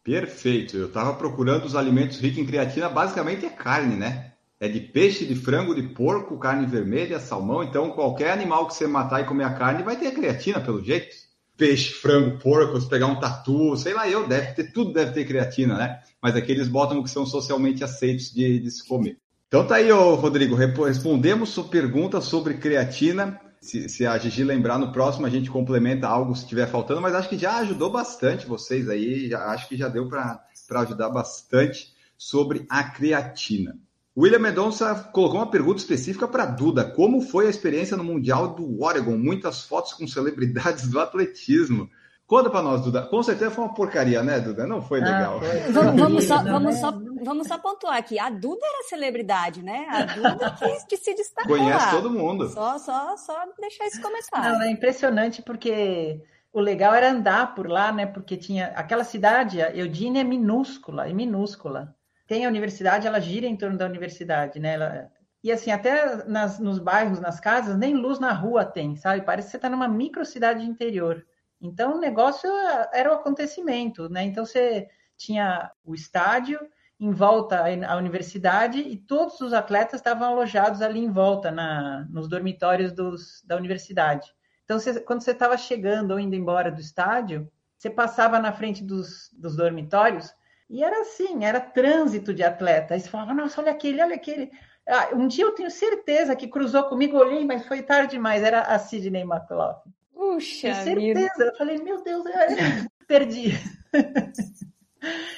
Perfeito. 0.02 0.76
Eu 0.76 0.88
estava 0.88 1.14
procurando 1.14 1.64
os 1.64 1.76
alimentos 1.76 2.18
ricos 2.18 2.38
em 2.38 2.44
creatina, 2.44 2.88
basicamente 2.88 3.46
é 3.46 3.50
carne, 3.50 3.94
né? 3.94 4.32
É 4.58 4.66
de 4.66 4.80
peixe, 4.80 5.24
de 5.24 5.36
frango, 5.36 5.72
de 5.72 5.82
porco, 5.94 6.36
carne 6.40 6.66
vermelha, 6.66 7.20
salmão. 7.20 7.62
Então, 7.62 7.92
qualquer 7.92 8.32
animal 8.32 8.66
que 8.66 8.74
você 8.74 8.84
matar 8.88 9.20
e 9.20 9.26
comer 9.26 9.44
a 9.44 9.54
carne 9.54 9.84
vai 9.84 9.94
ter 9.94 10.10
creatina, 10.10 10.60
pelo 10.60 10.84
jeito. 10.84 11.14
Peixe, 11.62 11.92
frango, 11.92 12.38
porco, 12.38 12.80
se 12.80 12.88
pegar 12.88 13.06
um 13.06 13.20
tatu, 13.20 13.76
sei 13.76 13.94
lá 13.94 14.08
eu, 14.08 14.26
deve 14.26 14.48
ter, 14.48 14.72
tudo 14.72 14.92
deve 14.92 15.12
ter 15.12 15.24
creatina, 15.24 15.78
né? 15.78 16.00
Mas 16.20 16.34
aqui 16.34 16.50
eles 16.50 16.66
botam 16.66 16.98
o 16.98 17.04
que 17.04 17.10
são 17.10 17.24
socialmente 17.24 17.84
aceitos 17.84 18.32
de, 18.32 18.58
de 18.58 18.68
se 18.68 18.84
comer. 18.84 19.16
Então 19.46 19.64
tá 19.64 19.76
aí, 19.76 19.92
ô, 19.92 20.16
Rodrigo, 20.16 20.56
respondemos 20.56 21.50
sua 21.50 21.62
pergunta 21.62 22.20
sobre 22.20 22.54
creatina. 22.54 23.40
Se, 23.60 23.88
se 23.88 24.04
a 24.04 24.18
Gigi 24.18 24.42
lembrar 24.42 24.76
no 24.76 24.90
próximo, 24.90 25.24
a 25.24 25.30
gente 25.30 25.52
complementa 25.52 26.08
algo 26.08 26.34
se 26.34 26.42
estiver 26.42 26.66
faltando, 26.66 27.00
mas 27.00 27.14
acho 27.14 27.28
que 27.28 27.38
já 27.38 27.58
ajudou 27.58 27.92
bastante 27.92 28.44
vocês 28.44 28.88
aí, 28.88 29.28
já, 29.28 29.44
acho 29.52 29.68
que 29.68 29.76
já 29.76 29.86
deu 29.86 30.08
para 30.08 30.44
ajudar 30.80 31.10
bastante 31.10 31.94
sobre 32.18 32.66
a 32.68 32.82
creatina. 32.82 33.78
William 34.16 34.38
Mendonça 34.38 34.94
colocou 35.12 35.40
uma 35.40 35.50
pergunta 35.50 35.78
específica 35.78 36.28
para 36.28 36.44
Duda. 36.44 36.84
Como 36.84 37.22
foi 37.22 37.46
a 37.46 37.50
experiência 37.50 37.96
no 37.96 38.04
Mundial 38.04 38.54
do 38.54 38.82
Oregon? 38.82 39.16
Muitas 39.16 39.64
fotos 39.64 39.94
com 39.94 40.06
celebridades 40.06 40.88
do 40.88 41.00
atletismo. 41.00 41.88
Conta 42.26 42.50
para 42.50 42.62
nós, 42.62 42.82
Duda. 42.82 43.02
Com 43.02 43.22
certeza 43.22 43.50
foi 43.50 43.64
uma 43.64 43.74
porcaria, 43.74 44.22
né, 44.22 44.38
Duda? 44.38 44.66
Não 44.66 44.80
foi 44.80 45.00
legal. 45.00 45.38
Ah, 45.38 45.40
foi. 45.40 45.72
Vamos, 45.72 46.00
vamos 46.00 46.24
só, 46.24 46.42
vamos, 46.42 46.74
só, 46.76 46.90
vamos 47.22 47.48
só 47.48 47.58
pontuar 47.58 47.96
aqui. 47.96 48.18
A 48.18 48.30
Duda 48.30 48.60
era 48.64 48.88
celebridade, 48.88 49.62
né? 49.62 49.86
A 49.90 50.02
Duda 50.04 50.50
que, 50.58 50.86
que 50.86 50.96
se 50.96 51.14
destacou 51.14 51.56
Conhece 51.56 51.86
lá. 51.86 51.90
todo 51.90 52.10
mundo. 52.10 52.48
Só, 52.48 52.78
só, 52.78 53.16
só 53.16 53.34
deixar 53.58 53.86
isso 53.86 54.00
começar. 54.00 54.42
Não, 54.42 54.62
é 54.62 54.70
impressionante 54.70 55.42
porque 55.42 56.22
o 56.52 56.60
legal 56.60 56.94
era 56.94 57.10
andar 57.10 57.54
por 57.54 57.66
lá, 57.66 57.92
né? 57.92 58.06
Porque 58.06 58.36
tinha 58.36 58.66
aquela 58.76 59.04
cidade, 59.04 59.60
a 59.60 59.74
Eudine 59.74 60.20
é 60.20 60.24
minúscula, 60.24 61.08
é 61.08 61.12
minúscula. 61.12 61.94
Tem 62.32 62.46
a 62.46 62.48
universidade, 62.48 63.06
ela 63.06 63.20
gira 63.20 63.46
em 63.46 63.54
torno 63.58 63.76
da 63.76 63.84
universidade, 63.84 64.58
né? 64.58 64.72
Ela- 64.72 65.10
E 65.44 65.52
assim, 65.52 65.70
até 65.70 66.24
nas, 66.26 66.58
nos 66.58 66.78
bairros, 66.78 67.20
nas 67.20 67.38
casas, 67.38 67.76
nem 67.76 67.92
luz 67.94 68.18
na 68.18 68.32
rua 68.32 68.64
tem, 68.64 68.96
sabe? 68.96 69.20
Parece 69.20 69.48
que 69.48 69.50
você 69.50 69.56
está 69.58 69.68
numa 69.68 69.86
microcidade 69.86 70.64
interior. 70.64 71.26
Então 71.60 71.96
o 71.96 72.00
negócio 72.00 72.48
era 72.90 73.10
o 73.10 73.16
acontecimento, 73.16 74.08
né? 74.08 74.22
Então 74.24 74.46
você 74.46 74.88
tinha 75.14 75.70
o 75.84 75.94
estádio 75.94 76.58
em 76.98 77.10
volta 77.10 77.64
à 77.86 77.96
universidade 77.98 78.78
e 78.80 78.96
todos 78.96 79.38
os 79.42 79.52
atletas 79.52 80.00
estavam 80.00 80.26
alojados 80.28 80.80
ali 80.80 81.00
em 81.00 81.10
volta, 81.12 81.50
na, 81.50 82.06
nos 82.08 82.28
dormitórios 82.28 82.92
dos, 82.94 83.42
da 83.44 83.56
universidade. 83.56 84.32
Então, 84.64 84.78
você- 84.78 85.00
quando 85.00 85.20
você 85.20 85.32
estava 85.32 85.58
chegando 85.58 86.12
ou 86.12 86.18
indo 86.18 86.34
embora 86.34 86.70
do 86.72 86.80
estádio, 86.80 87.46
você 87.76 87.90
passava 87.90 88.38
na 88.38 88.52
frente 88.54 88.82
dos, 88.82 89.28
dos 89.36 89.54
dormitórios 89.54 90.32
e 90.72 90.82
era 90.82 91.02
assim, 91.02 91.44
era 91.44 91.60
trânsito 91.60 92.32
de 92.34 92.42
atleta. 92.42 92.94
Aí 92.94 93.00
você 93.00 93.08
falava, 93.08 93.34
nossa, 93.34 93.60
olha 93.60 93.70
aquele, 93.70 94.02
olha 94.02 94.14
aquele. 94.16 94.50
Ah, 94.88 95.10
um 95.14 95.28
dia 95.28 95.44
eu 95.44 95.52
tenho 95.52 95.70
certeza 95.70 96.34
que 96.34 96.48
cruzou 96.48 96.82
comigo, 96.84 97.16
olhei, 97.16 97.44
mas 97.44 97.66
foi 97.66 97.82
tarde 97.82 98.12
demais. 98.16 98.42
Era 98.42 98.62
a 98.62 98.78
Sidney 98.78 99.22
McLaughlin. 99.22 99.92
Puxa 100.14 100.72
Tenho 100.84 100.96
vida. 101.00 101.20
certeza. 101.20 101.44
Eu 101.50 101.56
falei, 101.56 101.78
meu 101.78 102.02
Deus, 102.02 102.24
é- 102.26 102.86
perdi. 103.06 103.52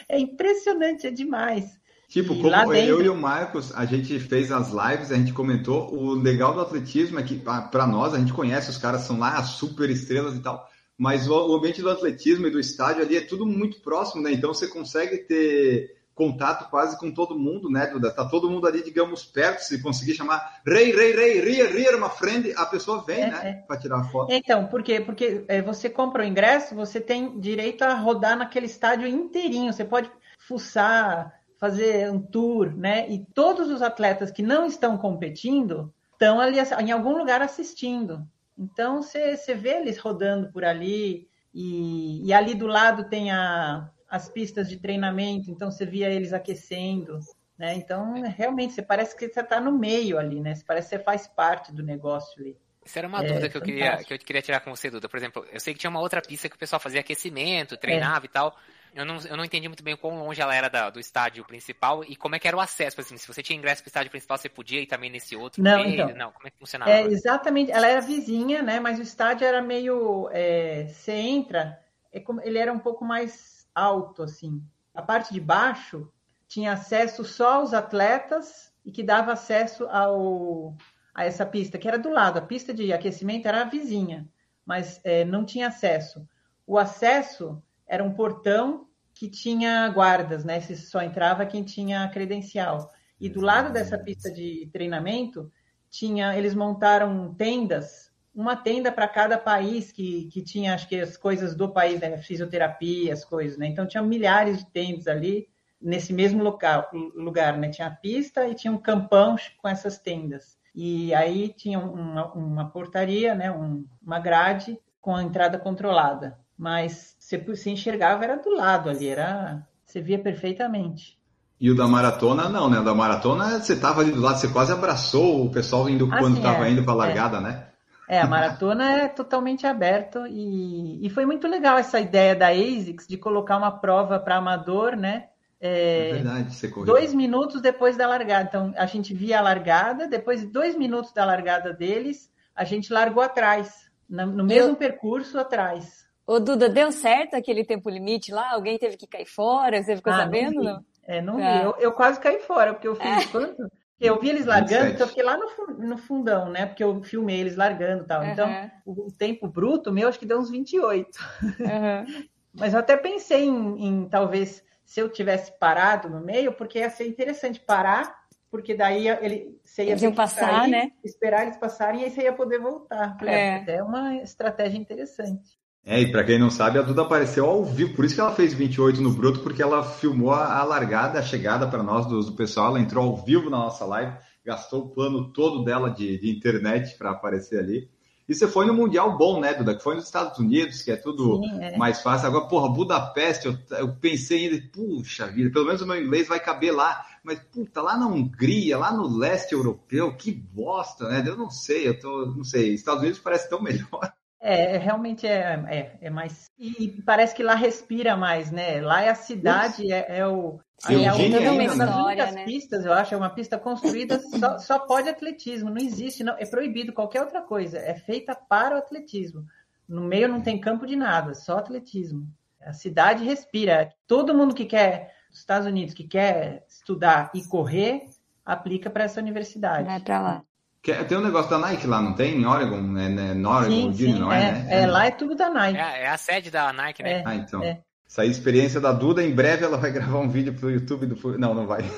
É 0.08 0.18
impressionante, 0.18 1.06
é 1.06 1.10
demais. 1.10 1.78
Tipo, 2.08 2.34
E 2.34 2.36
como 2.36 2.48
lá 2.50 2.62
eu 2.64 2.68
dentro- 2.70 3.02
e 3.04 3.08
o 3.08 3.16
Marcos, 3.16 3.74
a 3.74 3.84
gente 3.86 4.18
fez 4.20 4.52
as 4.52 4.68
lives, 4.70 5.10
a 5.10 5.16
gente 5.16 5.32
comentou, 5.32 5.92
o 5.92 6.12
legal 6.14 6.54
do 6.54 6.60
atletismo 6.60 7.18
é 7.18 7.22
que, 7.22 7.36
para 7.36 7.86
nós, 7.86 8.14
a 8.14 8.18
gente 8.18 8.32
conhece, 8.32 8.70
os 8.70 8.78
caras 8.78 9.00
são 9.02 9.18
lá 9.18 9.42
super 9.42 9.90
estrelas 9.90 10.36
e 10.36 10.40
tal, 10.40 10.68
mas 10.96 11.28
o, 11.28 11.54
ambiente 11.54 11.82
do 11.82 11.90
atletismo 11.90 12.46
e 12.46 12.50
do 12.50 12.60
estádio 12.60 13.02
ali 13.02 13.16
é 13.16 13.20
tudo 13.20 13.44
muito 13.44 13.80
próximo, 13.80 14.22
né? 14.22 14.32
Então 14.32 14.52
você 14.52 14.68
consegue 14.68 15.18
ter 15.18 15.96
contato 16.14 16.70
quase 16.70 16.96
com 16.98 17.10
todo 17.12 17.36
mundo, 17.36 17.68
né, 17.68 17.88
Duda? 17.88 18.10
Tá 18.10 18.24
todo 18.24 18.48
mundo 18.48 18.66
ali, 18.68 18.82
digamos, 18.82 19.24
perto, 19.24 19.60
se 19.60 19.82
conseguir 19.82 20.14
chamar 20.14 20.60
rei, 20.64 20.94
rei, 20.94 21.12
rei, 21.12 21.40
ria, 21.40 21.68
ria, 21.68 21.96
uma 21.96 22.08
friend, 22.08 22.52
a 22.56 22.64
pessoa 22.66 23.02
vem, 23.04 23.24
É, 23.24 23.30
né, 23.30 23.64
para 23.66 23.76
tirar 23.76 23.98
a 23.98 24.04
foto. 24.04 24.32
Então, 24.32 24.66
por 24.66 24.82
quê? 24.82 25.00
Porque 25.00 25.44
é, 25.48 25.60
você 25.60 25.90
compra 25.90 26.22
o 26.22 26.26
ingresso, 26.26 26.74
você 26.74 27.00
tem 27.00 27.40
direito 27.40 27.82
a 27.82 27.94
rodar 27.94 28.38
naquele 28.38 28.66
estádio 28.66 29.08
inteirinho. 29.08 29.72
Você 29.72 29.84
pode 29.84 30.08
fuçar, 30.38 31.32
fazer 31.58 32.10
um 32.12 32.20
tour, 32.20 32.72
né? 32.76 33.10
E 33.10 33.24
todos 33.34 33.70
os 33.70 33.82
atletas 33.82 34.30
que 34.30 34.42
não 34.42 34.66
estão 34.66 34.96
competindo 34.96 35.92
estão 36.12 36.40
ali 36.40 36.58
em 36.80 36.92
algum 36.92 37.16
lugar 37.16 37.42
assistindo. 37.42 38.24
Então, 38.56 39.02
você, 39.02 39.54
vê 39.54 39.80
eles 39.80 39.98
rodando 39.98 40.50
por 40.52 40.64
ali. 40.64 41.28
E, 41.52 42.26
e 42.26 42.32
ali 42.32 42.54
do 42.54 42.66
lado 42.66 43.08
tem 43.08 43.30
a, 43.30 43.90
as 44.08 44.28
pistas 44.28 44.68
de 44.68 44.76
treinamento, 44.76 45.50
então 45.50 45.70
você 45.70 45.86
via 45.86 46.10
eles 46.10 46.32
aquecendo, 46.32 47.18
né? 47.56 47.74
Então, 47.74 48.12
realmente, 48.22 48.74
você 48.74 48.82
parece 48.82 49.16
que 49.16 49.28
você 49.28 49.40
está 49.40 49.60
no 49.60 49.72
meio 49.72 50.18
ali, 50.18 50.40
né? 50.40 50.54
Você 50.54 50.64
parece 50.64 50.90
que 50.90 50.96
você 50.96 51.02
faz 51.02 51.28
parte 51.28 51.72
do 51.72 51.82
negócio 51.82 52.40
ali. 52.40 52.56
Isso 52.84 52.98
era 52.98 53.08
uma 53.08 53.24
é, 53.24 53.26
dúvida 53.26 53.48
que 53.48 53.56
eu, 53.56 53.62
queria, 53.62 53.96
que 54.04 54.14
eu 54.14 54.18
queria 54.18 54.42
tirar 54.42 54.60
com 54.60 54.74
você, 54.74 54.90
Duda. 54.90 55.08
Por 55.08 55.16
exemplo, 55.16 55.46
eu 55.50 55.58
sei 55.58 55.72
que 55.72 55.80
tinha 55.80 55.90
uma 55.90 56.00
outra 56.00 56.20
pista 56.20 56.48
que 56.48 56.56
o 56.56 56.58
pessoal 56.58 56.78
fazia 56.78 57.00
aquecimento, 57.00 57.76
treinava 57.76 58.24
é. 58.24 58.26
e 58.26 58.28
tal. 58.28 58.56
Eu 58.94 59.04
não, 59.04 59.18
eu 59.18 59.36
não 59.36 59.44
entendi 59.44 59.66
muito 59.66 59.82
bem 59.82 59.96
quão 59.96 60.16
longe 60.20 60.40
ela 60.40 60.54
era 60.54 60.68
da, 60.68 60.88
do 60.88 61.00
estádio 61.00 61.44
principal 61.44 62.04
e 62.04 62.14
como 62.14 62.36
é 62.36 62.38
que 62.38 62.46
era 62.46 62.56
o 62.56 62.60
acesso. 62.60 63.00
Assim, 63.00 63.16
se 63.16 63.26
você 63.26 63.42
tinha 63.42 63.58
ingresso 63.58 63.82
para 63.82 63.88
o 63.88 63.90
estádio 63.90 64.10
principal, 64.10 64.38
você 64.38 64.48
podia 64.48 64.80
ir 64.80 64.86
também 64.86 65.10
nesse 65.10 65.34
outro 65.34 65.60
não, 65.60 65.82
meio? 65.82 65.94
Então, 66.02 66.16
não, 66.16 66.30
como 66.30 66.46
é 66.46 66.50
que 66.50 66.58
funcionava? 66.58 66.92
É, 66.92 67.02
exatamente, 67.02 67.72
ela 67.72 67.88
era 67.88 68.00
vizinha, 68.00 68.62
né? 68.62 68.78
Mas 68.78 69.00
o 69.00 69.02
estádio 69.02 69.46
era 69.46 69.60
meio. 69.60 70.28
É, 70.30 70.86
você 70.86 71.12
entra, 71.12 71.80
é 72.12 72.20
como, 72.20 72.40
ele 72.42 72.56
era 72.56 72.72
um 72.72 72.78
pouco 72.78 73.04
mais 73.04 73.68
alto, 73.74 74.22
assim. 74.22 74.62
A 74.94 75.02
parte 75.02 75.34
de 75.34 75.40
baixo 75.40 76.08
tinha 76.46 76.72
acesso 76.72 77.24
só 77.24 77.54
aos 77.54 77.74
atletas 77.74 78.72
e 78.84 78.92
que 78.92 79.02
dava 79.02 79.32
acesso 79.32 79.88
ao, 79.88 80.76
a 81.12 81.24
essa 81.24 81.44
pista, 81.44 81.78
que 81.78 81.88
era 81.88 81.98
do 81.98 82.10
lado. 82.10 82.38
A 82.38 82.42
pista 82.42 82.72
de 82.72 82.92
aquecimento 82.92 83.48
era 83.48 83.62
a 83.62 83.68
vizinha, 83.68 84.28
mas 84.64 85.00
é, 85.02 85.24
não 85.24 85.44
tinha 85.44 85.66
acesso. 85.66 86.24
O 86.64 86.78
acesso 86.78 87.60
era 87.86 88.02
um 88.02 88.12
portão 88.12 88.86
que 89.14 89.28
tinha 89.28 89.88
guardas, 89.88 90.44
né? 90.44 90.60
Se 90.60 90.76
só 90.76 91.00
entrava 91.02 91.46
quem 91.46 91.62
tinha 91.62 92.08
credencial. 92.08 92.92
E 93.20 93.28
do 93.28 93.40
lado 93.40 93.72
dessa 93.72 93.96
pista 93.96 94.30
de 94.30 94.68
treinamento, 94.72 95.50
tinha, 95.88 96.36
eles 96.36 96.54
montaram 96.54 97.32
tendas, 97.34 98.12
uma 98.34 98.56
tenda 98.56 98.90
para 98.90 99.06
cada 99.06 99.38
país 99.38 99.92
que, 99.92 100.28
que 100.32 100.42
tinha, 100.42 100.74
acho 100.74 100.88
que 100.88 101.00
as 101.00 101.16
coisas 101.16 101.54
do 101.54 101.68
país, 101.72 102.00
né? 102.00 102.18
fisioterapia, 102.18 103.12
as 103.12 103.24
coisas, 103.24 103.56
né? 103.56 103.68
Então 103.68 103.86
tinha 103.86 104.02
milhares 104.02 104.58
de 104.58 104.66
tendas 104.66 105.06
ali 105.06 105.48
nesse 105.80 106.12
mesmo 106.12 106.42
local, 106.42 106.90
lugar, 107.14 107.56
né? 107.56 107.68
Tinha 107.68 107.86
a 107.88 107.94
pista 107.94 108.48
e 108.48 108.54
tinha 108.54 108.72
um 108.72 108.78
campão 108.78 109.36
com 109.58 109.68
essas 109.68 109.98
tendas. 109.98 110.58
E 110.74 111.14
aí 111.14 111.50
tinha 111.50 111.78
uma, 111.78 112.32
uma 112.32 112.70
portaria, 112.70 113.34
né? 113.34 113.52
Um, 113.52 113.86
uma 114.02 114.18
grade 114.18 114.76
com 115.00 115.14
a 115.14 115.22
entrada 115.22 115.56
controlada 115.56 116.36
mas 116.56 117.13
você 117.24 117.56
se 117.56 117.70
enxergava 117.70 118.22
era 118.22 118.36
do 118.36 118.50
lado 118.50 118.90
ali, 118.90 119.08
era 119.08 119.66
você 119.84 120.00
via 120.00 120.18
perfeitamente. 120.18 121.18
E 121.58 121.70
o 121.70 121.74
da 121.74 121.86
maratona 121.88 122.50
não, 122.50 122.68
né? 122.68 122.78
O 122.80 122.84
da 122.84 122.94
maratona 122.94 123.60
você 123.60 123.72
estava 123.72 124.02
ali 124.02 124.12
do 124.12 124.20
lado, 124.20 124.38
você 124.38 124.48
quase 124.48 124.72
abraçou 124.72 125.46
o 125.46 125.50
pessoal 125.50 125.88
indo 125.88 126.06
ah, 126.12 126.18
quando 126.18 126.36
estava 126.36 126.66
é, 126.66 126.70
indo 126.70 126.84
para 126.84 126.92
a 126.92 126.96
largada, 126.96 127.38
é. 127.38 127.40
né? 127.40 127.66
É, 128.06 128.20
a 128.20 128.26
maratona 128.26 128.98
é 128.98 129.08
totalmente 129.08 129.66
aberto 129.66 130.26
e, 130.26 131.06
e 131.06 131.08
foi 131.08 131.24
muito 131.24 131.48
legal 131.48 131.78
essa 131.78 131.98
ideia 131.98 132.36
da 132.36 132.48
ASICS 132.48 133.06
de 133.08 133.16
colocar 133.16 133.56
uma 133.56 133.70
prova 133.70 134.18
para 134.18 134.36
amador, 134.36 134.94
né? 134.94 135.28
É, 135.58 136.10
é, 136.10 136.12
verdade, 136.12 136.54
você 136.54 136.68
correu. 136.68 136.84
Dois 136.84 137.14
minutos 137.14 137.62
depois 137.62 137.96
da 137.96 138.06
largada. 138.06 138.46
Então, 138.46 138.74
a 138.76 138.84
gente 138.84 139.14
via 139.14 139.38
a 139.38 139.42
largada, 139.42 140.06
depois 140.06 140.40
de 140.40 140.46
dois 140.48 140.76
minutos 140.76 141.10
da 141.14 141.24
largada 141.24 141.72
deles, 141.72 142.30
a 142.54 142.64
gente 142.64 142.92
largou 142.92 143.22
atrás, 143.22 143.90
no, 144.06 144.44
mesmo 144.44 144.72
Eu... 144.72 144.76
percurso 144.76 145.38
atrás. 145.38 146.03
Ô, 146.26 146.40
Duda, 146.40 146.68
deu 146.68 146.90
certo 146.90 147.34
aquele 147.34 147.64
tempo 147.64 147.90
limite 147.90 148.32
lá? 148.32 148.52
Alguém 148.52 148.78
teve 148.78 148.96
que 148.96 149.06
cair 149.06 149.26
fora? 149.26 149.82
Você 149.82 149.96
ficou 149.96 150.12
ah, 150.12 150.16
sabendo? 150.16 150.62
Não, 150.62 150.74
não? 150.74 150.84
É, 151.06 151.20
não 151.20 151.36
vi. 151.36 151.64
Eu, 151.64 151.76
eu, 151.78 151.92
quase 151.92 152.18
caí 152.18 152.40
fora, 152.40 152.72
porque 152.72 152.88
eu 152.88 152.96
fiz 152.96 153.26
é. 153.26 153.26
quanto? 153.30 153.70
Eu 154.00 154.20
vi 154.20 154.28
eles 154.28 154.44
largando, 154.44 154.88
então 154.88 155.06
eu 155.06 155.08
fiquei 155.08 155.22
lá 155.22 155.36
no, 155.36 155.66
no, 155.78 155.96
fundão, 155.96 156.50
né? 156.50 156.66
Porque 156.66 156.82
eu 156.82 157.02
filmei 157.02 157.40
eles 157.40 157.56
largando 157.56 158.02
e 158.02 158.06
tal. 158.06 158.22
Uhum. 158.22 158.30
Então, 158.30 158.70
o, 158.84 159.06
o, 159.06 159.12
tempo 159.12 159.46
bruto 159.46 159.92
meu, 159.92 160.08
acho 160.08 160.18
que 160.18 160.26
deu 160.26 160.38
uns 160.38 160.50
28. 160.50 161.18
Uhum. 161.42 162.28
Mas 162.52 162.72
eu 162.72 162.80
até 162.80 162.96
pensei 162.96 163.44
em, 163.44 163.86
em, 163.86 164.08
talvez, 164.08 164.62
se 164.84 165.00
eu 165.00 165.08
tivesse 165.08 165.52
parado 165.58 166.08
no 166.08 166.20
meio, 166.20 166.52
porque 166.52 166.78
ia 166.78 166.90
ser 166.90 167.06
interessante 167.06 167.60
parar, 167.60 168.14
porque 168.50 168.74
daí 168.74 169.08
ele, 169.08 169.58
você 169.64 169.84
ia 169.84 169.90
eles 169.90 170.02
iam 170.02 170.14
passar, 170.14 170.60
sair, 170.60 170.70
né? 170.70 170.92
Esperar 171.02 171.42
eles 171.42 171.56
passarem 171.56 172.02
e 172.02 172.04
aí 172.04 172.10
você 172.10 172.22
ia 172.22 172.32
poder 172.32 172.58
voltar. 172.58 173.16
Falei, 173.18 173.34
é. 173.34 173.56
Até 173.56 173.82
uma 173.82 174.16
estratégia 174.16 174.78
interessante. 174.78 175.58
É, 175.86 176.00
e 176.00 176.10
para 176.10 176.24
quem 176.24 176.38
não 176.38 176.48
sabe, 176.48 176.78
a 176.78 176.82
Duda 176.82 177.02
apareceu 177.02 177.44
ao 177.44 177.62
vivo, 177.62 177.94
por 177.94 178.06
isso 178.06 178.14
que 178.14 178.20
ela 178.20 178.34
fez 178.34 178.54
28 178.54 179.02
no 179.02 179.12
Bruto, 179.12 179.40
porque 179.40 179.62
ela 179.62 179.84
filmou 179.84 180.30
a, 180.30 180.58
a 180.58 180.64
largada, 180.64 181.18
a 181.18 181.22
chegada 181.22 181.66
para 181.66 181.82
nós 181.82 182.06
do, 182.06 182.20
do, 182.20 182.32
pessoal, 182.32 182.68
ela 182.68 182.80
entrou 182.80 183.04
ao 183.04 183.22
vivo 183.22 183.50
na 183.50 183.58
nossa 183.58 183.84
live, 183.84 184.16
gastou 184.42 184.84
o 184.84 184.88
plano 184.88 185.30
todo 185.30 185.62
dela 185.62 185.90
de, 185.90 186.18
de 186.18 186.30
internet 186.30 186.96
para 186.96 187.10
aparecer 187.10 187.58
ali. 187.58 187.90
E 188.26 188.34
você 188.34 188.48
foi 188.48 188.64
no 188.64 188.72
Mundial 188.72 189.18
bom, 189.18 189.38
né, 189.38 189.52
Duda? 189.52 189.74
Que 189.74 189.82
foi 189.82 189.94
nos 189.94 190.04
Estados 190.04 190.38
Unidos, 190.38 190.80
que 190.80 190.90
é 190.90 190.96
tudo 190.96 191.42
Sim, 191.42 191.62
é. 191.62 191.76
mais 191.76 192.00
fácil. 192.00 192.28
Agora, 192.28 192.48
porra, 192.48 192.72
Budapeste, 192.72 193.46
eu, 193.46 193.58
eu 193.78 193.94
pensei 193.96 194.48
ainda, 194.48 194.66
puxa 194.72 195.26
vida, 195.26 195.50
pelo 195.50 195.66
menos 195.66 195.82
o 195.82 195.86
meu 195.86 196.02
inglês 196.02 196.26
vai 196.26 196.40
caber 196.40 196.74
lá. 196.74 197.04
Mas, 197.22 197.38
puta, 197.52 197.82
lá 197.82 197.98
na 197.98 198.06
Hungria, 198.06 198.78
lá 198.78 198.90
no 198.90 199.06
leste 199.06 199.52
europeu, 199.52 200.16
que 200.16 200.32
bosta, 200.32 201.08
né? 201.08 201.22
Eu 201.26 201.36
não 201.36 201.50
sei, 201.50 201.86
eu 201.88 201.98
tô, 201.98 202.26
não 202.26 202.44
sei. 202.44 202.72
Estados 202.72 203.02
Unidos 203.02 203.20
parece 203.20 203.50
tão 203.50 203.60
melhor. 203.62 204.10
É, 204.46 204.76
realmente 204.76 205.26
é, 205.26 205.64
é, 205.70 205.98
é, 206.02 206.10
mais. 206.10 206.50
E 206.58 207.00
parece 207.06 207.34
que 207.34 207.42
lá 207.42 207.54
respira 207.54 208.14
mais, 208.14 208.50
né? 208.50 208.78
Lá 208.82 209.00
é 209.00 209.08
a 209.08 209.14
cidade, 209.14 209.90
é, 209.90 210.18
é, 210.18 210.26
o. 210.26 210.60
Sim, 210.76 211.02
é, 211.02 211.06
é 211.06 211.50
uma 211.50 212.14
das 212.14 212.34
né? 212.34 212.44
pistas, 212.44 212.84
eu 212.84 212.92
acho, 212.92 213.14
é 213.14 213.16
uma 213.16 213.30
pista 213.30 213.58
construída, 213.58 214.20
só, 214.38 214.58
só 214.58 214.78
pode 214.80 215.08
atletismo, 215.08 215.70
não 215.70 215.78
existe, 215.78 216.22
não, 216.22 216.36
é 216.36 216.44
proibido 216.44 216.92
qualquer 216.92 217.22
outra 217.22 217.40
coisa, 217.40 217.78
é 217.78 217.94
feita 217.94 218.34
para 218.34 218.74
o 218.74 218.78
atletismo. 218.78 219.46
No 219.88 220.02
meio 220.02 220.28
não 220.28 220.42
tem 220.42 220.60
campo 220.60 220.84
de 220.84 220.94
nada, 220.94 221.32
só 221.32 221.56
atletismo. 221.56 222.28
A 222.60 222.74
cidade 222.74 223.24
respira. 223.24 223.94
Todo 224.06 224.34
mundo 224.34 224.54
que 224.54 224.66
quer, 224.66 225.14
dos 225.30 225.38
Estados 225.38 225.66
Unidos, 225.66 225.94
que 225.94 226.04
quer 226.04 226.66
estudar 226.68 227.30
e 227.34 227.42
correr, 227.44 228.10
aplica 228.44 228.90
para 228.90 229.04
essa 229.04 229.22
universidade. 229.22 229.86
Vai 229.86 230.00
para 230.00 230.20
lá. 230.20 230.44
Tem 230.84 231.16
um 231.16 231.22
negócio 231.22 231.50
da 231.50 231.58
Nike 231.58 231.86
lá, 231.86 232.02
não 232.02 232.12
tem? 232.12 232.36
Em 232.36 232.44
Oregon? 232.44 232.76
É, 232.98 233.08
né? 233.08 233.32
No 233.32 233.48
Oregon, 233.48 233.92
sim, 233.94 234.12
sim, 234.12 234.18
não 234.18 234.30
é, 234.30 234.48
é, 234.48 234.52
né? 234.52 234.66
É, 234.82 234.86
lá 234.86 235.06
é 235.06 235.10
tudo 235.10 235.34
da 235.34 235.48
Nike. 235.48 235.78
É, 235.78 236.02
é, 236.02 236.08
a 236.08 236.18
sede 236.18 236.50
da 236.50 236.72
Nike, 236.74 237.02
né? 237.02 237.20
É, 237.20 237.22
ah, 237.24 237.34
então. 237.34 237.62
É. 237.62 237.80
Essa 238.06 238.20
aí, 238.20 238.30
experiência 238.30 238.80
da 238.80 238.92
Duda, 238.92 239.22
em 239.22 239.34
breve 239.34 239.64
ela 239.64 239.78
vai 239.78 239.90
gravar 239.92 240.18
um 240.18 240.28
vídeo 240.28 240.52
pro 240.52 240.70
YouTube 240.70 241.06
do. 241.06 241.38
Não, 241.38 241.54
não 241.54 241.66
vai. 241.66 241.84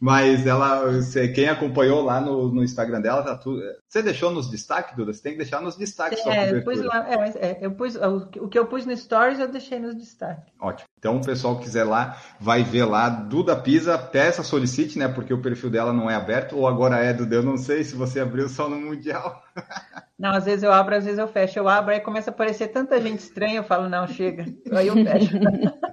Mas 0.00 0.46
ela, 0.46 0.90
você, 0.90 1.28
quem 1.28 1.48
acompanhou 1.48 2.02
lá 2.02 2.20
no, 2.20 2.52
no, 2.52 2.62
Instagram 2.62 3.00
dela, 3.00 3.22
tá 3.22 3.36
tudo. 3.36 3.62
Você 3.88 4.02
deixou 4.02 4.30
nos 4.30 4.50
destaques, 4.50 4.96
Duda? 4.96 5.12
Você 5.12 5.22
tem 5.22 5.32
que 5.32 5.38
deixar 5.38 5.60
nos 5.60 5.76
destaques. 5.76 6.24
É, 6.26 6.50
eu 6.50 6.62
pus 6.62 6.82
lá, 6.82 7.06
é, 7.08 7.48
é, 7.48 7.58
eu 7.60 7.72
pus, 7.72 7.96
o 7.96 8.48
que 8.48 8.58
eu 8.58 8.66
pus 8.66 8.84
no 8.84 8.96
Stories 8.96 9.38
eu 9.38 9.48
deixei 9.48 9.78
nos 9.78 9.94
destaques. 9.94 10.52
Ótimo. 10.60 10.88
Então, 10.98 11.18
o 11.18 11.24
pessoal 11.24 11.58
que 11.58 11.64
quiser 11.64 11.84
lá, 11.84 12.18
vai 12.40 12.62
ver 12.62 12.84
lá. 12.84 13.08
Duda 13.08 13.54
Pisa, 13.54 13.98
peça, 13.98 14.42
solicite, 14.42 14.98
né? 14.98 15.06
Porque 15.06 15.34
o 15.34 15.42
perfil 15.42 15.70
dela 15.70 15.92
não 15.92 16.10
é 16.10 16.14
aberto, 16.14 16.56
ou 16.56 16.66
agora 16.66 16.98
é, 16.98 17.12
Duda. 17.12 17.36
Eu 17.36 17.42
não 17.42 17.56
sei 17.56 17.84
se 17.84 17.94
você 17.94 18.20
abriu 18.20 18.48
só 18.48 18.68
no 18.68 18.76
Mundial. 18.76 19.42
Não, 20.18 20.30
às 20.30 20.44
vezes 20.44 20.62
eu 20.62 20.72
abro, 20.72 20.94
às 20.94 21.04
vezes 21.04 21.18
eu 21.18 21.26
fecho. 21.26 21.58
Eu 21.58 21.68
abro, 21.68 21.92
aí 21.92 22.00
começa 22.00 22.30
a 22.30 22.32
aparecer 22.32 22.68
tanta 22.68 23.00
gente 23.00 23.18
estranha, 23.18 23.56
eu 23.56 23.64
falo, 23.64 23.88
não, 23.88 24.06
chega. 24.06 24.44
Aí 24.72 24.88
eu 24.88 24.94
fecho. 24.94 25.34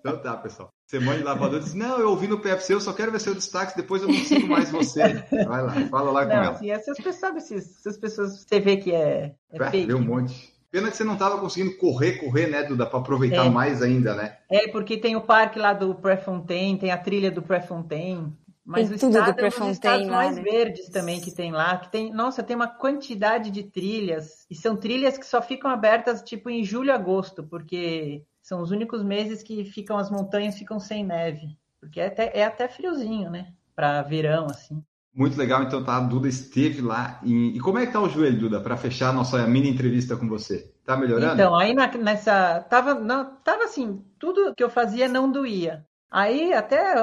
Então 0.00 0.20
tá, 0.22 0.36
pessoal. 0.36 0.72
Você 0.86 1.00
manda 1.00 1.24
lá 1.24 1.36
para 1.36 1.58
diz, 1.58 1.74
não, 1.74 1.98
eu 1.98 2.10
ouvi 2.10 2.28
no 2.28 2.38
PFC, 2.38 2.74
eu 2.74 2.80
só 2.80 2.92
quero 2.92 3.10
ver 3.10 3.20
seu 3.20 3.34
destaque, 3.34 3.76
depois 3.76 4.02
eu 4.02 4.08
não 4.08 4.14
sigo 4.14 4.46
mais 4.46 4.70
você. 4.70 5.24
Vai 5.30 5.62
lá, 5.62 5.72
fala 5.90 6.10
lá 6.12 6.22
com 6.24 6.32
não, 6.32 6.42
ela. 6.42 6.50
Assim, 6.52 6.70
essas 6.70 6.96
pessoas, 6.96 7.50
essas 7.50 7.96
pessoas, 7.96 8.44
você 8.44 8.60
vê 8.60 8.76
que 8.76 8.92
é, 8.92 9.34
é, 9.50 9.56
é 9.56 9.70
fake. 9.70 9.86
Vê 9.86 9.94
um 9.94 10.04
monte. 10.04 10.54
Pena 10.70 10.90
que 10.90 10.96
você 10.96 11.04
não 11.04 11.14
estava 11.14 11.38
conseguindo 11.38 11.76
correr, 11.76 12.18
correr, 12.18 12.48
né, 12.48 12.62
Duda, 12.62 12.86
para 12.86 12.98
aproveitar 12.98 13.46
é. 13.46 13.50
mais 13.50 13.82
ainda, 13.82 14.14
né? 14.14 14.36
É, 14.50 14.68
porque 14.68 14.96
tem 14.96 15.16
o 15.16 15.20
parque 15.20 15.58
lá 15.58 15.72
do 15.72 15.94
Prefontaine, 15.94 16.78
tem 16.78 16.90
a 16.90 16.98
trilha 16.98 17.30
do 17.30 17.42
Prefontaine. 17.42 18.32
Mas 18.66 18.88
tem 18.88 18.96
o 18.96 18.98
tudo 18.98 19.16
estado 19.16 19.40
é 19.40 20.06
um 20.08 20.10
mais 20.10 20.36
né? 20.36 20.42
verdes 20.42 20.88
também 20.88 21.20
que 21.20 21.32
tem 21.32 21.52
lá, 21.52 21.78
que 21.78 21.88
tem, 21.88 22.12
nossa, 22.12 22.42
tem 22.42 22.56
uma 22.56 22.66
quantidade 22.66 23.52
de 23.52 23.62
trilhas, 23.62 24.44
e 24.50 24.56
são 24.56 24.76
trilhas 24.76 25.16
que 25.16 25.24
só 25.24 25.40
ficam 25.40 25.70
abertas 25.70 26.20
tipo 26.20 26.50
em 26.50 26.64
julho 26.64 26.88
e 26.88 26.90
agosto, 26.90 27.44
porque 27.44 28.24
são 28.42 28.60
os 28.60 28.72
únicos 28.72 29.04
meses 29.04 29.40
que 29.40 29.64
ficam 29.64 29.96
as 29.96 30.10
montanhas 30.10 30.58
ficam 30.58 30.80
sem 30.80 31.06
neve, 31.06 31.56
porque 31.80 32.00
é 32.00 32.08
até, 32.08 32.32
é 32.34 32.44
até 32.44 32.66
friozinho, 32.66 33.30
né? 33.30 33.52
Para 33.72 34.02
verão 34.02 34.46
assim. 34.46 34.82
Muito 35.14 35.38
legal, 35.38 35.62
então 35.62 35.82
tá, 35.82 35.96
a 35.96 36.00
Duda 36.00 36.28
esteve 36.28 36.82
lá. 36.82 37.20
Em... 37.24 37.56
E 37.56 37.60
como 37.60 37.78
é 37.78 37.86
que 37.86 37.92
tá 37.92 38.00
o 38.00 38.08
joelho, 38.08 38.38
Duda, 38.38 38.60
para 38.60 38.76
fechar 38.76 39.10
a 39.10 39.12
nossa 39.12 39.46
mini 39.46 39.70
entrevista 39.70 40.16
com 40.16 40.28
você? 40.28 40.74
Tá 40.84 40.94
melhorando? 40.94 41.34
Então, 41.34 41.56
aí 41.56 41.72
na, 41.72 41.86
nessa. 41.96 42.60
Tava, 42.68 42.94
não, 42.94 43.24
tava 43.36 43.64
assim, 43.64 44.04
tudo 44.18 44.54
que 44.54 44.62
eu 44.62 44.68
fazia 44.68 45.08
não 45.08 45.32
doía. 45.32 45.85
Aí 46.10 46.52
até 46.52 46.94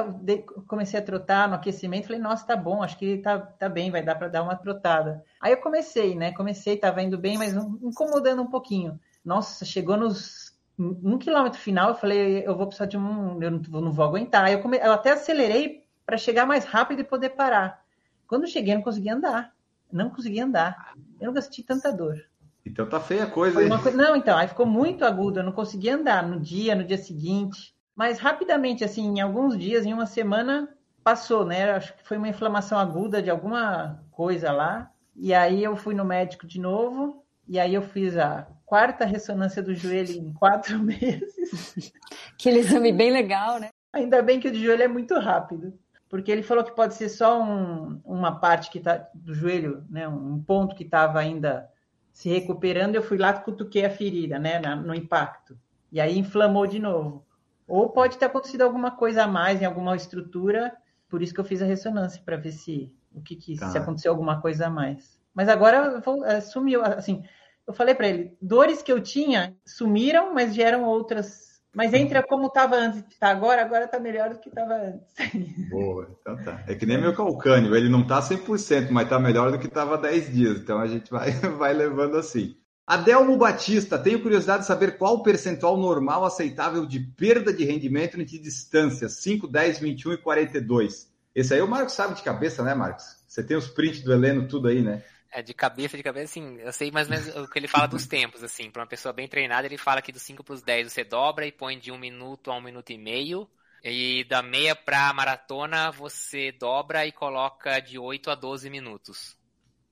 comecei 0.66 0.98
a 0.98 1.02
trotar 1.02 1.48
no 1.48 1.54
aquecimento, 1.54 2.06
falei, 2.06 2.20
nossa, 2.20 2.46
tá 2.46 2.56
bom, 2.56 2.82
acho 2.82 2.98
que 2.98 3.18
tá, 3.18 3.38
tá 3.38 3.68
bem, 3.68 3.90
vai 3.90 4.02
dar 4.02 4.14
para 4.14 4.28
dar 4.28 4.42
uma 4.42 4.56
trotada. 4.56 5.22
Aí 5.40 5.52
eu 5.52 5.60
comecei, 5.60 6.14
né? 6.14 6.32
Comecei, 6.32 6.76
tava 6.76 7.02
indo 7.02 7.18
bem, 7.18 7.36
mas 7.36 7.54
incomodando 7.54 8.42
um 8.42 8.50
pouquinho. 8.50 8.98
Nossa, 9.24 9.64
chegou 9.64 9.96
nos 9.96 10.54
um 10.78 11.18
quilômetro 11.18 11.58
final, 11.58 11.90
eu 11.90 11.94
falei, 11.94 12.44
eu 12.44 12.56
vou 12.56 12.66
precisar 12.66 12.86
de 12.86 12.98
um, 12.98 13.40
eu 13.40 13.50
não, 13.50 13.60
não 13.80 13.92
vou 13.92 14.04
aguentar. 14.04 14.50
Eu, 14.50 14.60
come, 14.60 14.78
eu 14.78 14.92
até 14.92 15.12
acelerei 15.12 15.84
para 16.04 16.16
chegar 16.16 16.46
mais 16.46 16.64
rápido 16.64 17.00
e 17.00 17.04
poder 17.04 17.30
parar. 17.30 17.82
Quando 18.26 18.48
cheguei, 18.48 18.72
eu 18.72 18.78
não 18.78 18.84
conseguia 18.84 19.14
andar. 19.14 19.54
Não 19.92 20.10
conseguia 20.10 20.44
andar. 20.44 20.94
Eu 21.20 21.28
nunca 21.28 21.40
senti 21.42 21.62
tanta 21.62 21.92
dor. 21.92 22.20
Então 22.66 22.88
tá 22.88 22.98
feia 22.98 23.24
a 23.24 23.30
coisa 23.30 23.60
coisa... 23.78 23.96
Não, 23.96 24.16
então, 24.16 24.36
aí 24.36 24.48
ficou 24.48 24.66
muito 24.66 25.04
agudo, 25.04 25.40
eu 25.40 25.44
não 25.44 25.52
conseguia 25.52 25.94
andar 25.94 26.26
no 26.26 26.40
dia, 26.40 26.74
no 26.74 26.82
dia 26.82 26.98
seguinte. 26.98 27.73
Mas 27.94 28.18
rapidamente, 28.18 28.84
assim, 28.84 29.18
em 29.18 29.20
alguns 29.20 29.56
dias, 29.56 29.86
em 29.86 29.92
uma 29.92 30.06
semana, 30.06 30.68
passou, 31.02 31.44
né? 31.44 31.70
Acho 31.70 31.94
que 31.96 32.06
foi 32.06 32.16
uma 32.16 32.28
inflamação 32.28 32.78
aguda 32.78 33.22
de 33.22 33.30
alguma 33.30 34.02
coisa 34.10 34.50
lá. 34.50 34.90
E 35.14 35.32
aí 35.32 35.62
eu 35.62 35.76
fui 35.76 35.94
no 35.94 36.04
médico 36.04 36.46
de 36.46 36.60
novo, 36.60 37.24
e 37.46 37.58
aí 37.58 37.74
eu 37.74 37.82
fiz 37.82 38.16
a 38.16 38.48
quarta 38.64 39.04
ressonância 39.04 39.62
do 39.62 39.74
joelho 39.74 40.12
em 40.12 40.32
quatro 40.32 40.78
meses. 40.82 41.92
Aquele 42.32 42.60
exame 42.60 42.92
bem 42.92 43.12
legal, 43.12 43.60
né? 43.60 43.68
Ainda 43.92 44.20
bem 44.22 44.40
que 44.40 44.48
o 44.48 44.52
de 44.52 44.64
joelho 44.64 44.82
é 44.82 44.88
muito 44.88 45.14
rápido. 45.18 45.78
Porque 46.08 46.30
ele 46.30 46.42
falou 46.42 46.64
que 46.64 46.74
pode 46.74 46.94
ser 46.94 47.08
só 47.08 47.42
um, 47.42 48.00
uma 48.04 48.38
parte 48.38 48.70
que 48.70 48.80
tá 48.80 49.08
do 49.14 49.34
joelho, 49.34 49.84
né? 49.88 50.08
Um 50.08 50.42
ponto 50.42 50.74
que 50.74 50.84
estava 50.84 51.18
ainda 51.18 51.68
se 52.12 52.28
recuperando. 52.28 52.94
Eu 52.94 53.02
fui 53.02 53.18
lá 53.18 53.32
cutuquei 53.32 53.84
a 53.84 53.90
ferida, 53.90 54.38
né? 54.38 54.58
Na, 54.58 54.76
no 54.76 54.94
impacto. 54.94 55.58
E 55.90 56.00
aí 56.00 56.18
inflamou 56.18 56.66
de 56.66 56.78
novo. 56.78 57.23
Ou 57.66 57.90
pode 57.90 58.18
ter 58.18 58.26
acontecido 58.26 58.62
alguma 58.62 58.90
coisa 58.90 59.24
a 59.24 59.28
mais 59.28 59.60
em 59.62 59.64
alguma 59.64 59.96
estrutura. 59.96 60.72
Por 61.08 61.22
isso 61.22 61.32
que 61.34 61.40
eu 61.40 61.44
fiz 61.44 61.62
a 61.62 61.66
ressonância 61.66 62.22
para 62.24 62.36
ver 62.36 62.52
se 62.52 62.92
o 63.12 63.22
que, 63.22 63.36
que 63.36 63.56
Tá. 63.56 63.68
se 63.70 63.78
aconteceu 63.78 64.10
alguma 64.12 64.40
coisa 64.40 64.66
a 64.66 64.70
mais. 64.70 65.18
Mas 65.32 65.48
agora 65.48 66.00
vou- 66.00 66.24
eh, 66.24 66.40
sumiu, 66.40 66.82
assim. 66.84 67.22
Eu 67.66 67.72
falei 67.72 67.94
para 67.94 68.08
ele, 68.08 68.36
dores 68.40 68.82
que 68.82 68.92
eu 68.92 69.00
tinha 69.00 69.56
sumiram, 69.64 70.34
mas 70.34 70.54
vieram 70.54 70.84
outras. 70.84 71.54
Mas 71.74 71.92
entre 71.92 72.22
como 72.24 72.46
estava 72.46 72.76
antes 72.76 73.00
e 73.00 73.04
está 73.08 73.28
agora, 73.28 73.62
agora 73.62 73.86
está 73.86 73.98
melhor 73.98 74.30
do 74.30 74.38
que 74.38 74.48
estava 74.48 74.74
antes. 74.74 75.12
Boa, 75.70 76.08
então 76.20 76.36
tá. 76.44 76.62
É 76.68 76.74
que 76.74 76.86
nem 76.86 77.00
meu 77.00 77.14
calcânio, 77.14 77.74
ele 77.74 77.88
não 77.88 78.06
tá 78.06 78.20
100%, 78.22 78.92
mas 78.92 79.08
tá 79.08 79.18
melhor 79.18 79.50
do 79.50 79.58
que 79.58 79.66
tava 79.68 79.94
há 79.94 79.98
10 79.98 80.32
dias. 80.32 80.58
Então 80.60 80.78
a 80.78 80.86
gente 80.86 81.10
vai, 81.10 81.30
vai 81.58 81.72
levando 81.72 82.16
assim. 82.16 82.56
Adelmo 82.86 83.38
Batista, 83.38 83.98
tenho 83.98 84.20
curiosidade 84.20 84.62
de 84.62 84.66
saber 84.66 84.98
qual 84.98 85.14
o 85.14 85.22
percentual 85.22 85.74
normal 85.78 86.22
aceitável 86.22 86.84
de 86.84 87.00
perda 87.00 87.50
de 87.50 87.64
rendimento 87.64 88.20
entre 88.20 88.38
distâncias 88.38 89.14
5, 89.14 89.48
10, 89.48 89.78
21 89.78 90.12
e 90.12 90.18
42. 90.18 91.10
Esse 91.34 91.54
aí 91.54 91.62
o 91.62 91.66
Marcos 91.66 91.94
sabe 91.94 92.14
de 92.14 92.22
cabeça, 92.22 92.62
né, 92.62 92.74
Marcos? 92.74 93.24
Você 93.26 93.42
tem 93.42 93.56
os 93.56 93.68
prints 93.68 94.02
do 94.02 94.12
Heleno, 94.12 94.46
tudo 94.46 94.68
aí, 94.68 94.82
né? 94.82 95.02
É, 95.32 95.42
de 95.42 95.54
cabeça, 95.54 95.96
de 95.96 96.02
cabeça, 96.02 96.26
assim, 96.26 96.58
eu 96.58 96.72
sei 96.74 96.90
mais 96.90 97.08
ou 97.08 97.16
menos 97.16 97.36
o 97.36 97.48
que 97.48 97.58
ele 97.58 97.66
fala 97.66 97.88
dos 97.88 98.06
tempos, 98.06 98.44
assim, 98.44 98.70
pra 98.70 98.82
uma 98.82 98.88
pessoa 98.88 99.14
bem 99.14 99.26
treinada, 99.26 99.66
ele 99.66 99.78
fala 99.78 100.02
que 100.02 100.12
dos 100.12 100.22
5 100.22 100.44
pros 100.44 100.62
10 100.62 100.92
você 100.92 101.02
dobra 101.02 101.46
e 101.46 101.50
põe 101.50 101.78
de 101.78 101.90
um 101.90 101.98
minuto 101.98 102.50
a 102.50 102.56
um 102.56 102.60
minuto 102.60 102.90
e 102.90 102.98
meio, 102.98 103.48
e 103.82 104.24
da 104.24 104.42
meia 104.42 104.76
pra 104.76 105.12
maratona 105.12 105.90
você 105.90 106.52
dobra 106.52 107.06
e 107.06 107.12
coloca 107.12 107.80
de 107.80 107.98
8 107.98 108.30
a 108.30 108.34
12 108.34 108.68
minutos. 108.68 109.36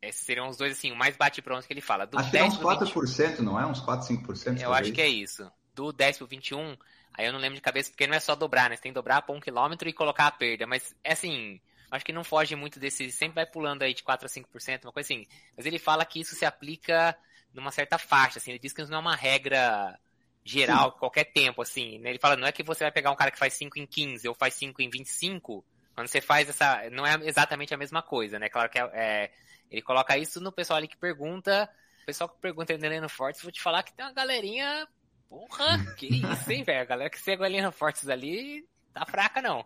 Esses 0.03 0.23
seriam 0.27 0.49
os 0.49 0.57
dois, 0.57 0.73
assim, 0.73 0.91
o 0.91 0.97
mais 0.97 1.17
bate-pronto 1.17 1.65
que 1.65 1.73
ele 1.73 1.81
fala. 1.81 2.05
Do 2.05 2.19
Acho 2.19 2.29
que 2.31 2.37
é 2.37 2.41
10 2.41 2.55
uns 2.55 2.59
pro 2.59 2.69
21, 2.71 2.87
4%, 3.03 3.39
não 3.39 3.61
é? 3.61 3.65
Uns 3.65 3.81
4, 3.81 4.07
5%. 4.09 4.61
eu 4.61 4.75
acho 4.75 4.93
que 4.93 5.01
é 5.01 5.09
isso. 5.09 5.49
Do 5.77 5.93
10 5.93 6.19
pro 6.19 6.27
21, 6.27 6.77
aí 7.15 7.25
eu 7.27 7.33
não 7.33 7.39
lembro 7.39 7.55
de 7.55 7.63
cabeça, 7.63 7.89
porque 7.89 8.07
não 8.09 8.15
é 8.15 8.19
só 8.21 8.35
dobrar, 8.35 8.69
né? 8.69 8.75
Você 8.77 8.83
tem 8.83 8.91
que 8.93 8.97
dobrar 8.97 9.23
pra 9.23 9.33
um 9.35 9.41
quilômetro 9.41 9.89
e 9.89 9.93
colocar 9.93 10.27
a 10.27 10.31
perda. 10.33 10.67
Mas, 10.67 10.93
é 11.05 11.13
assim, 11.13 11.61
acho 11.89 12.05
que 12.05 12.13
não 12.13 12.25
foge 12.25 12.57
muito 12.57 12.81
desse. 12.81 13.13
Sempre 13.13 13.37
vai 13.37 13.47
pulando 13.47 13.83
aí 13.83 13.95
de 13.95 14.03
4 14.03 14.27
a 14.27 14.29
5%, 14.29 14.85
uma 14.87 14.93
coisa 14.93 15.07
assim. 15.07 15.25
Mas 15.57 15.67
ele 15.67 15.79
fala 15.79 16.05
que 16.05 16.21
isso 16.21 16.35
se 16.35 16.45
aplica 16.45 17.17
numa 17.55 17.71
certa 17.71 17.97
faixa, 17.97 18.41
assim. 18.41 18.51
Ele 18.51 18.59
diz 18.59 18.73
que 18.73 18.83
isso 18.83 18.91
não 18.91 18.99
é 18.99 19.01
uma 19.03 19.15
regra 19.15 19.97
geral, 20.45 20.91
qualquer 20.99 21.27
tempo, 21.27 21.63
assim. 21.63 22.01
né? 22.01 22.11
Ele 22.11 22.19
fala, 22.19 22.37
não 22.37 22.49
é 22.49 22.51
que 22.53 22.65
você 22.65 22.83
vai 22.83 22.91
pegar 22.91 23.13
um 23.13 23.17
cara 23.17 23.31
que 23.31 23.39
faz 23.39 23.53
5 23.55 23.79
em 23.79 23.87
15 23.87 24.29
ou 24.29 24.35
faz 24.35 24.55
5 24.55 24.83
em 24.83 24.91
25. 24.91 25.65
Quando 25.95 26.09
você 26.09 26.21
faz 26.21 26.49
essa. 26.49 26.91
Não 26.91 27.07
é 27.07 27.15
exatamente 27.23 27.73
a 27.73 27.77
mesma 27.77 28.03
coisa, 28.03 28.37
né? 28.39 28.49
Claro 28.49 28.69
que 28.69 28.79
é, 28.81 28.91
é- 28.95 29.31
ele 29.73 29.83
coloca 29.83 30.17
isso 30.19 30.41
no 30.41 30.53
pessoal 30.53 30.77
ali 30.77 30.87
que 30.87 30.97
pergunta. 30.97 31.69
O 32.03 32.07
pessoal 32.07 32.29
que 32.29 32.39
pergunta 32.41 32.77
no 32.77 32.85
Heleno 32.85 33.09
Fortes, 33.09 33.43
vou 33.43 33.51
te 33.51 33.61
falar 33.63 33.83
que 33.83 33.93
tem 33.95 34.05
uma 34.05 34.13
galerinha. 34.13 34.87
Porra, 35.29 35.79
que 35.97 36.07
isso, 36.07 36.53
hein, 36.53 36.63
velho? 36.63 36.83
A 36.83 36.85
galera 36.85 37.11
que 37.11 37.19
segue 37.19 37.43
o 37.43 37.45
Heleno 37.45 37.73
Fortes 37.73 38.09
ali 38.09 38.67
tá 38.93 39.07
fraca, 39.07 39.41
não. 39.41 39.65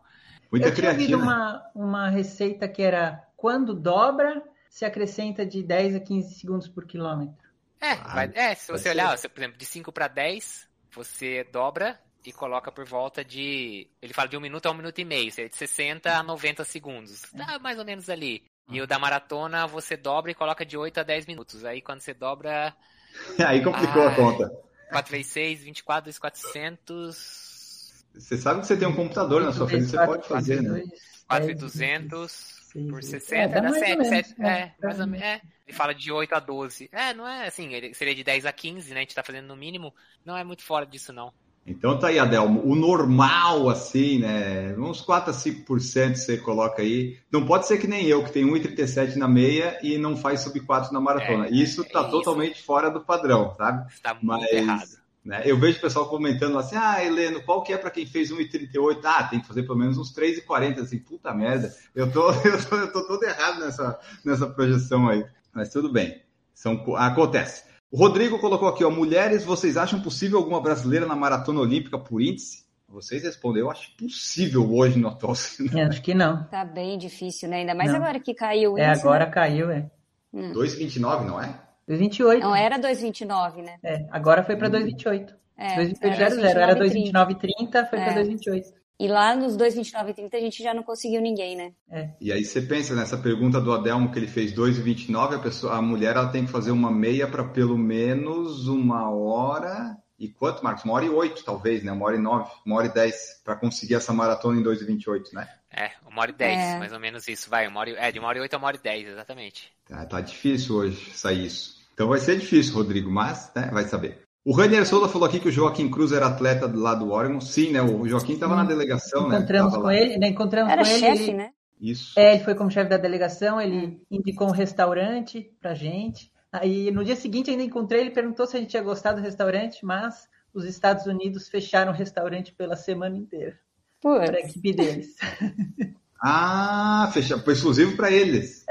Muita 0.51 0.69
eu 0.69 0.75
tinha 0.75 0.91
ouvido 0.91 1.19
uma, 1.19 1.71
uma 1.75 2.09
receita 2.09 2.69
que 2.69 2.81
era 2.83 3.27
quando 3.37 3.75
dobra, 3.75 4.43
se 4.71 4.85
acrescenta 4.85 5.45
de 5.45 5.63
10 5.63 5.97
a 5.97 6.01
15 6.01 6.35
segundos 6.39 6.69
por 6.69 6.87
quilômetro. 6.87 7.47
É, 7.81 7.93
Ah, 7.93 8.15
vai- 8.15 8.33
é, 8.35 8.55
se 8.55 8.71
você 8.71 8.89
olhar, 8.89 9.17
você, 9.17 9.29
por 9.29 9.41
exemplo, 9.41 9.59
de 9.59 9.67
5 9.67 9.93
para 9.93 10.09
10, 10.09 10.69
você 10.93 11.45
dobra 11.45 12.01
e 12.25 12.33
coloca 12.33 12.73
por 12.73 12.85
volta 12.85 13.25
de. 13.25 13.89
Ele 14.01 14.13
fala 14.15 14.29
de 14.29 14.37
um 14.37 14.41
minuto 14.41 14.67
a 14.67 14.71
um 14.71 14.75
minuto 14.75 14.99
e 15.01 15.05
meio, 15.05 15.31
seria 15.31 15.51
de 15.51 15.57
60 15.57 16.17
a 16.17 16.23
90 16.23 16.65
segundos. 16.65 17.23
Tá 17.37 17.59
mais 17.59 17.79
ou 17.79 17.85
menos 17.85 18.09
ali. 18.09 18.45
E 18.69 18.81
o 18.81 18.87
da 18.87 18.99
maratona 18.99 19.67
você 19.67 19.97
dobra 19.97 20.31
e 20.31 20.35
coloca 20.35 20.65
de 20.67 20.77
8 20.77 20.99
a 20.99 21.03
10 21.03 21.27
minutos. 21.27 21.65
Aí 21.65 21.81
quando 21.81 22.01
você 22.01 22.13
dobra 22.13 22.75
Aí 23.47 23.63
complicou 23.63 24.03
Ah. 24.03 24.09
a 24.09 24.15
conta. 24.15 24.51
4 24.91 25.11
vezes 25.11 25.33
6, 25.33 25.63
24 25.65 26.05
vezes 26.07 26.19
400. 26.19 28.05
Você 28.15 28.39
sabe 28.39 28.61
que 28.61 28.67
você 28.67 28.77
tem 28.77 28.89
um 28.89 28.95
computador 28.97 29.43
na 29.43 29.53
sua 29.53 29.69
frente, 29.69 29.87
você 29.87 29.97
pode 30.07 30.27
fazer, 30.27 30.63
né? 30.63 30.83
4,200 31.29 32.57
por 32.89 33.03
60, 33.03 33.35
É, 33.37 33.49
dá 33.49 33.55
dá 33.61 33.63
mais 33.63 33.75
ou 33.75 33.81
7, 33.81 33.91
menos, 33.99 34.09
7, 34.09 34.35
é, 34.43 34.47
é, 34.47 34.75
mais 34.83 35.01
ou 35.01 35.07
menos, 35.07 35.27
é. 35.27 35.41
Ele 35.67 35.77
fala 35.77 35.95
de 35.95 36.13
8 36.13 36.33
a 36.35 36.41
12. 36.41 36.89
É, 36.93 37.13
não 37.13 37.27
é 37.27 37.49
assim, 37.49 37.73
ele 37.75 37.93
seria 37.95 38.15
de 38.15 38.23
10 38.23 38.47
a 38.47 38.53
15, 38.53 38.91
né? 38.93 38.99
A 38.99 39.03
gente 39.03 39.15
tá 39.15 39.23
fazendo 39.23 39.47
no 39.47 39.57
mínimo. 39.57 39.95
Não 40.25 40.37
é 40.37 40.45
muito 40.45 40.63
fora 40.63 40.87
disso, 40.87 41.13
não. 41.13 41.33
Então 41.67 41.99
tá 41.99 42.09
aí, 42.09 42.19
Adelmo. 42.19 42.63
O 42.65 42.77
normal, 42.77 43.69
assim, 43.69 44.21
né? 44.21 44.73
Uns 44.79 45.01
4 45.01 45.31
a 45.31 45.35
5% 45.35 46.17
você 46.17 46.39
coloca 46.39 46.81
aí. 46.81 47.19
Não 47.31 47.45
pode 47.45 47.67
ser 47.67 47.79
que 47.79 47.89
nem 47.89 48.07
eu, 48.07 48.23
que 48.23 48.33
tem 48.33 48.45
1,37 48.45 49.17
na 49.17 49.27
meia 49.27 49.77
e 49.83 49.99
não 49.99 50.17
faz 50.17 50.41
sub 50.43 50.59
4 50.61 50.93
na 50.93 51.01
maratona. 51.01 51.47
É, 51.47 51.51
isso 51.51 51.85
tá 51.85 51.99
é 52.01 52.03
isso. 52.03 52.11
totalmente 52.13 52.63
fora 52.63 52.89
do 52.89 53.01
padrão, 53.01 53.53
sabe? 53.57 53.85
Está 53.93 54.15
muito 54.15 54.27
Mas, 54.27 54.53
errado. 54.53 54.89
né, 55.25 55.43
eu 55.45 55.59
vejo 55.59 55.79
o 55.79 55.81
pessoal 55.81 56.09
comentando 56.09 56.57
assim, 56.57 56.77
ah, 56.77 57.05
Heleno, 57.05 57.43
qual 57.43 57.63
que 57.65 57.73
é 57.73 57.77
para 57.79 57.91
quem 57.91 58.07
fez 58.07 58.31
1,38? 58.31 59.01
Ah, 59.05 59.25
tem 59.25 59.41
que 59.41 59.47
fazer 59.49 59.65
pelo 59.65 59.79
menos 59.79 59.99
uns 59.99 60.13
3,40. 60.13 60.83
Assim, 60.83 60.99
puta 61.01 61.35
merda, 61.35 61.75
eu 61.97 62.11
tô, 62.13 62.31
eu 62.47 62.65
tô, 62.69 62.77
eu 62.77 62.93
tô 62.93 63.07
todo 63.09 63.25
errado 63.25 63.59
nessa, 63.59 63.99
nessa 64.25 64.47
projeção 64.47 65.09
aí. 65.09 65.27
Mas 65.53 65.71
tudo 65.71 65.91
bem, 65.91 66.23
São, 66.55 66.77
co- 66.77 66.95
acontece. 66.97 67.65
O 67.91 67.97
Rodrigo 67.97 68.39
colocou 68.39 68.69
aqui, 68.69 68.85
ó, 68.85 68.91
mulheres, 68.91 69.45
vocês 69.45 69.77
acham 69.77 70.01
possível 70.01 70.39
alguma 70.39 70.61
brasileira 70.61 71.07
na 71.07 71.15
maratona 71.15 71.61
olímpica 71.61 71.99
por 71.99 72.21
índice? 72.21 72.67
Vocês 72.89 73.23
responderam, 73.23 73.67
eu 73.67 73.71
acho 73.71 73.95
possível 73.97 74.73
hoje 74.73 74.99
no 74.99 75.09
atual 75.09 75.35
cenário. 75.35 75.79
É, 75.79 75.83
acho 75.85 76.03
que 76.03 76.15
não. 76.15 76.45
Tá 76.45 76.65
bem 76.65 76.97
difícil, 76.99 77.49
né? 77.49 77.59
Ainda 77.59 77.75
mais 77.75 77.91
Não. 77.91 77.97
agora 77.99 78.21
que 78.21 78.33
caiu 78.35 78.75
o 78.75 78.79
É, 78.79 78.89
índice, 78.89 79.01
agora 79.03 79.27
né? 79.27 79.31
caiu, 79.31 79.71
é. 79.71 79.91
2,29, 80.35 81.25
não 81.25 81.41
é? 81.43 81.61
2,28. 81.89 82.41
Não, 82.41 82.55
era 82.55 82.79
2,29, 82.79 83.63
né? 83.63 83.77
É, 83.83 84.07
agora 84.11 84.43
foi 84.45 84.57
para 84.57 84.69
2,28. 84.69 85.35
É, 85.57 85.77
2,28,00. 85.77 86.45
Era 86.45 86.75
2,29,30, 86.77 87.89
foi 87.89 87.99
É. 87.99 88.05
para 88.05 88.15
2,28. 88.23 88.65
E 88.99 89.09
lá 89.09 89.37
nos 89.37 89.57
2,29,30 89.57 90.35
a 90.35 90.41
gente 90.41 90.63
já 90.63 90.73
não 90.73 90.83
conseguiu 90.83 91.21
ninguém, 91.21 91.57
né? 91.57 91.73
E 92.21 92.33
aí 92.33 92.45
você 92.45 92.63
pensa 92.63 92.95
nessa 92.95 93.19
pergunta 93.19 93.61
do 93.61 93.73
Adelmo 93.73 94.11
que 94.11 94.19
ele 94.19 94.27
fez 94.27 94.55
2,29, 94.55 95.35
a 95.35 95.39
pessoa, 95.39 95.77
a 95.77 95.83
mulher 95.83 96.17
ela 96.17 96.29
tem 96.29 96.47
que 96.47 96.51
fazer 96.51 96.71
uma 96.71 96.91
meia 96.91 97.29
para 97.29 97.45
pelo 97.45 97.77
menos 97.77 98.67
uma 98.69 99.11
hora 99.11 99.97
e 100.19 100.29
quanto, 100.29 100.65
Marcos? 100.65 100.83
Uma 100.85 100.95
hora 100.95 101.05
e 101.05 101.11
oito, 101.11 101.45
talvez, 101.45 101.85
né? 101.85 101.93
Uma 101.93 102.07
hora 102.07 102.17
e 102.17 102.19
nove, 102.19 102.51
uma 102.65 102.77
hora 102.77 102.87
e 102.87 102.93
dez 102.93 103.41
para 103.45 103.55
conseguir 103.55 103.97
essa 103.97 104.15
maratona 104.15 104.59
em 104.59 104.65
2,28, 104.65 105.35
né? 105.35 105.47
É, 105.71 105.91
uma 106.07 106.23
hora 106.23 106.31
e 106.31 106.35
dez, 106.35 106.59
É. 106.59 106.79
mais 106.79 106.93
ou 106.93 106.99
menos 106.99 107.29
isso. 107.29 107.51
Vai, 107.51 107.69
uma 107.69 107.81
hora 107.81 107.91
e, 107.91 107.97
é, 107.97 108.11
de 108.11 108.19
uma 108.19 108.29
hora 108.29 108.39
e 108.39 108.41
oito 108.41 108.55
a 108.55 108.57
uma 108.57 108.67
hora 108.67 108.77
e 108.77 108.83
dez, 108.83 109.07
exatamente. 109.07 109.71
Tá, 109.87 110.07
tá 110.07 110.21
difícil 110.23 110.75
hoje 110.75 111.11
sair 111.13 111.45
isso. 111.45 111.77
Então 111.93 112.09
vai 112.09 112.19
ser 112.19 112.39
difícil, 112.39 112.75
Rodrigo, 112.75 113.11
mas 113.11 113.53
né, 113.55 113.69
vai 113.71 113.85
saber. 113.85 114.26
O 114.47 114.53
Ranier 114.53 114.87
Souza 114.87 115.09
falou 115.09 115.27
aqui 115.27 115.41
que 115.41 115.49
o 115.49 115.51
Joaquim 115.51 115.91
Cruz 115.91 116.13
era 116.13 116.29
atleta 116.29 116.71
lá 116.73 116.95
do 116.95 117.11
Oregon. 117.11 117.41
Sim, 117.41 117.73
né? 117.73 117.83
O 117.83 118.07
Joaquim 118.07 118.35
estava 118.35 118.55
na 118.55 118.63
delegação, 118.63 119.29
né? 119.29 119.39
Encontramos 119.39 119.73
Tava 119.73 119.83
com 119.83 119.91
ele, 119.91 120.17
né? 120.19 120.29
Encontramos 120.29 120.73
Era 120.73 120.83
com 120.85 120.89
ele. 120.89 121.01
chefe, 121.01 121.23
ele- 121.25 121.33
né? 121.35 121.51
Isso. 121.81 122.13
É, 122.17 122.35
ele 122.37 122.45
foi 122.45 122.55
como 122.55 122.71
chefe 122.71 122.89
da 122.89 122.97
delegação, 122.97 123.61
ele 123.61 124.01
indicou 124.09 124.47
um 124.47 124.53
restaurante 124.53 125.51
pra 125.61 125.75
gente. 125.75 126.31
Aí 126.53 126.93
no 126.93 127.05
dia 127.05 127.17
seguinte 127.17 127.51
ainda 127.51 127.65
encontrei, 127.65 128.01
ele 128.03 128.13
perguntou 128.13 128.47
se 128.47 128.57
a 128.57 128.61
gente 128.61 128.71
tinha 128.71 128.85
gostado 128.85 129.21
do 129.21 129.25
restaurante, 129.25 129.85
mas 129.85 130.29
os 130.55 130.65
Estados 130.65 131.07
Unidos 131.07 131.49
fecharam 131.49 131.91
o 131.91 131.95
restaurante 131.95 132.55
pela 132.55 132.77
semana 132.77 133.17
inteira 133.17 133.59
para 134.01 134.37
a 134.37 134.41
equipe 134.41 134.73
deles. 134.73 135.17
Ah, 136.19 137.11
fecha, 137.13 137.39
foi 137.39 137.53
exclusivo 137.53 137.95
para 137.95 138.11
eles. 138.11 138.65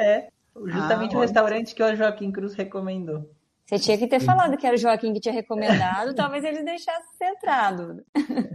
Justamente 0.65 1.15
Ah, 1.15 1.19
o 1.19 1.21
restaurante 1.21 1.75
que 1.75 1.83
o 1.83 1.95
Joaquim 1.95 2.31
Cruz 2.31 2.55
recomendou. 2.55 3.29
Você 3.65 3.79
tinha 3.79 3.97
que 3.97 4.05
ter 4.07 4.19
falado 4.19 4.55
que 4.57 4.67
era 4.67 4.75
o 4.75 4.77
Joaquim 4.79 5.11
que 5.11 5.19
tinha 5.19 5.33
recomendado, 5.33 6.13
talvez 6.13 6.43
eles 6.43 6.63
deixassem 6.63 7.03
você 7.17 7.25
entrado. 7.25 8.05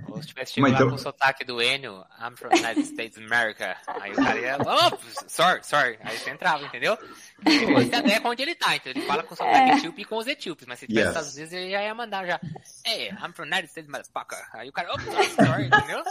Ou 0.08 0.22
se 0.22 0.28
tivesse 0.28 0.52
chegado 0.52 0.70
então- 0.72 0.84
lá 0.86 0.90
com 0.92 0.96
o 0.96 0.98
sotaque 1.00 1.44
do 1.44 1.60
Enio, 1.60 2.04
I'm 2.20 2.36
from 2.36 2.48
United 2.56 2.82
States 2.86 3.16
of 3.18 3.26
America. 3.26 3.76
Aí 4.00 4.12
o 4.12 4.14
cara 4.14 4.38
ia, 4.38 4.56
oh, 4.60 4.96
sorry, 5.28 5.64
sorry. 5.64 5.98
Aí 6.04 6.16
você 6.16 6.30
entrava, 6.30 6.64
entendeu? 6.64 6.96
Faz 7.42 7.86
ideia 7.88 8.20
com 8.20 8.28
onde 8.28 8.42
ele 8.42 8.54
tá, 8.54 8.76
então 8.76 8.92
ele 8.92 9.00
fala 9.02 9.24
com 9.24 9.34
o 9.34 9.36
sotaque 9.36 9.78
etíope 9.78 10.02
e 10.02 10.04
com 10.04 10.16
os 10.16 10.26
etíopes, 10.28 10.66
mas 10.68 10.78
se 10.78 10.86
tivesse 10.86 11.08
Yes. 11.08 11.16
nos 11.16 11.26
Estados 11.26 11.36
Unidos, 11.36 11.52
ele 11.54 11.70
já 11.72 11.82
ia 11.82 11.94
mandar 11.94 12.26
já, 12.26 12.40
hey, 12.86 13.08
I'm 13.08 13.32
from 13.32 13.46
United 13.46 13.66
States, 13.68 13.90
motherfucker. 13.90 14.38
Aí 14.52 14.68
o 14.68 14.72
cara, 14.72 14.90
oh, 14.94 15.00
sorry, 15.00 15.28
sorry, 15.30 15.66
entendeu? 15.66 16.02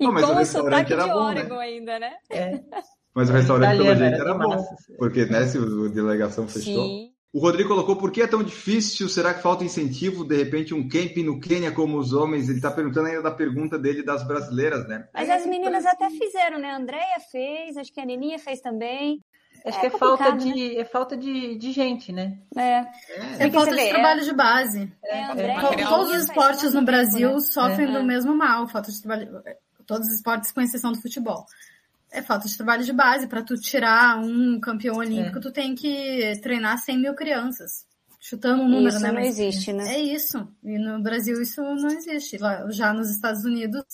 E 0.00 0.04
Pô, 0.06 0.12
mas 0.12 0.24
o 0.24 0.34
com 0.34 0.40
o 0.40 0.44
sotaque 0.44 0.92
era 0.92 1.04
de 1.04 1.08
bom, 1.08 1.28
né? 1.32 1.40
Oregon 1.40 1.58
ainda, 1.60 1.98
né? 2.00 2.14
É, 2.30 2.60
Mas 3.14 3.30
o 3.30 3.32
restaurante, 3.32 3.70
pelo 3.76 3.84
italiano, 3.84 4.00
jeito, 4.10 4.20
era 4.20 4.30
era 4.30 4.38
bom. 4.38 4.48
massa. 4.48 4.76
Porque, 4.98 5.24
né, 5.26 5.46
se 5.46 5.56
a 5.56 5.88
delegação 5.94 6.48
fechou. 6.48 6.84
Sim. 6.84 7.13
O 7.34 7.40
Rodrigo 7.40 7.70
colocou 7.70 7.96
por 7.96 8.12
que 8.12 8.22
é 8.22 8.28
tão 8.28 8.44
difícil? 8.44 9.08
Será 9.08 9.34
que 9.34 9.42
falta 9.42 9.64
incentivo? 9.64 10.24
De 10.24 10.36
repente, 10.36 10.72
um 10.72 10.88
camping 10.88 11.24
no 11.24 11.40
Quênia 11.40 11.72
como 11.72 11.98
os 11.98 12.12
homens? 12.12 12.48
Ele 12.48 12.58
está 12.58 12.70
perguntando 12.70 13.08
ainda 13.08 13.22
da 13.22 13.32
pergunta 13.32 13.76
dele 13.76 14.04
das 14.04 14.24
brasileiras, 14.24 14.86
né? 14.86 15.08
Mas 15.12 15.28
as 15.28 15.44
meninas 15.44 15.84
até 15.84 16.08
fizeram, 16.10 16.60
né? 16.60 16.70
A 16.70 16.76
Andrea 16.76 17.18
fez, 17.32 17.76
acho 17.76 17.92
que 17.92 18.00
a 18.00 18.06
Neninha 18.06 18.38
fez 18.38 18.60
também. 18.60 19.20
Acho 19.66 19.78
é 19.78 19.80
que 19.80 19.86
é 19.86 19.90
falta, 19.90 20.30
de, 20.30 20.54
né? 20.54 20.80
é 20.80 20.84
falta 20.84 21.16
de, 21.16 21.56
de 21.56 21.72
gente, 21.72 22.12
né? 22.12 22.38
É. 22.56 22.60
É, 22.60 22.86
é 23.40 23.50
falta 23.50 23.74
de 23.74 23.88
trabalho 23.88 24.20
é... 24.20 24.24
de 24.24 24.32
base. 24.32 24.92
É, 25.04 25.24
André, 25.24 25.56
Todos 25.88 26.10
os 26.10 26.22
esportes 26.22 26.72
no 26.72 26.84
Brasil 26.84 27.32
né? 27.32 27.40
sofrem 27.40 27.92
do 27.92 28.04
mesmo 28.04 28.32
mal, 28.36 28.68
falta 28.68 28.92
de 28.92 29.02
trabalho. 29.02 29.42
Todos 29.84 30.06
os 30.06 30.14
esportes, 30.14 30.52
com 30.52 30.60
exceção 30.60 30.92
do 30.92 31.02
futebol 31.02 31.44
é 32.14 32.22
falta 32.22 32.48
de 32.48 32.56
trabalho 32.56 32.84
de 32.84 32.92
base. 32.92 33.26
Para 33.26 33.42
tu 33.42 33.54
tirar 33.56 34.18
um 34.18 34.58
campeão 34.60 34.96
olímpico, 34.96 35.38
é. 35.38 35.40
tu 35.40 35.52
tem 35.52 35.74
que 35.74 36.38
treinar 36.40 36.78
100 36.78 36.98
mil 36.98 37.14
crianças. 37.14 37.84
Chutando 38.20 38.62
um 38.62 38.68
número, 38.68 38.88
isso 38.88 39.00
né? 39.00 39.08
Não 39.08 39.14
Mas 39.16 39.38
existe, 39.38 39.72
né? 39.72 39.96
É 39.96 40.00
isso. 40.00 40.48
E 40.62 40.78
no 40.78 41.02
Brasil 41.02 41.42
isso 41.42 41.60
não 41.60 41.88
existe. 41.88 42.38
Lá, 42.38 42.66
já 42.70 42.92
nos 42.92 43.10
Estados 43.10 43.44
Unidos 43.44 43.84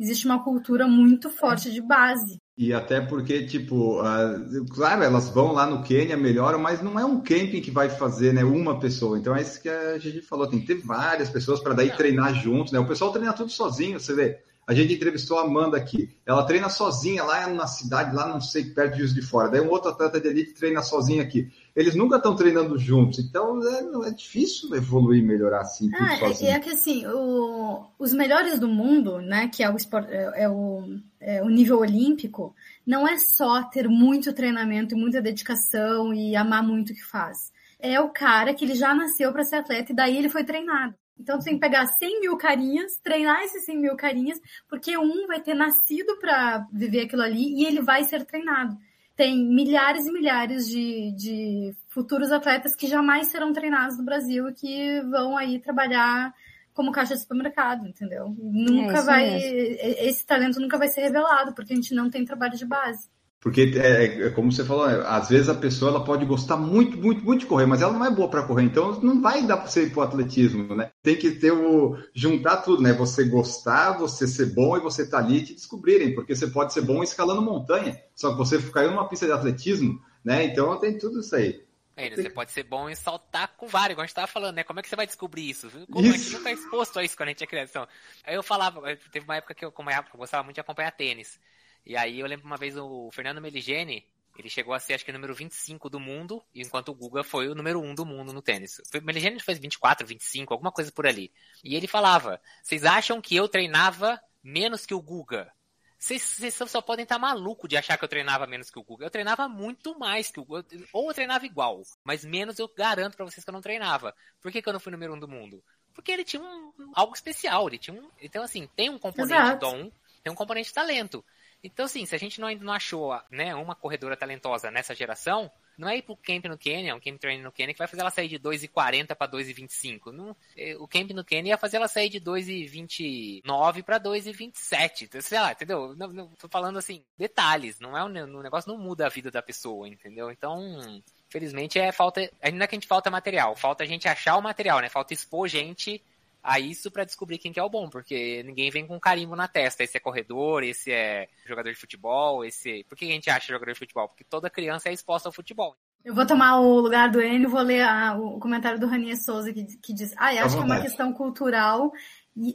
existe 0.00 0.26
uma 0.26 0.42
cultura 0.42 0.88
muito 0.88 1.30
forte 1.30 1.70
de 1.70 1.80
base. 1.80 2.40
E 2.56 2.72
até 2.72 3.00
porque, 3.00 3.46
tipo, 3.46 4.00
uh, 4.00 4.66
claro, 4.70 5.04
elas 5.04 5.28
vão 5.28 5.52
lá 5.52 5.64
no 5.64 5.84
Quênia, 5.84 6.16
melhoram, 6.16 6.58
mas 6.58 6.82
não 6.82 6.98
é 6.98 7.04
um 7.04 7.20
camping 7.20 7.60
que 7.60 7.70
vai 7.70 7.88
fazer, 7.88 8.32
né, 8.32 8.42
uma 8.42 8.80
pessoa. 8.80 9.16
Então 9.16 9.36
é 9.36 9.42
isso 9.42 9.60
que 9.60 9.68
a 9.68 9.96
gente 9.98 10.22
falou, 10.22 10.48
tem 10.48 10.60
que 10.60 10.66
ter 10.66 10.80
várias 10.84 11.30
pessoas 11.30 11.60
para 11.60 11.74
daí 11.74 11.90
treinar 11.90 12.34
juntos, 12.34 12.72
né? 12.72 12.80
O 12.80 12.88
pessoal 12.88 13.12
treina 13.12 13.32
tudo 13.32 13.50
sozinho, 13.50 14.00
você 14.00 14.12
vê. 14.12 14.40
A 14.68 14.74
gente 14.74 14.92
entrevistou 14.92 15.38
a 15.38 15.44
Amanda 15.44 15.78
aqui. 15.78 16.14
Ela 16.26 16.44
treina 16.44 16.68
sozinha 16.68 17.24
lá 17.24 17.46
na 17.46 17.66
cidade, 17.66 18.14
lá 18.14 18.28
não 18.28 18.38
sei, 18.38 18.64
perto 18.64 18.92
de 18.92 18.98
Juiz 18.98 19.14
de 19.14 19.22
Fora. 19.22 19.48
Daí 19.48 19.62
um 19.62 19.70
outro 19.70 19.90
atleta 19.90 20.20
de 20.20 20.28
elite 20.28 20.52
treina 20.52 20.82
sozinho 20.82 21.22
aqui. 21.22 21.50
Eles 21.74 21.94
nunca 21.94 22.18
estão 22.18 22.36
treinando 22.36 22.78
juntos, 22.78 23.18
então 23.18 23.58
é, 23.66 24.08
é, 24.08 24.10
difícil 24.10 24.74
evoluir, 24.74 25.24
melhorar 25.24 25.62
assim. 25.62 25.90
Tudo 25.90 26.04
ah, 26.04 26.12
é, 26.12 26.18
sozinho. 26.18 26.50
é 26.50 26.60
que 26.60 26.68
assim, 26.68 27.06
o, 27.06 27.86
os 27.98 28.12
melhores 28.12 28.60
do 28.60 28.68
mundo, 28.68 29.22
né, 29.22 29.48
que 29.48 29.62
é 29.62 29.70
o, 29.70 29.76
esporte, 29.76 30.12
é, 30.12 30.42
é, 30.42 30.48
o, 30.50 30.84
é 31.18 31.42
o 31.42 31.48
nível 31.48 31.78
olímpico, 31.78 32.54
não 32.86 33.08
é 33.08 33.16
só 33.16 33.62
ter 33.62 33.88
muito 33.88 34.34
treinamento 34.34 34.94
e 34.94 35.00
muita 35.00 35.22
dedicação 35.22 36.12
e 36.12 36.36
amar 36.36 36.62
muito 36.62 36.90
o 36.90 36.94
que 36.94 37.04
faz. 37.04 37.50
É 37.80 37.98
o 37.98 38.10
cara 38.10 38.52
que 38.52 38.66
ele 38.66 38.74
já 38.74 38.94
nasceu 38.94 39.32
para 39.32 39.44
ser 39.44 39.56
atleta 39.56 39.92
e 39.92 39.96
daí 39.96 40.18
ele 40.18 40.28
foi 40.28 40.44
treinado. 40.44 40.94
Então, 41.18 41.38
tu 41.38 41.44
tem 41.44 41.54
que 41.54 41.60
pegar 41.60 41.86
100 41.86 42.20
mil 42.20 42.36
carinhas, 42.36 42.96
treinar 43.02 43.42
esses 43.42 43.64
100 43.64 43.78
mil 43.78 43.96
carinhas, 43.96 44.40
porque 44.68 44.96
um 44.96 45.26
vai 45.26 45.40
ter 45.40 45.54
nascido 45.54 46.16
para 46.18 46.66
viver 46.72 47.02
aquilo 47.02 47.22
ali 47.22 47.60
e 47.60 47.66
ele 47.66 47.82
vai 47.82 48.04
ser 48.04 48.24
treinado. 48.24 48.76
Tem 49.16 49.36
milhares 49.36 50.06
e 50.06 50.12
milhares 50.12 50.68
de, 50.68 51.12
de 51.12 51.74
futuros 51.88 52.30
atletas 52.30 52.76
que 52.76 52.86
jamais 52.86 53.26
serão 53.28 53.52
treinados 53.52 53.98
no 53.98 54.04
Brasil 54.04 54.48
e 54.48 54.54
que 54.54 55.00
vão 55.02 55.36
aí 55.36 55.58
trabalhar 55.58 56.32
como 56.72 56.92
caixa 56.92 57.14
de 57.14 57.20
supermercado, 57.22 57.88
entendeu? 57.88 58.32
Nunca 58.38 58.98
é 58.98 59.02
vai. 59.02 59.30
Mesmo. 59.30 59.76
Esse 59.80 60.24
talento 60.24 60.60
nunca 60.60 60.78
vai 60.78 60.86
ser 60.86 61.00
revelado, 61.00 61.52
porque 61.52 61.72
a 61.72 61.76
gente 61.76 61.92
não 61.92 62.08
tem 62.08 62.24
trabalho 62.24 62.56
de 62.56 62.64
base. 62.64 63.10
Porque, 63.40 63.72
é, 63.76 64.26
é, 64.26 64.30
como 64.30 64.50
você 64.50 64.64
falou, 64.64 64.88
é, 64.90 65.06
às 65.06 65.28
vezes 65.28 65.48
a 65.48 65.54
pessoa 65.54 65.92
ela 65.92 66.04
pode 66.04 66.24
gostar 66.24 66.56
muito, 66.56 66.98
muito, 66.98 67.24
muito 67.24 67.40
de 67.40 67.46
correr, 67.46 67.66
mas 67.66 67.80
ela 67.80 67.92
não 67.92 68.04
é 68.04 68.10
boa 68.10 68.28
para 68.28 68.42
correr, 68.42 68.64
então 68.64 69.00
não 69.00 69.22
vai 69.22 69.46
dar 69.46 69.58
para 69.58 69.68
você 69.68 69.84
ir 69.84 69.90
para 69.90 70.00
o 70.00 70.02
atletismo, 70.02 70.74
né? 70.74 70.90
Tem 71.02 71.16
que 71.16 71.30
ter 71.30 71.52
o 71.52 71.96
juntar 72.12 72.58
tudo, 72.58 72.82
né? 72.82 72.92
Você 72.94 73.24
gostar, 73.24 73.92
você 73.92 74.26
ser 74.26 74.46
bom 74.46 74.76
e 74.76 74.80
você 74.80 75.02
estar 75.02 75.18
tá 75.18 75.24
ali 75.24 75.42
te 75.42 75.54
descobrirem, 75.54 76.14
porque 76.14 76.34
você 76.34 76.48
pode 76.48 76.72
ser 76.72 76.80
bom 76.80 77.00
escalando 77.00 77.40
montanha, 77.40 77.96
só 78.12 78.32
que 78.32 78.38
você 78.38 78.60
caiu 78.60 78.90
numa 78.90 79.08
pista 79.08 79.26
de 79.26 79.32
atletismo, 79.32 80.02
né? 80.24 80.44
Então 80.44 80.76
tem 80.80 80.98
tudo 80.98 81.20
isso 81.20 81.36
aí. 81.36 81.64
É, 81.94 82.10
você 82.10 82.30
pode 82.30 82.52
ser 82.52 82.62
bom 82.62 82.88
em 82.88 82.94
saltar 82.94 83.56
com 83.56 83.66
vários, 83.66 83.92
igual 83.92 84.04
a 84.04 84.06
gente 84.06 84.14
tava 84.14 84.28
falando, 84.28 84.56
né? 84.56 84.64
Como 84.64 84.78
é 84.78 84.82
que 84.82 84.88
você 84.88 84.96
vai 84.96 85.06
descobrir 85.06 85.48
isso? 85.48 85.68
Como 85.90 86.06
isso. 86.06 86.14
a 86.14 86.18
gente 86.18 86.32
nunca 86.32 86.50
é 86.50 86.52
exposto 86.52 86.98
a 86.98 87.04
isso 87.04 87.16
quando 87.16 87.28
a 87.28 87.32
gente 87.32 87.42
é 87.42 87.46
criança. 87.46 87.70
Então, 87.70 87.88
aí 88.24 88.34
eu 88.36 88.42
falava, 88.42 88.80
teve 89.12 89.24
uma 89.24 89.36
época 89.36 89.54
que 89.54 89.64
eu, 89.64 89.72
como 89.72 89.90
eu 89.90 90.04
gostava 90.14 90.44
muito 90.44 90.54
de 90.54 90.60
acompanhar 90.60 90.92
tênis. 90.92 91.40
E 91.88 91.96
aí 91.96 92.20
eu 92.20 92.26
lembro 92.26 92.46
uma 92.46 92.58
vez 92.58 92.76
o 92.76 93.10
Fernando 93.10 93.40
Meligeni, 93.40 94.06
ele 94.38 94.50
chegou 94.50 94.74
a 94.74 94.78
ser 94.78 94.92
acho 94.92 95.04
que 95.06 95.10
o 95.10 95.14
número 95.14 95.34
25 95.34 95.88
do 95.88 95.98
mundo, 95.98 96.44
enquanto 96.54 96.90
o 96.90 96.94
Guga 96.94 97.24
foi 97.24 97.48
o 97.48 97.54
número 97.54 97.80
1 97.80 97.94
do 97.94 98.04
mundo 98.04 98.30
no 98.30 98.42
tênis. 98.42 98.78
O 98.94 99.02
Meligeni 99.02 99.40
fez 99.40 99.58
24, 99.58 100.06
25, 100.06 100.52
alguma 100.52 100.70
coisa 100.70 100.92
por 100.92 101.06
ali. 101.06 101.32
E 101.64 101.74
ele 101.74 101.86
falava: 101.86 102.40
"Vocês 102.62 102.84
acham 102.84 103.22
que 103.22 103.34
eu 103.34 103.48
treinava 103.48 104.20
menos 104.44 104.84
que 104.84 104.92
o 104.92 105.00
Guga?" 105.00 105.50
Vocês 105.98 106.54
só 106.68 106.80
podem 106.80 107.02
estar 107.02 107.18
maluco 107.18 107.66
de 107.66 107.76
achar 107.76 107.98
que 107.98 108.04
eu 108.04 108.08
treinava 108.08 108.46
menos 108.46 108.70
que 108.70 108.78
o 108.78 108.84
Guga. 108.84 109.06
Eu 109.06 109.10
treinava 109.10 109.48
muito 109.48 109.98
mais 109.98 110.30
que 110.30 110.38
o 110.38 110.44
Guga. 110.44 110.64
Ou 110.92 111.08
eu 111.08 111.14
treinava 111.14 111.44
igual, 111.44 111.82
mas 112.04 112.24
menos 112.24 112.58
eu 112.58 112.68
garanto 112.68 113.16
para 113.16 113.24
vocês 113.24 113.42
que 113.42 113.50
eu 113.50 113.54
não 113.54 113.62
treinava. 113.62 114.14
Por 114.40 114.52
que, 114.52 114.62
que 114.62 114.68
eu 114.68 114.72
não 114.74 114.78
fui 114.78 114.92
número 114.92 115.14
um 115.14 115.18
do 115.18 115.26
mundo? 115.26 115.64
Porque 115.92 116.12
ele 116.12 116.22
tinha 116.22 116.40
um, 116.40 116.72
algo 116.94 117.14
especial. 117.14 117.66
Ele 117.66 117.78
tinha 117.78 118.00
um, 118.00 118.08
então, 118.20 118.44
assim, 118.44 118.68
tem 118.76 118.90
um 118.90 118.98
componente 118.98 119.32
Exato. 119.32 119.58
dom, 119.58 119.90
tem 120.22 120.32
um 120.32 120.36
componente 120.36 120.72
talento. 120.72 121.24
Então, 121.62 121.86
assim, 121.86 122.06
se 122.06 122.14
a 122.14 122.18
gente 122.18 122.40
não, 122.40 122.48
ainda 122.48 122.64
não 122.64 122.72
achou 122.72 123.18
né, 123.30 123.54
uma 123.54 123.74
corredora 123.74 124.16
talentosa 124.16 124.70
nessa 124.70 124.94
geração, 124.94 125.50
não 125.76 125.88
é 125.88 125.96
ir 125.96 126.02
pro 126.02 126.16
camp 126.16 126.44
no 126.46 126.58
Quênia, 126.58 126.94
um 126.94 127.00
camp 127.00 127.18
training 127.18 127.42
no 127.42 127.52
Quênia, 127.52 127.72
que 127.72 127.78
vai 127.78 127.86
fazer 127.86 128.00
ela 128.00 128.10
sair 128.10 128.28
de 128.28 128.38
2,40 128.38 129.14
para 129.14 129.30
2,25. 129.30 130.12
Não, 130.12 130.36
é, 130.56 130.76
o 130.76 130.88
camp 130.88 131.10
no 131.10 131.24
Quênia 131.24 131.50
ia 131.50 131.58
fazer 131.58 131.76
ela 131.76 131.88
sair 131.88 132.08
de 132.08 132.20
2,29 132.20 133.82
para 133.82 134.00
2,27. 134.00 135.20
Sei 135.20 135.38
lá, 135.38 135.52
entendeu? 135.52 135.94
Não, 135.96 136.08
não, 136.08 136.28
tô 136.36 136.48
falando 136.48 136.78
assim, 136.78 137.04
detalhes. 137.16 137.78
Não 137.78 137.96
é 137.96 138.04
um, 138.04 138.38
um 138.38 138.42
negócio 138.42 138.72
não 138.72 138.78
muda 138.78 139.06
a 139.06 139.10
vida 139.10 139.30
da 139.30 139.42
pessoa, 139.42 139.88
entendeu? 139.88 140.30
Então, 140.30 141.02
Felizmente 141.28 141.78
é 141.78 141.92
falta, 141.92 142.30
ainda 142.40 142.66
que 142.66 142.74
a 142.74 142.78
gente 142.78 142.88
falta 142.88 143.10
material, 143.10 143.54
falta 143.54 143.84
a 143.84 143.86
gente 143.86 144.08
achar 144.08 144.36
o 144.36 144.42
material, 144.42 144.80
né? 144.80 144.88
Falta 144.88 145.12
expor 145.12 145.46
gente 145.46 146.02
a 146.48 146.58
isso 146.58 146.90
para 146.90 147.04
descobrir 147.04 147.36
quem 147.36 147.52
que 147.52 147.60
é 147.60 147.62
o 147.62 147.68
bom, 147.68 147.90
porque 147.90 148.42
ninguém 148.42 148.70
vem 148.70 148.86
com 148.86 148.98
carimbo 148.98 149.36
na 149.36 149.46
testa. 149.46 149.84
Esse 149.84 149.98
é 149.98 150.00
corredor, 150.00 150.62
esse 150.62 150.90
é 150.90 151.28
jogador 151.44 151.70
de 151.70 151.78
futebol, 151.78 152.42
esse. 152.42 152.84
Por 152.88 152.96
que 152.96 153.04
a 153.04 153.12
gente 153.12 153.28
acha 153.28 153.52
jogador 153.52 153.72
de 153.72 153.78
futebol? 153.78 154.08
Porque 154.08 154.24
toda 154.24 154.48
criança 154.48 154.88
é 154.88 154.92
exposta 154.94 155.28
ao 155.28 155.32
futebol. 155.32 155.76
Eu 156.02 156.14
vou 156.14 156.24
tomar 156.24 156.60
o 156.60 156.80
lugar 156.80 157.10
do 157.10 157.20
Enio, 157.20 157.50
vou 157.50 157.60
ler 157.60 157.82
a, 157.82 158.16
o 158.16 158.38
comentário 158.38 158.80
do 158.80 158.86
Rania 158.86 159.14
Souza 159.14 159.52
que, 159.52 159.64
que 159.76 159.92
diz: 159.92 160.14
Ah, 160.16 160.34
eu 160.34 160.46
acho 160.46 160.56
que 160.56 160.62
é 160.62 160.64
uma 160.64 160.80
questão 160.80 161.12
cultural 161.12 161.92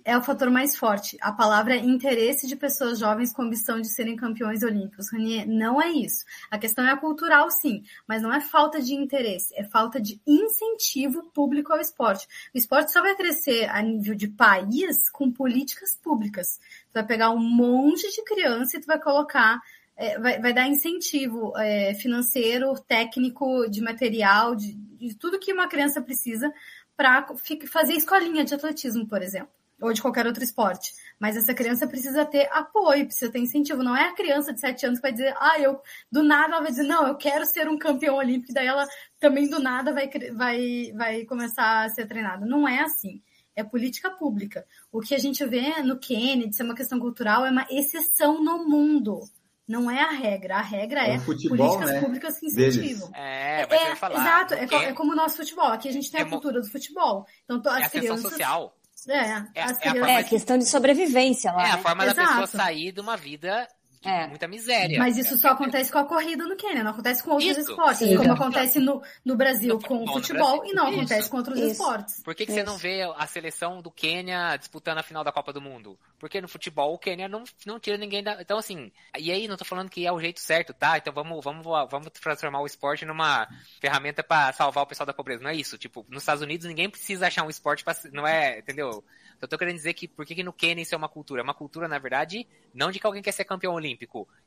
é 0.06 0.18
o 0.18 0.22
fator 0.22 0.50
mais 0.50 0.76
forte. 0.78 1.18
A 1.20 1.32
palavra 1.32 1.76
é 1.76 1.80
interesse 1.80 2.48
de 2.48 2.56
pessoas 2.56 3.00
jovens 3.00 3.34
com 3.34 3.42
ambição 3.42 3.82
de 3.82 3.90
serem 3.90 4.16
campeões 4.16 4.64
olímpicos. 4.64 5.12
Ranier, 5.12 5.48
não 5.48 5.82
é 5.82 5.90
isso. 5.90 6.24
A 6.50 6.58
questão 6.58 6.88
é 6.88 6.96
cultural, 6.96 7.50
sim, 7.52 7.84
mas 8.08 8.22
não 8.22 8.34
é 8.34 8.40
falta 8.40 8.82
de 8.82 8.94
interesse, 8.94 9.54
é 9.58 9.64
falta 9.64 10.00
de 10.00 10.22
incentivo 10.26 11.30
público 11.34 11.74
ao 11.74 11.80
esporte. 11.80 12.28
O 12.54 12.58
esporte 12.58 12.94
só 12.94 13.02
vai 13.02 13.16
crescer 13.16 13.70
a 13.70 13.82
nível 13.82 14.16
de 14.16 14.28
país 14.28 15.10
com 15.12 15.32
políticas 15.32 15.98
públicas. 16.02 16.60
Tu 16.88 16.94
vai 16.94 17.06
pegar 17.06 17.32
um 17.32 17.40
monte 17.40 18.10
de 18.10 18.24
criança 18.24 18.78
e 18.78 18.82
tu 18.82 18.88
vai 18.88 19.02
colocar 19.02 19.60
é, 19.96 20.18
vai, 20.18 20.42
vai, 20.42 20.54
dar 20.54 20.68
incentivo 20.68 21.54
é, 21.56 21.94
financeiro, 21.94 22.74
técnico, 22.88 23.70
de 23.70 23.80
material, 23.80 24.56
de, 24.56 24.74
de, 24.74 25.16
tudo 25.16 25.38
que 25.38 25.54
uma 25.54 25.68
criança 25.68 26.02
precisa 26.02 26.52
para 26.98 27.28
fazer 27.70 27.94
escolinha 27.94 28.44
de 28.44 28.56
atletismo, 28.56 29.08
por 29.08 29.22
exemplo 29.22 29.54
ou 29.82 29.92
de 29.92 30.02
qualquer 30.02 30.26
outro 30.26 30.44
esporte. 30.44 30.94
Mas 31.20 31.36
essa 31.36 31.54
criança 31.54 31.88
precisa 31.88 32.26
ter 32.26 32.50
apoio, 32.52 33.06
precisa 33.06 33.32
ter 33.32 33.40
incentivo. 33.40 33.84
Não 33.84 33.96
é 33.96 34.10
a 34.10 34.14
criança 34.14 34.54
de 34.54 34.60
7 34.60 34.86
anos 34.86 35.00
que 35.00 35.04
vai 35.04 35.12
dizer, 35.12 35.36
ah, 35.38 35.60
eu, 35.60 35.80
do 36.12 36.24
nada 36.24 36.54
ela 36.54 36.62
vai 36.62 36.72
dizer, 36.72 36.84
não, 36.84 37.08
eu 37.08 37.16
quero 37.16 37.46
ser 37.46 37.68
um 37.68 37.78
campeão 37.78 38.16
olímpico, 38.16 38.52
e 38.52 38.54
daí 38.54 38.68
ela 38.68 38.88
também 39.20 39.50
do 39.50 39.60
nada 39.60 39.94
vai, 39.94 40.10
vai, 40.34 40.92
vai 40.96 41.26
começar 41.26 41.86
a 41.86 41.90
ser 41.90 42.08
treinada. 42.08 42.46
Não 42.46 42.68
é 42.68 42.82
assim. 42.82 43.22
É 43.56 43.64
política 43.64 44.10
pública. 44.10 44.66
O 44.92 45.00
que 45.00 45.14
a 45.14 45.20
gente 45.20 45.46
vê 45.46 45.82
no 45.84 46.00
Kennedy, 46.00 46.56
ser 46.56 46.64
uma 46.64 46.76
questão 46.76 47.00
cultural, 47.00 47.46
é 47.46 47.52
uma 47.52 47.68
exceção 47.70 48.44
no 48.44 48.68
mundo. 48.68 49.22
Não 49.68 49.90
é 49.90 50.02
a 50.02 50.12
regra. 50.12 50.58
A 50.58 50.62
regra 50.62 51.08
é, 51.08 51.16
é 51.16 51.20
futebol, 51.20 51.58
políticas 51.58 51.92
né? 51.92 52.02
públicas 52.02 52.40
que 52.40 52.48
incentivam. 52.48 53.12
É, 53.14 53.62
é, 53.62 53.96
falar, 53.96 54.16
exato. 54.16 54.54
É, 54.56 54.90
é, 54.90 54.94
como 54.94 55.14
o 55.14 55.16
nosso 55.16 55.38
futebol. 55.38 55.68
Aqui 55.68 55.88
a 55.88 55.92
gente 55.92 56.12
tem 56.12 56.22
a 56.22 56.26
é 56.26 56.30
cultura 56.30 56.60
do 56.60 56.68
futebol. 56.68 57.26
Então, 57.46 57.62
as 57.72 57.84
é 57.84 57.86
a 57.86 57.90
crianças. 57.90 58.32
social. 58.32 58.76
É, 59.10 59.16
é, 59.16 59.66
é, 59.84 60.16
a 60.16 60.20
é, 60.20 60.24
questão 60.24 60.58
de 60.58 60.66
sobrevivência 60.66 61.52
lá. 61.52 61.68
É 61.68 61.72
a 61.72 61.78
né? 61.78 61.84
forma 61.84 62.04
Exato. 62.06 62.18
da 62.20 62.28
pessoa 62.28 62.48
sair 62.48 62.92
de 62.92 63.02
uma 63.02 63.18
vida 63.18 63.68
é. 64.06 64.28
muita 64.28 64.48
miséria. 64.48 64.98
Mas 65.00 65.18
isso 65.18 65.38
só 65.38 65.50
acontece 65.50 65.92
com 65.92 65.98
a 65.98 66.06
corrida 66.06 66.46
no 66.46 66.56
Quênia, 66.56 66.84
não 66.84 66.92
acontece 66.92 67.24
com 67.24 67.32
outros 67.32 67.58
isso. 67.58 67.72
esportes. 67.72 68.08
Sim. 68.08 68.18
Como 68.18 68.34
acontece 68.34 68.80
no, 68.80 69.02
no 69.24 69.36
Brasil 69.36 69.76
no 69.76 69.82
com 69.82 70.04
o 70.04 70.08
futebol 70.08 70.66
e 70.66 70.74
não 70.74 70.90
isso. 70.90 71.00
acontece 71.00 71.30
com 71.30 71.38
outros 71.38 71.60
isso. 71.60 71.72
esportes. 71.72 72.22
Por 72.24 72.36
que, 72.36 72.46
que 72.46 72.52
você 72.52 72.64
não 72.64 72.78
vê 72.78 73.02
a 73.04 73.28
seleção 73.28 73.82
do 73.82 73.92
Quênia 73.92 74.56
disputando 74.58 74.98
a 74.98 75.04
final 75.04 75.24
da 75.24 75.32
Copa 75.32 75.54
do 75.54 75.62
Mundo? 75.62 75.98
Porque 76.20 76.42
no 76.42 76.48
futebol 76.48 76.94
o 76.94 76.98
Quênia 76.98 77.28
não, 77.28 77.44
não 77.66 77.80
tira 77.80 77.98
ninguém 77.98 78.24
da. 78.24 78.42
Então, 78.42 78.58
assim, 78.58 78.92
e 79.18 79.32
aí 79.32 79.48
não 79.48 79.58
tô 79.58 79.66
falando 79.66 79.90
que 79.90 80.06
é 80.06 80.12
o 80.12 80.20
jeito 80.20 80.40
certo, 80.40 80.74
tá? 80.74 80.98
Então 80.98 81.14
vamos, 81.14 81.44
vamos, 81.44 81.66
vamos 81.90 82.10
transformar 82.10 82.62
o 82.62 82.66
esporte 82.66 83.06
numa 83.06 83.48
ferramenta 83.82 84.24
para 84.24 84.54
salvar 84.54 84.84
o 84.84 84.88
pessoal 84.88 85.08
da 85.08 85.14
pobreza. 85.14 85.44
Não 85.44 85.50
é 85.50 85.56
isso. 85.56 85.78
Tipo, 85.78 86.06
nos 86.10 86.24
Estados 86.24 86.42
Unidos 86.42 86.68
ninguém 86.68 86.90
precisa 86.90 87.28
achar 87.28 87.44
um 87.44 87.50
esporte 87.50 87.84
pra. 87.84 87.96
Não 88.12 88.26
é, 88.26 88.60
entendeu? 88.60 89.04
Eu 89.44 89.48
tô 89.48 89.58
querendo 89.58 89.76
dizer 89.76 89.94
que 89.94 90.08
por 90.08 90.26
que, 90.26 90.36
que 90.36 90.44
no 90.44 90.54
Quênia 90.54 90.82
isso 90.82 90.96
é 90.96 90.98
uma 90.98 91.10
cultura? 91.10 91.42
É 91.42 91.44
uma 91.44 91.54
cultura, 91.54 91.86
na 91.86 92.00
verdade, 92.00 92.48
não 92.74 92.90
de 92.90 92.98
que 92.98 93.06
alguém 93.06 93.22
quer 93.22 93.34
ser 93.34 93.44
campeão 93.44 93.74
olímpico. 93.74 93.93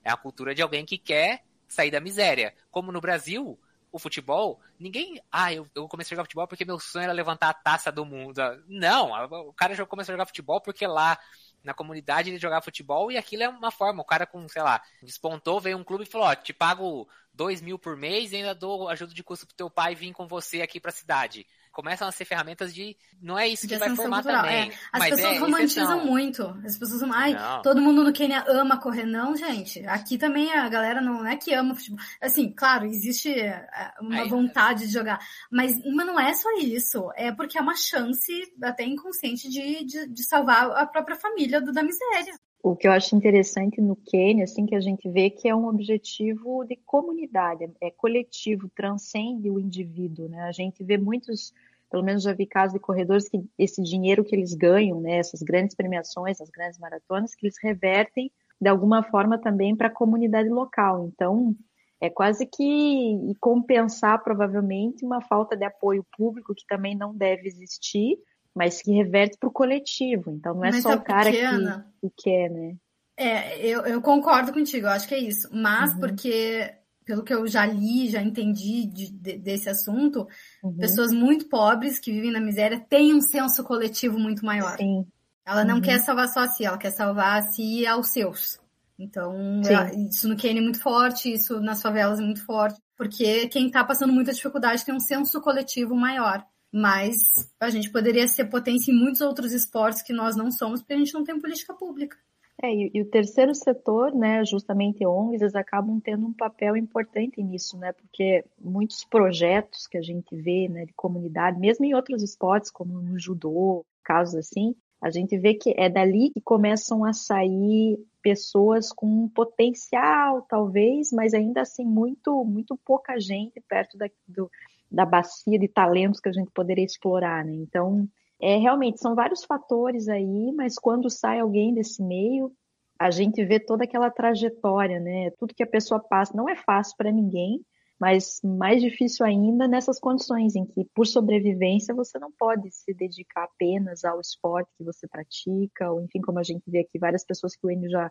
É 0.04 0.10
a 0.10 0.16
cultura 0.16 0.54
de 0.54 0.62
alguém 0.62 0.84
que 0.84 0.98
quer 0.98 1.44
sair 1.68 1.90
da 1.90 2.00
miséria. 2.00 2.54
Como 2.70 2.92
no 2.92 3.00
Brasil, 3.00 3.58
o 3.90 3.98
futebol, 3.98 4.60
ninguém. 4.78 5.20
Ah, 5.30 5.52
eu, 5.52 5.66
eu 5.74 5.88
comecei 5.88 6.14
a 6.14 6.16
jogar 6.16 6.24
futebol 6.24 6.46
porque 6.46 6.64
meu 6.64 6.78
sonho 6.78 7.04
era 7.04 7.12
levantar 7.12 7.48
a 7.48 7.54
taça 7.54 7.90
do 7.90 8.04
mundo. 8.04 8.40
Não, 8.68 9.10
o 9.48 9.52
cara 9.52 9.74
já 9.74 9.84
começou 9.86 10.12
a 10.12 10.16
jogar 10.16 10.26
futebol 10.26 10.60
porque 10.60 10.86
lá 10.86 11.18
na 11.64 11.74
comunidade 11.74 12.30
ele 12.30 12.38
jogava 12.38 12.62
futebol 12.62 13.10
e 13.10 13.16
aquilo 13.16 13.42
é 13.42 13.48
uma 13.48 13.70
forma. 13.70 14.02
O 14.02 14.06
cara 14.06 14.26
com, 14.26 14.46
sei 14.48 14.62
lá, 14.62 14.82
despontou, 15.02 15.60
veio 15.60 15.78
um 15.78 15.84
clube 15.84 16.04
e 16.04 16.06
falou: 16.06 16.28
Ó, 16.28 16.34
te 16.34 16.52
pago 16.52 17.08
dois 17.32 17.60
mil 17.60 17.78
por 17.78 17.96
mês 17.96 18.32
e 18.32 18.36
ainda 18.36 18.54
dou 18.54 18.88
ajuda 18.88 19.12
de 19.12 19.22
custo 19.24 19.46
pro 19.46 19.56
teu 19.56 19.70
pai 19.70 19.94
vir 19.94 20.12
com 20.12 20.26
você 20.28 20.62
aqui 20.62 20.80
pra 20.80 20.92
cidade 20.92 21.46
começam 21.76 22.08
a 22.08 22.10
ser 22.12 22.24
ferramentas 22.24 22.74
de. 22.74 22.96
Não 23.20 23.38
é 23.38 23.46
isso 23.46 23.68
que 23.68 23.76
vai 23.76 23.94
formar 23.94 24.22
cultural. 24.22 24.44
também. 24.44 24.70
É. 24.70 24.74
As 24.90 24.98
mas 24.98 25.10
pessoas 25.10 25.34
é 25.34 25.38
romantizam 25.38 25.84
exceção. 25.84 26.06
muito. 26.06 26.42
As 26.64 26.78
pessoas 26.78 27.00
falam, 27.00 27.14
ai, 27.14 27.34
não. 27.34 27.60
todo 27.60 27.82
mundo 27.82 28.02
no 28.02 28.14
Quênia 28.14 28.42
ama 28.48 28.80
correr. 28.80 29.04
Não, 29.04 29.36
gente. 29.36 29.86
Aqui 29.86 30.16
também 30.16 30.50
a 30.54 30.66
galera 30.70 31.02
não 31.02 31.26
é 31.26 31.36
que 31.36 31.52
ama 31.52 31.74
futebol. 31.74 32.00
Assim, 32.18 32.50
claro, 32.50 32.86
existe 32.86 33.30
é, 33.30 33.68
uma 34.00 34.22
Aí, 34.22 34.28
vontade 34.28 34.86
de 34.86 34.92
jogar. 34.92 35.20
Mas, 35.50 35.78
mas 35.84 36.06
não 36.06 36.18
é 36.18 36.32
só 36.32 36.48
isso. 36.58 37.12
É 37.14 37.30
porque 37.30 37.58
é 37.58 37.60
uma 37.60 37.76
chance, 37.76 38.32
até 38.62 38.84
inconsciente, 38.84 39.46
de, 39.46 39.84
de, 39.84 40.06
de 40.08 40.24
salvar 40.24 40.70
a 40.70 40.86
própria 40.86 41.16
família 41.16 41.60
do, 41.60 41.72
da 41.72 41.82
miséria. 41.82 42.40
O 42.68 42.74
que 42.74 42.88
eu 42.88 42.90
acho 42.90 43.14
interessante 43.14 43.80
no 43.80 43.94
Quênia, 43.94 44.42
assim, 44.42 44.66
que 44.66 44.74
a 44.74 44.80
gente 44.80 45.08
vê 45.08 45.30
que 45.30 45.48
é 45.48 45.54
um 45.54 45.68
objetivo 45.68 46.64
de 46.64 46.74
comunidade, 46.74 47.70
é 47.80 47.92
coletivo, 47.92 48.68
transcende 48.74 49.48
o 49.48 49.60
indivíduo, 49.60 50.28
né? 50.28 50.40
A 50.40 50.50
gente 50.50 50.82
vê 50.82 50.98
muitos 50.98 51.54
pelo 51.88 52.02
menos 52.02 52.24
já 52.24 52.32
vi 52.32 52.44
casos 52.44 52.72
de 52.72 52.80
corredores 52.80 53.28
que 53.28 53.40
esse 53.56 53.80
dinheiro 53.80 54.24
que 54.24 54.34
eles 54.34 54.52
ganham, 54.52 55.00
né, 55.00 55.18
essas 55.18 55.42
grandes 55.44 55.76
premiações, 55.76 56.40
as 56.40 56.50
grandes 56.50 56.76
maratonas, 56.80 57.36
que 57.36 57.46
eles 57.46 57.54
revertem 57.62 58.32
de 58.60 58.68
alguma 58.68 59.00
forma 59.04 59.38
também 59.38 59.76
para 59.76 59.86
a 59.86 59.94
comunidade 59.94 60.48
local. 60.48 61.06
Então, 61.06 61.54
é 62.00 62.10
quase 62.10 62.46
que 62.46 63.32
compensar 63.38 64.24
provavelmente 64.24 65.04
uma 65.04 65.20
falta 65.20 65.56
de 65.56 65.64
apoio 65.64 66.04
público 66.18 66.52
que 66.52 66.66
também 66.66 66.96
não 66.96 67.14
deve 67.14 67.46
existir, 67.46 68.18
mas 68.56 68.80
que 68.80 68.90
reverte 68.90 69.36
para 69.38 69.50
o 69.50 69.52
coletivo. 69.52 70.30
Então, 70.30 70.54
não 70.54 70.64
é 70.64 70.70
mas 70.70 70.82
só 70.82 70.94
o 70.94 71.02
cara 71.02 71.30
pequena. 71.30 71.86
que, 72.00 72.08
que 72.08 72.22
quer, 72.22 72.50
né? 72.50 72.74
É, 73.18 73.66
eu, 73.66 73.82
eu 73.82 74.00
concordo 74.00 74.52
contigo, 74.52 74.86
eu 74.86 74.90
acho 74.90 75.06
que 75.06 75.14
é 75.14 75.18
isso. 75.18 75.48
Mas 75.52 75.92
uhum. 75.92 76.00
porque 76.00 76.74
pelo 77.04 77.22
que 77.22 77.32
eu 77.32 77.46
já 77.46 77.64
li, 77.64 78.08
já 78.08 78.20
entendi 78.20 78.84
de, 78.86 79.12
de, 79.12 79.38
desse 79.38 79.68
assunto, 79.68 80.26
uhum. 80.62 80.76
pessoas 80.76 81.12
muito 81.12 81.48
pobres 81.48 82.00
que 82.00 82.10
vivem 82.10 82.32
na 82.32 82.40
miséria 82.40 82.84
têm 82.88 83.14
um 83.14 83.20
senso 83.20 83.62
coletivo 83.62 84.18
muito 84.18 84.44
maior. 84.44 84.76
Sim. 84.76 85.06
Ela 85.46 85.64
não 85.64 85.76
uhum. 85.76 85.82
quer 85.82 86.00
salvar 86.00 86.28
só 86.28 86.40
a 86.40 86.48
si, 86.48 86.64
ela 86.64 86.76
quer 86.76 86.90
salvar 86.90 87.38
a 87.38 87.42
si 87.42 87.82
e 87.82 87.86
aos 87.86 88.08
seus. 88.08 88.58
Então, 88.98 89.60
ela, 89.64 89.94
isso 89.94 90.26
no 90.26 90.36
Quênia 90.36 90.60
é 90.60 90.62
muito 90.62 90.80
forte, 90.80 91.32
isso 91.32 91.60
nas 91.60 91.80
favelas 91.80 92.18
é 92.18 92.22
muito 92.22 92.44
forte, 92.44 92.80
porque 92.96 93.46
quem 93.48 93.66
está 93.66 93.84
passando 93.84 94.12
muita 94.12 94.32
dificuldade 94.32 94.84
tem 94.84 94.94
um 94.94 95.00
senso 95.00 95.40
coletivo 95.40 95.94
maior. 95.94 96.44
Mas 96.72 97.16
a 97.60 97.70
gente 97.70 97.90
poderia 97.90 98.26
ser 98.26 98.46
potência 98.46 98.90
em 98.90 98.98
muitos 98.98 99.20
outros 99.20 99.52
esportes 99.52 100.02
que 100.02 100.12
nós 100.12 100.36
não 100.36 100.50
somos, 100.50 100.80
porque 100.80 100.94
a 100.94 100.98
gente 100.98 101.14
não 101.14 101.24
tem 101.24 101.40
política 101.40 101.74
pública. 101.74 102.16
É, 102.62 102.72
e, 102.72 102.90
e, 102.94 103.02
o 103.02 103.10
terceiro 103.10 103.54
setor, 103.54 104.14
né, 104.14 104.42
justamente 104.44 105.06
ONGs, 105.06 105.42
eles 105.42 105.54
acabam 105.54 106.00
tendo 106.00 106.26
um 106.26 106.32
papel 106.32 106.74
importante 106.74 107.42
nisso, 107.42 107.76
né, 107.76 107.92
porque 107.92 108.44
muitos 108.58 109.04
projetos 109.04 109.86
que 109.86 109.98
a 109.98 110.02
gente 110.02 110.34
vê, 110.34 110.66
né, 110.66 110.86
de 110.86 110.92
comunidade, 110.94 111.60
mesmo 111.60 111.84
em 111.84 111.94
outros 111.94 112.22
esportes, 112.22 112.70
como 112.70 112.98
no 113.00 113.18
judô, 113.18 113.84
casos 114.02 114.36
assim, 114.36 114.74
a 115.02 115.10
gente 115.10 115.36
vê 115.36 115.52
que 115.52 115.74
é 115.76 115.90
dali 115.90 116.30
que 116.30 116.40
começam 116.40 117.04
a 117.04 117.12
sair 117.12 117.98
pessoas 118.22 118.90
com 118.90 119.28
potencial, 119.28 120.42
talvez, 120.42 121.12
mas 121.12 121.34
ainda 121.34 121.60
assim 121.60 121.84
muito, 121.84 122.42
muito 122.44 122.76
pouca 122.84 123.20
gente 123.20 123.60
perto 123.68 123.98
da, 123.98 124.08
do, 124.26 124.50
da 124.90 125.04
bacia 125.04 125.58
de 125.58 125.68
talentos 125.68 126.20
que 126.20 126.28
a 126.28 126.32
gente 126.32 126.50
poderia 126.52 126.84
explorar, 126.84 127.44
né? 127.44 127.54
Então, 127.54 128.08
é, 128.40 128.56
realmente, 128.56 129.00
são 129.00 129.14
vários 129.14 129.44
fatores 129.44 130.08
aí, 130.08 130.52
mas 130.54 130.78
quando 130.78 131.10
sai 131.10 131.40
alguém 131.40 131.74
desse 131.74 132.02
meio, 132.02 132.52
a 132.98 133.10
gente 133.10 133.44
vê 133.44 133.58
toda 133.60 133.84
aquela 133.84 134.10
trajetória, 134.10 135.00
né? 135.00 135.30
Tudo 135.38 135.54
que 135.54 135.62
a 135.62 135.66
pessoa 135.66 136.00
passa 136.00 136.36
não 136.36 136.48
é 136.48 136.56
fácil 136.56 136.94
para 136.96 137.12
ninguém, 137.12 137.60
mas 137.98 138.40
mais 138.42 138.82
difícil 138.82 139.24
ainda 139.24 139.66
nessas 139.66 139.98
condições 139.98 140.54
em 140.54 140.66
que, 140.66 140.84
por 140.94 141.06
sobrevivência, 141.06 141.94
você 141.94 142.18
não 142.18 142.30
pode 142.30 142.70
se 142.70 142.92
dedicar 142.94 143.44
apenas 143.44 144.04
ao 144.04 144.20
esporte 144.20 144.70
que 144.76 144.84
você 144.84 145.08
pratica, 145.08 145.90
ou 145.90 146.02
enfim, 146.02 146.20
como 146.20 146.38
a 146.38 146.42
gente 146.42 146.62
vê 146.70 146.80
aqui, 146.80 146.98
várias 146.98 147.24
pessoas 147.24 147.56
que 147.56 147.66
o 147.66 147.70
Enio 147.70 147.90
já 147.90 148.10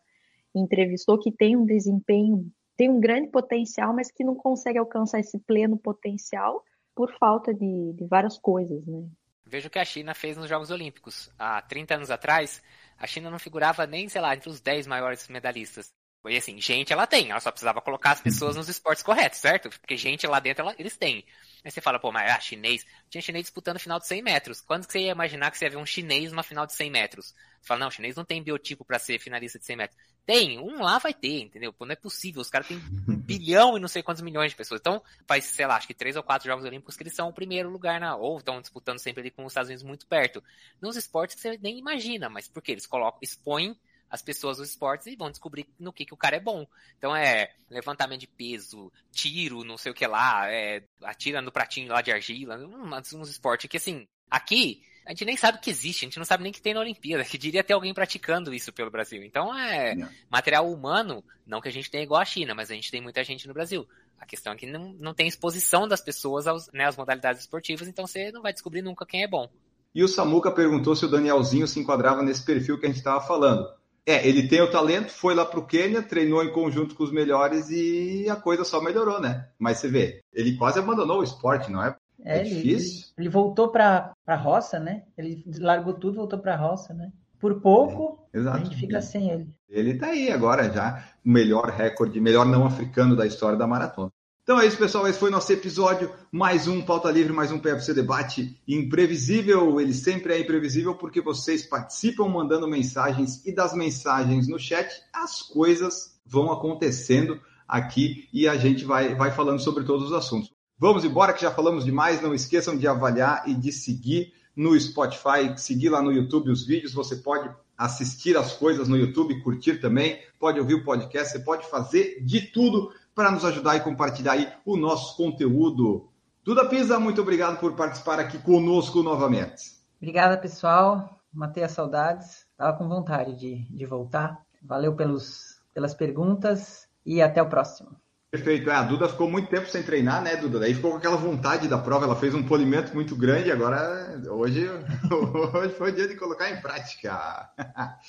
entrevistou 0.56 1.20
que 1.20 1.32
tem 1.32 1.56
um 1.56 1.66
desempenho, 1.66 2.50
tem 2.78 2.90
um 2.90 3.00
grande 3.00 3.30
potencial, 3.30 3.94
mas 3.94 4.12
que 4.12 4.24
não 4.24 4.36
consegue 4.36 4.78
alcançar 4.78 5.20
esse 5.20 5.40
pleno 5.40 5.78
potencial 5.78 6.64
por 6.96 7.12
falta 7.18 7.54
de, 7.54 7.94
de 7.94 8.06
várias 8.06 8.38
coisas, 8.38 8.86
né? 8.86 9.08
Veja 9.46 9.68
o 9.68 9.72
que 9.72 9.80
a 9.80 9.86
China 9.86 10.16
fez 10.16 10.36
nos 10.38 10.50
Jogos 10.50 10.72
Olímpicos. 10.72 11.30
Há 11.38 11.62
30 11.62 11.96
anos 11.96 12.10
atrás, 12.10 12.64
a 12.98 13.06
China 13.06 13.30
não 13.30 13.38
figurava 13.38 13.86
nem, 13.86 14.10
sei 14.10 14.20
lá, 14.20 14.34
entre 14.36 14.50
os 14.50 14.60
10 14.60 14.88
maiores 14.88 15.28
medalhistas. 15.28 15.94
E 16.28 16.38
assim, 16.38 16.60
gente 16.60 16.92
ela 16.92 17.06
tem, 17.06 17.30
ela 17.30 17.40
só 17.40 17.52
precisava 17.52 17.80
colocar 17.82 18.12
as 18.12 18.22
pessoas 18.22 18.56
nos 18.56 18.68
esportes 18.68 19.04
corretos, 19.04 19.40
certo? 19.40 19.70
Porque 19.70 19.96
gente 19.96 20.26
lá 20.26 20.40
dentro 20.40 20.64
ela, 20.64 20.76
eles 20.80 20.98
têm. 20.98 21.24
Aí 21.64 21.70
você 21.70 21.82
fala, 21.82 22.00
pô, 22.00 22.12
mas 22.12 22.32
ah, 22.32 22.40
chinês. 22.40 22.84
Tinha 23.10 23.22
chinês 23.22 23.44
disputando 23.44 23.80
final 23.80 24.00
de 24.00 24.08
100 24.08 24.24
metros. 24.24 24.62
Quando 24.62 24.88
que 24.88 24.94
você 24.94 25.02
ia 25.02 25.12
imaginar 25.12 25.52
que 25.52 25.58
você 25.58 25.66
ia 25.66 25.72
ver 25.72 25.78
um 25.78 25.86
chinês 25.86 26.32
numa 26.32 26.42
final 26.42 26.66
de 26.66 26.74
100 26.74 26.90
metros? 26.90 27.36
Fala, 27.66 27.80
não, 27.80 27.92
chinês 27.92 28.16
não 28.16 28.24
tem 28.24 28.44
biotipo 28.44 28.86
para 28.86 29.00
ser 29.00 29.20
finalista 29.20 29.58
de 29.58 29.66
100 29.66 29.76
metros. 29.76 30.00
Tem, 30.26 30.60
um 30.60 30.82
lá 30.82 31.00
vai 31.00 31.14
ter, 31.14 31.42
entendeu? 31.42 31.74
Pô, 31.74 31.86
não 31.86 31.94
é 31.94 31.96
possível. 31.96 32.42
Os 32.42 32.50
caras 32.50 32.68
têm 32.68 32.78
um 32.78 33.16
bilhão 33.18 33.76
e 33.76 33.80
não 33.80 33.88
sei 33.88 34.04
quantos 34.04 34.22
milhões 34.22 34.52
de 34.52 34.58
pessoas. 34.58 34.80
Então, 34.80 35.02
faz, 35.28 35.46
sei 35.46 35.66
lá, 35.66 35.76
acho 35.76 35.88
que 35.88 35.94
três 35.94 36.16
ou 36.16 36.24
quatro 36.24 36.48
Jogos 36.48 36.64
Olímpicos 36.64 36.96
que 36.96 37.04
eles 37.04 37.16
são 37.16 37.28
o 37.28 37.34
primeiro 37.34 37.70
lugar 37.70 38.00
na. 38.00 38.16
Ou 38.16 38.38
estão 38.38 38.62
disputando 38.62 39.00
sempre 39.00 39.22
ali 39.22 39.32
com 39.32 39.44
os 39.46 39.52
Estados 39.52 39.70
Unidos 39.70 39.84
muito 39.84 40.06
perto. 40.06 40.44
Nos 40.80 40.96
esportes 40.96 41.36
que 41.36 41.42
você 41.42 41.58
nem 41.58 41.80
imagina, 41.80 42.30
mas 42.30 42.48
por 42.48 42.62
quê? 42.62 42.74
Eles 42.74 42.86
colocam, 42.86 43.20
expõem 43.22 43.76
as 44.10 44.22
pessoas 44.22 44.58
dos 44.58 44.70
esportes 44.70 45.08
e 45.08 45.16
vão 45.16 45.30
descobrir 45.32 45.68
no 45.80 45.92
que, 45.92 46.06
que 46.06 46.14
o 46.14 46.18
cara 46.18 46.36
é 46.36 46.40
bom. 46.40 46.68
Então 46.98 47.16
é 47.16 47.52
levantamento 47.70 48.22
de 48.22 48.28
peso, 48.28 48.92
tiro, 49.12 49.64
não 49.64 49.78
sei 49.78 49.92
o 49.92 49.96
que 49.96 50.06
lá, 50.06 50.50
é, 50.52 50.84
atira 51.04 51.42
no 51.42 51.52
pratinho 51.52 51.92
lá 51.92 52.02
de 52.02 52.12
argila, 52.12 52.58
uns, 52.58 53.14
uns 53.14 53.30
esportes 53.30 53.70
que 53.70 53.78
assim, 53.78 54.08
aqui 54.30 54.84
a 55.06 55.12
gente 55.12 55.26
nem 55.26 55.38
sabe 55.38 55.60
que 55.60 55.70
existe, 55.70 56.04
a 56.04 56.08
gente 56.08 56.18
não 56.18 56.26
sabe 56.26 56.44
nem 56.44 56.52
que 56.52 56.62
tem 56.62 56.74
na 56.74 56.80
Olimpíada, 56.80 57.24
que 57.24 57.38
diria 57.38 57.64
ter 57.64 57.74
alguém 57.74 57.94
praticando 57.94 58.54
isso 58.54 58.74
pelo 58.74 58.90
Brasil. 58.90 59.24
Então 59.24 59.56
é 59.58 59.96
não. 59.96 60.10
material 60.30 60.72
humano, 60.72 61.24
não 61.46 61.62
que 61.62 61.68
a 61.68 61.72
gente 61.72 61.92
tenha 61.92 62.04
igual 62.04 62.22
a 62.22 62.26
China, 62.26 62.56
mas 62.56 62.72
a 62.72 62.74
gente 62.74 62.90
tem 62.90 63.02
muita 63.02 63.24
gente 63.24 63.48
no 63.48 63.54
Brasil. 63.54 63.88
A 64.20 64.26
questão 64.26 64.54
é 64.54 64.56
que 64.56 64.66
não, 64.66 64.94
não 64.94 65.14
tem 65.14 65.28
exposição 65.28 65.88
das 65.88 66.02
pessoas 66.02 66.48
aos, 66.48 66.72
né, 66.74 66.86
às 66.86 66.98
modalidades 66.98 67.42
esportivas, 67.42 67.88
então 67.88 68.08
você 68.08 68.32
não 68.32 68.42
vai 68.42 68.52
descobrir 68.52 68.82
nunca 68.82 69.06
quem 69.06 69.24
é 69.24 69.28
bom. 69.28 69.48
E 69.94 70.04
o 70.04 70.08
Samuca 70.08 70.52
perguntou 70.52 70.96
se 70.96 71.06
o 71.06 71.10
Danielzinho 71.10 71.68
se 71.68 71.80
enquadrava 71.80 72.24
nesse 72.24 72.44
perfil 72.44 72.80
que 72.80 72.86
a 72.86 72.90
gente 72.90 72.98
estava 72.98 73.26
falando. 73.26 73.66
É, 74.06 74.28
ele 74.28 74.48
tem 74.48 74.62
o 74.62 74.70
talento, 74.70 75.12
foi 75.12 75.34
lá 75.34 75.46
para 75.46 75.60
o 75.60 75.66
Quênia, 75.66 76.02
treinou 76.02 76.44
em 76.44 76.52
conjunto 76.52 76.94
com 76.94 77.04
os 77.04 77.12
melhores 77.12 77.70
e 77.72 78.30
a 78.30 78.36
coisa 78.36 78.64
só 78.64 78.80
melhorou, 78.80 79.20
né? 79.20 79.50
Mas 79.58 79.80
você 79.80 79.88
vê, 79.88 80.22
ele 80.34 80.58
quase 80.58 80.78
abandonou 80.78 81.22
o 81.22 81.24
esporte, 81.24 81.72
não 81.72 81.84
é? 81.84 81.96
É, 82.26 82.40
é 82.40 82.44
difícil. 82.44 83.06
Ele, 83.18 83.28
ele 83.28 83.30
voltou 83.30 83.70
para 83.70 84.12
a 84.26 84.36
roça, 84.36 84.80
né? 84.80 85.04
Ele 85.16 85.44
largou 85.60 85.94
tudo, 85.94 86.18
voltou 86.18 86.40
para 86.40 86.56
a 86.56 86.58
roça, 86.58 86.94
né? 86.94 87.12
Por 87.40 87.62
pouco, 87.62 88.28
é, 88.34 88.40
a 88.40 88.58
gente 88.58 88.76
fica 88.76 89.00
sem 89.02 89.30
ele. 89.30 89.48
Ele 89.70 89.92
está 89.92 90.08
aí 90.08 90.32
agora 90.32 90.72
já, 90.72 91.06
o 91.24 91.30
melhor 91.30 91.70
recorde, 91.70 92.20
melhor 92.20 92.46
não 92.46 92.66
africano 92.66 93.16
da 93.16 93.28
história 93.28 93.58
da 93.58 93.68
maratona. 93.68 94.12
Então 94.42 94.60
é 94.60 94.66
isso, 94.66 94.78
pessoal. 94.78 95.08
Esse 95.08 95.20
foi 95.20 95.30
nosso 95.30 95.52
episódio. 95.52 96.12
Mais 96.32 96.68
um 96.68 96.82
Pauta 96.82 97.10
Livre, 97.12 97.34
mais 97.34 97.52
um 97.52 97.60
PFC 97.60 97.94
Debate 97.94 98.62
imprevisível. 98.68 99.80
Ele 99.82 99.94
sempre 99.94 100.34
é 100.34 100.40
imprevisível 100.40 100.96
porque 100.96 101.20
vocês 101.20 101.68
participam 101.68 102.28
mandando 102.28 102.68
mensagens 102.68 103.46
e 103.46 103.54
das 103.54 103.74
mensagens 103.74 104.48
no 104.48 104.60
chat 104.60 104.88
as 105.14 105.42
coisas 105.42 106.20
vão 106.26 106.52
acontecendo 106.52 107.40
aqui 107.68 108.30
e 108.32 108.48
a 108.48 108.56
gente 108.56 108.86
vai, 108.86 109.16
vai 109.16 109.32
falando 109.32 109.60
sobre 109.60 109.84
todos 109.84 110.08
os 110.08 110.14
assuntos. 110.14 110.55
Vamos 110.78 111.06
embora 111.06 111.34
que 111.34 111.42
já 111.42 111.52
falamos 111.52 111.86
demais. 111.86 112.22
Não 112.22 112.34
esqueçam 112.34 112.78
de 112.78 112.88
avaliar 112.88 113.44
e 113.48 113.54
de 113.54 113.72
seguir 113.72 114.34
no 114.56 114.80
Spotify, 114.80 115.58
seguir 115.58 115.90
lá 115.90 116.02
no 116.02 116.12
YouTube 116.12 116.50
os 116.50 116.66
vídeos. 116.66 116.94
Você 116.94 117.18
pode 117.18 117.50
assistir 117.78 118.38
as 118.38 118.54
coisas 118.54 118.88
no 118.88 118.98
YouTube, 118.98 119.42
curtir 119.42 119.80
também, 119.80 120.20
pode 120.40 120.60
ouvir 120.60 120.76
o 120.76 120.84
podcast, 120.84 121.32
você 121.32 121.40
pode 121.40 121.70
fazer 121.70 122.24
de 122.24 122.42
tudo 122.42 122.92
para 123.14 123.32
nos 123.32 123.44
ajudar 123.46 123.76
e 123.76 123.82
compartilhar 123.82 124.34
aí 124.34 124.52
o 124.66 124.78
nosso 124.78 125.16
conteúdo. 125.18 126.10
Duda 126.44 126.66
Pisa, 126.66 127.00
muito 127.00 127.22
obrigado 127.22 127.60
por 127.60 127.74
participar 127.74 128.20
aqui 128.20 128.38
conosco 128.38 129.02
novamente. 129.02 129.76
Obrigada, 129.98 130.38
pessoal. 130.38 131.20
Matei 131.34 131.64
as 131.64 131.72
saudades. 131.72 132.46
Estava 132.52 132.78
com 132.78 132.88
vontade 132.88 133.36
de, 133.36 133.64
de 133.70 133.86
voltar. 133.86 134.42
Valeu 134.62 134.96
pelos, 134.96 135.62
pelas 135.74 135.94
perguntas 135.94 136.88
e 137.06 137.22
até 137.22 137.42
o 137.42 137.50
próximo. 137.50 137.96
Perfeito. 138.32 138.70
É, 138.70 138.76
a 138.76 138.84
Duda 138.84 139.08
ficou 139.08 139.30
muito 139.30 139.50
tempo 139.50 139.68
sem 139.68 139.82
treinar, 139.82 140.22
né, 140.22 140.36
Duda? 140.36 140.60
Daí 140.60 140.74
ficou 140.74 140.92
com 140.92 140.98
aquela 140.98 141.16
vontade 141.16 141.68
da 141.68 141.78
prova. 141.78 142.06
Ela 142.06 142.16
fez 142.16 142.34
um 142.34 142.44
polimento 142.44 142.94
muito 142.94 143.16
grande. 143.16 143.52
Agora, 143.52 144.22
hoje, 144.30 144.70
hoje 145.54 145.74
foi 145.76 145.92
o 145.92 145.96
dia 145.96 146.08
de 146.08 146.16
colocar 146.16 146.50
em 146.50 146.62
prática. 146.62 147.50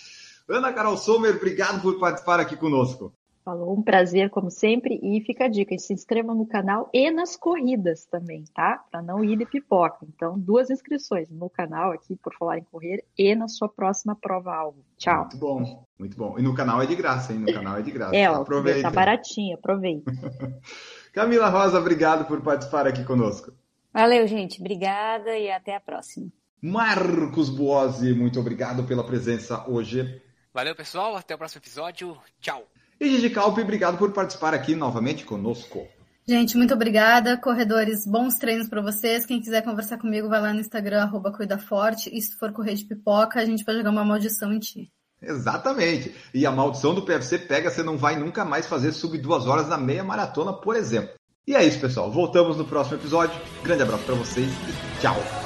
Ana 0.48 0.72
Carol 0.72 0.96
Sommer, 0.96 1.34
obrigado 1.34 1.80
por 1.82 1.98
participar 1.98 2.38
aqui 2.38 2.56
conosco. 2.56 3.15
Falou, 3.46 3.78
um 3.78 3.80
prazer 3.80 4.28
como 4.28 4.50
sempre 4.50 4.98
e 5.00 5.20
fica 5.20 5.44
a 5.44 5.48
dica, 5.48 5.78
se 5.78 5.92
inscrevam 5.92 6.34
no 6.34 6.44
canal 6.44 6.90
e 6.92 7.12
nas 7.12 7.36
corridas 7.36 8.04
também, 8.04 8.42
tá? 8.52 8.84
Para 8.90 9.00
não 9.00 9.22
ir 9.22 9.38
de 9.38 9.46
pipoca. 9.46 9.98
Então, 10.02 10.36
duas 10.36 10.68
inscrições 10.68 11.30
no 11.30 11.48
canal 11.48 11.92
aqui 11.92 12.16
por 12.16 12.34
falar 12.34 12.58
em 12.58 12.64
correr 12.64 13.04
e 13.16 13.36
na 13.36 13.46
sua 13.46 13.68
próxima 13.68 14.16
prova 14.16 14.52
alvo. 14.52 14.84
Tchau. 14.96 15.20
Muito 15.20 15.36
bom, 15.38 15.84
muito 15.96 16.16
bom. 16.16 16.36
E 16.36 16.42
no 16.42 16.56
canal 16.56 16.82
é 16.82 16.86
de 16.86 16.96
graça, 16.96 17.32
hein? 17.32 17.38
No 17.38 17.54
canal 17.54 17.78
é 17.78 17.82
de 17.82 17.92
graça. 17.92 18.16
É, 18.16 18.28
ó, 18.28 18.42
aproveita. 18.42 18.82
Tá 18.82 18.90
baratinho, 18.90 19.54
aproveita. 19.54 20.10
Camila 21.14 21.48
Rosa, 21.48 21.78
obrigado 21.78 22.26
por 22.26 22.40
participar 22.40 22.88
aqui 22.88 23.04
conosco. 23.04 23.52
Valeu, 23.94 24.26
gente. 24.26 24.58
Obrigada 24.58 25.38
e 25.38 25.52
até 25.52 25.76
a 25.76 25.80
próxima. 25.80 26.32
Marcos 26.60 27.48
Buozzi, 27.48 28.12
muito 28.12 28.40
obrigado 28.40 28.82
pela 28.82 29.06
presença 29.06 29.64
hoje. 29.70 30.20
Valeu, 30.52 30.74
pessoal. 30.74 31.14
Até 31.14 31.32
o 31.36 31.38
próximo 31.38 31.60
episódio. 31.60 32.18
Tchau. 32.40 32.66
E 33.00 33.08
Gigi 33.08 33.30
Calpe, 33.30 33.60
obrigado 33.60 33.98
por 33.98 34.12
participar 34.12 34.54
aqui 34.54 34.74
novamente 34.74 35.24
conosco. 35.24 35.86
Gente, 36.28 36.56
muito 36.56 36.74
obrigada. 36.74 37.36
Corredores, 37.36 38.04
bons 38.04 38.34
treinos 38.36 38.68
para 38.68 38.82
vocês. 38.82 39.24
Quem 39.24 39.40
quiser 39.40 39.62
conversar 39.62 39.98
comigo, 39.98 40.28
vai 40.28 40.40
lá 40.40 40.52
no 40.52 40.60
Instagram, 40.60 41.02
arroba 41.02 41.30
Cuida 41.30 41.56
Forte. 41.56 42.10
E 42.12 42.20
se 42.20 42.36
for 42.36 42.52
correr 42.52 42.74
de 42.74 42.84
pipoca, 42.84 43.40
a 43.40 43.44
gente 43.44 43.64
vai 43.64 43.76
jogar 43.76 43.90
uma 43.90 44.04
maldição 44.04 44.52
em 44.52 44.58
ti. 44.58 44.90
Exatamente. 45.22 46.14
E 46.34 46.44
a 46.44 46.50
maldição 46.50 46.94
do 46.94 47.02
PFC 47.02 47.38
pega, 47.38 47.70
você 47.70 47.82
não 47.82 47.96
vai 47.96 48.16
nunca 48.16 48.44
mais 48.44 48.66
fazer 48.66 48.92
sub 48.92 49.16
duas 49.18 49.46
horas 49.46 49.68
na 49.68 49.78
meia 49.78 50.02
maratona, 50.02 50.52
por 50.52 50.74
exemplo. 50.74 51.14
E 51.46 51.54
é 51.54 51.64
isso, 51.64 51.80
pessoal. 51.80 52.10
Voltamos 52.10 52.56
no 52.56 52.64
próximo 52.64 52.96
episódio. 52.96 53.40
Grande 53.62 53.82
abraço 53.82 54.04
para 54.04 54.16
vocês 54.16 54.48
e 54.48 55.00
tchau. 55.00 55.45